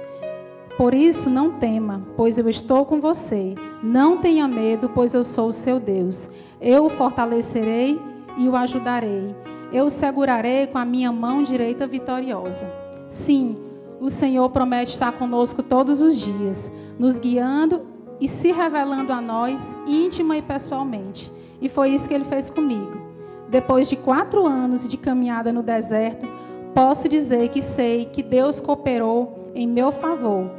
Por 0.77 0.93
isso, 0.93 1.29
não 1.29 1.51
tema, 1.51 2.01
pois 2.17 2.37
eu 2.37 2.49
estou 2.49 2.85
com 2.85 2.99
você. 2.99 3.55
Não 3.81 4.17
tenha 4.17 4.47
medo, 4.47 4.89
pois 4.93 5.13
eu 5.13 5.23
sou 5.23 5.47
o 5.47 5.53
seu 5.53 5.79
Deus. 5.79 6.29
Eu 6.59 6.85
o 6.85 6.89
fortalecerei 6.89 7.99
e 8.37 8.49
o 8.49 8.55
ajudarei 8.55 9.33
eu 9.75 9.87
o 9.87 9.89
segurarei 9.89 10.67
com 10.67 10.77
a 10.77 10.85
minha 10.85 11.11
mão 11.11 11.43
direita 11.43 11.85
vitoriosa. 11.85 12.65
Sim, 13.09 13.57
o 13.99 14.09
Senhor 14.09 14.49
promete 14.49 14.93
estar 14.93 15.11
conosco 15.11 15.61
todos 15.61 16.01
os 16.01 16.17
dias, 16.17 16.71
nos 16.97 17.19
guiando 17.19 17.81
e 18.19 18.27
se 18.27 18.53
revelando 18.53 19.11
a 19.11 19.19
nós 19.19 19.75
íntima 19.85 20.37
e 20.37 20.41
pessoalmente. 20.41 21.29
E 21.61 21.67
foi 21.67 21.89
isso 21.89 22.07
que 22.07 22.13
ele 22.13 22.23
fez 22.23 22.49
comigo. 22.49 23.01
Depois 23.49 23.89
de 23.89 23.97
quatro 23.97 24.45
anos 24.45 24.87
de 24.87 24.95
caminhada 24.95 25.51
no 25.51 25.61
deserto, 25.61 26.25
posso 26.73 27.09
dizer 27.09 27.49
que 27.49 27.61
sei 27.61 28.05
que 28.05 28.23
Deus 28.23 28.61
cooperou 28.61 29.51
em 29.53 29.67
meu 29.67 29.91
favor 29.91 30.51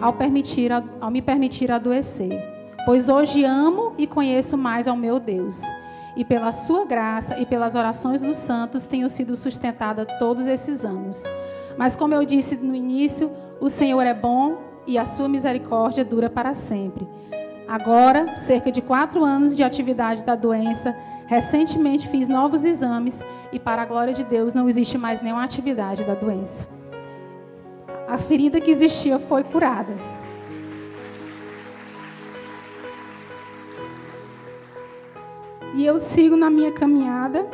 ao, 0.00 0.12
permitir, 0.12 0.70
ao 0.72 1.10
me 1.10 1.22
permitir 1.22 1.70
adoecer. 1.70 2.32
Pois 2.84 3.08
hoje 3.08 3.44
amo 3.44 3.94
e 3.96 4.06
conheço 4.06 4.58
mais 4.58 4.86
ao 4.86 4.96
meu 4.96 5.18
Deus 5.18 5.62
e 6.16 6.24
pela 6.24 6.52
sua 6.52 6.84
graça 6.84 7.40
e 7.40 7.46
pelas 7.46 7.74
orações 7.74 8.20
dos 8.20 8.36
santos 8.36 8.84
tenho 8.84 9.08
sido 9.08 9.34
sustentada 9.36 10.06
todos 10.18 10.46
esses 10.46 10.84
anos. 10.84 11.24
Mas 11.76 11.96
como 11.96 12.14
eu 12.14 12.24
disse 12.24 12.56
no 12.56 12.74
início, 12.74 13.30
o 13.60 13.68
Senhor 13.68 14.02
é 14.02 14.14
bom 14.14 14.58
e 14.86 14.96
a 14.98 15.04
sua 15.04 15.28
misericórdia 15.28 16.04
dura 16.04 16.30
para 16.30 16.54
sempre. 16.54 17.08
Agora, 17.66 18.36
cerca 18.36 18.70
de 18.70 18.82
quatro 18.82 19.24
anos 19.24 19.56
de 19.56 19.62
atividade 19.62 20.22
da 20.22 20.36
doença, 20.36 20.94
recentemente 21.26 22.08
fiz 22.08 22.28
novos 22.28 22.64
exames 22.64 23.24
e, 23.50 23.58
para 23.58 23.82
a 23.82 23.86
glória 23.86 24.12
de 24.12 24.22
Deus, 24.22 24.52
não 24.52 24.68
existe 24.68 24.98
mais 24.98 25.20
nenhuma 25.20 25.42
atividade 25.42 26.04
da 26.04 26.14
doença. 26.14 26.66
A 28.14 28.16
ferida 28.16 28.60
que 28.60 28.70
existia 28.70 29.18
foi 29.18 29.42
curada. 29.42 29.92
E 35.74 35.84
eu 35.84 35.98
sigo 35.98 36.36
na 36.36 36.48
minha 36.48 36.70
caminhada 36.70 37.44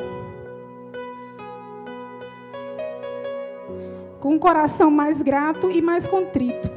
com 4.20 4.34
um 4.34 4.38
coração 4.38 4.90
mais 4.90 5.22
grato 5.22 5.70
e 5.70 5.80
mais 5.80 6.06
contrito. 6.06 6.70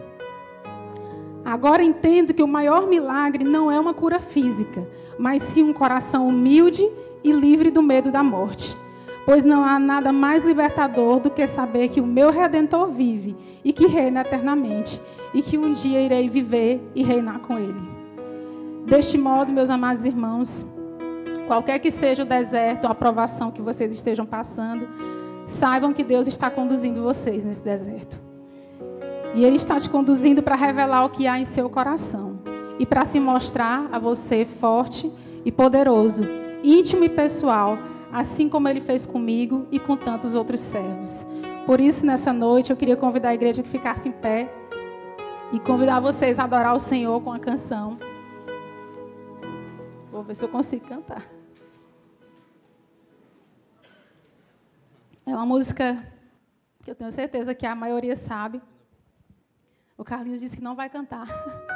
Agora 1.44 1.84
entendo 1.84 2.34
que 2.34 2.42
o 2.42 2.48
maior 2.48 2.88
milagre 2.88 3.44
não 3.44 3.70
é 3.70 3.78
uma 3.78 3.94
cura 3.94 4.18
física, 4.18 4.88
mas 5.20 5.42
sim 5.42 5.62
um 5.62 5.74
coração 5.74 6.30
humilde 6.30 6.90
e 7.22 7.34
livre 7.34 7.70
do 7.70 7.84
medo 7.84 8.10
da 8.10 8.24
morte. 8.24 8.82
Pois 9.26 9.45
não 9.45 9.63
há 9.63 9.80
nada 9.80 10.11
mais 10.11 10.43
libertador 10.43 11.19
do 11.19 11.30
que 11.30 11.47
saber 11.47 11.89
que 11.89 12.01
o 12.01 12.05
meu 12.05 12.30
redentor 12.30 12.88
vive 12.89 13.36
e 13.63 13.71
que 13.71 13.88
reina 13.88 14.21
eternamente, 14.21 14.99
e 15.34 15.41
que 15.41 15.57
um 15.57 15.74
dia 15.74 16.01
irei 16.01 16.28
viver 16.28 16.82
e 16.93 17.03
reinar 17.03 17.39
com 17.39 17.57
ele. 17.57 17.82
Deste 18.86 19.17
modo, 19.17 19.51
meus 19.51 19.69
amados 19.69 20.05
irmãos, 20.05 20.65
Qualquer 21.47 21.80
que 21.80 21.91
seja 21.91 22.24
o 22.24 22.26
deserto, 22.26 22.88
a 22.88 22.95
provação 22.95 23.51
que 23.51 23.61
vocês 23.61 23.93
estejam 23.93 24.26
passando, 24.26 24.88
saibam 25.45 25.93
que 25.93 26.03
Deus 26.03 26.26
está 26.26 26.49
conduzindo 26.49 27.03
vocês 27.03 27.43
nesse 27.43 27.61
deserto. 27.61 28.17
E 29.36 29.43
Ele 29.43 29.57
está 29.57 29.80
te 29.80 29.89
conduzindo 29.89 30.41
para 30.41 30.55
revelar 30.55 31.05
o 31.05 31.09
que 31.09 31.28
há 31.28 31.38
em 31.38 31.45
seu 31.45 31.69
coração 31.69 32.39
e 32.80 32.86
para 32.86 33.03
se 33.03 33.19
mostrar 33.19 33.89
a 33.91 33.99
você 33.99 34.45
forte 34.45 35.11
e 35.43 35.51
poderoso, 35.51 36.24
íntimo 36.63 37.03
e 37.03 37.09
pessoal, 37.09 37.78
assim 38.14 38.47
como 38.47 38.70
Ele 38.70 38.80
fez 38.80 39.07
comigo 39.07 39.68
e 39.72 39.80
com 39.80 39.97
tantos 39.97 40.36
outros 40.36 40.59
servos. 40.59 41.26
Por 41.66 41.82
isso, 41.82 42.05
nessa 42.05 42.32
noite, 42.32 42.70
eu 42.70 42.78
queria 42.78 42.95
convidar 42.95 43.30
a 43.30 43.34
igreja 43.34 43.64
que 43.64 43.70
ficasse 43.70 44.07
em 44.07 44.11
pé 44.11 44.53
e 45.51 45.59
convidar 45.59 45.99
vocês 45.99 46.38
a 46.38 46.43
adorar 46.43 46.76
o 46.76 46.80
Senhor 46.80 47.20
com 47.22 47.34
a 47.34 47.39
canção. 47.39 47.97
Vou 50.11 50.22
ver 50.22 50.36
se 50.36 50.45
eu 50.45 50.49
consigo 50.49 50.86
cantar. 50.86 51.26
É 55.26 55.34
uma 55.34 55.45
música 55.45 56.05
que 56.84 56.91
eu 56.91 56.95
tenho 56.95 57.11
certeza 57.11 57.55
que 57.55 57.66
a 57.66 57.74
maioria 57.74 58.16
sabe. 58.16 58.61
O 59.97 60.03
Carlinhos 60.03 60.39
disse 60.39 60.57
que 60.57 60.64
não 60.64 60.76
vai 60.76 60.89
cantar. 60.89 61.26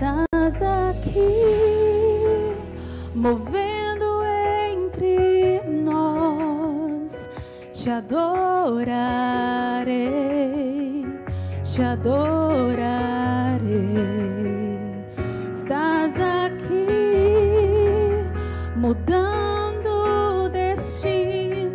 estás 0.00 0.56
aqui, 0.62 1.20
movendo 3.14 4.24
entre 4.72 5.60
nós, 5.68 7.28
te 7.74 7.90
adorarei, 7.90 8.86
te 11.62 11.82
adorarei. 11.82 12.80
Estás 15.52 16.18
aqui, 16.18 16.86
mudando 18.76 20.48
destinos, 20.48 21.70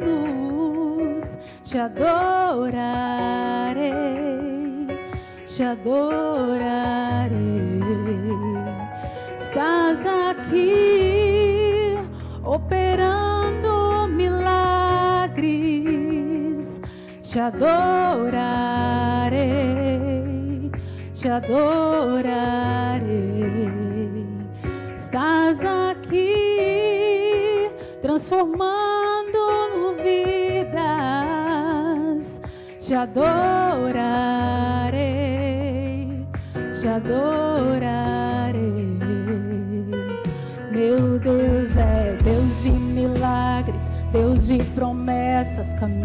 te 1.63 1.77
adorarei, 1.77 2.73
te 5.45 5.63
adorarei. 5.63 7.54
Te 17.35 17.41
adorarei, 17.41 18.31
te 21.13 21.27
adorarei. 21.27 22.23
Estás 24.95 25.59
aqui 25.59 26.31
transformando 28.01 29.97
vidas, 30.01 30.79
te 32.79 32.95
adorarei, 32.95 33.45
te 36.71 36.87
adorarei. 36.87 38.55
Meu 40.71 41.19
Deus 41.19 41.75
é 41.75 42.15
Deus 42.23 42.63
de 42.63 42.69
milagres, 42.71 43.89
Deus 44.13 44.47
de 44.47 44.63
promessas, 44.73 45.73
caminho 45.73 46.04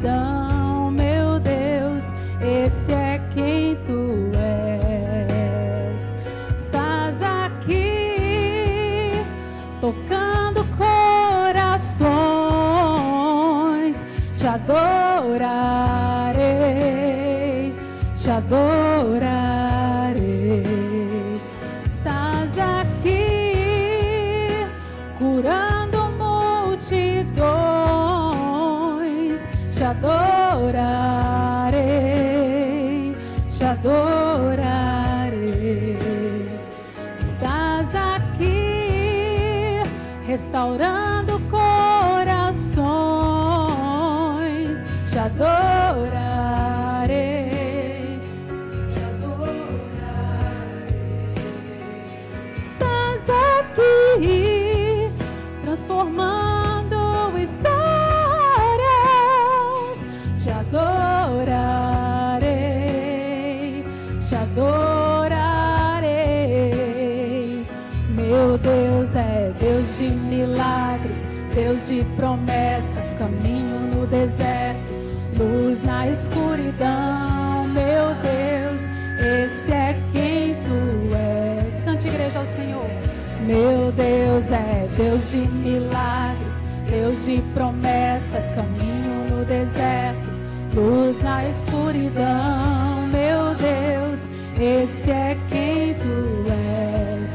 Deus 84.97 85.31
de 85.31 85.37
milagres, 85.37 86.61
Deus 86.89 87.25
de 87.25 87.41
promessas, 87.53 88.51
caminho 88.51 89.25
no 89.29 89.45
deserto, 89.45 90.29
luz 90.75 91.21
na 91.23 91.47
escuridão. 91.47 93.07
Meu 93.07 93.55
Deus, 93.55 94.27
esse 94.59 95.09
é 95.09 95.37
quem 95.49 95.93
tu 95.95 96.45
és. 96.51 97.31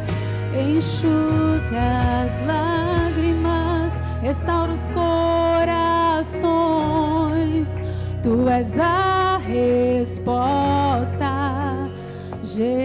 Enxuga 0.77 2.01
as 2.25 2.33
lágrimas, 2.47 3.95
restaura 4.21 4.73
os 4.73 4.91
corações. 4.91 6.37
Tu 8.23 8.49
és 8.49 8.79
a 8.79 9.39
resposta, 9.39 10.29
Jesus. 12.43 12.77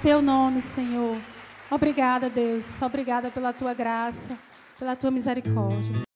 teu 0.03 0.22
nome, 0.22 0.61
Senhor. 0.61 1.16
Obrigada, 1.70 2.28
Deus. 2.28 2.80
Obrigada 2.82 3.30
pela 3.30 3.53
tua 3.53 3.74
graça. 3.74 4.36
pela 4.78 4.96
tua 4.96 5.11
misericórdia. 5.11 6.09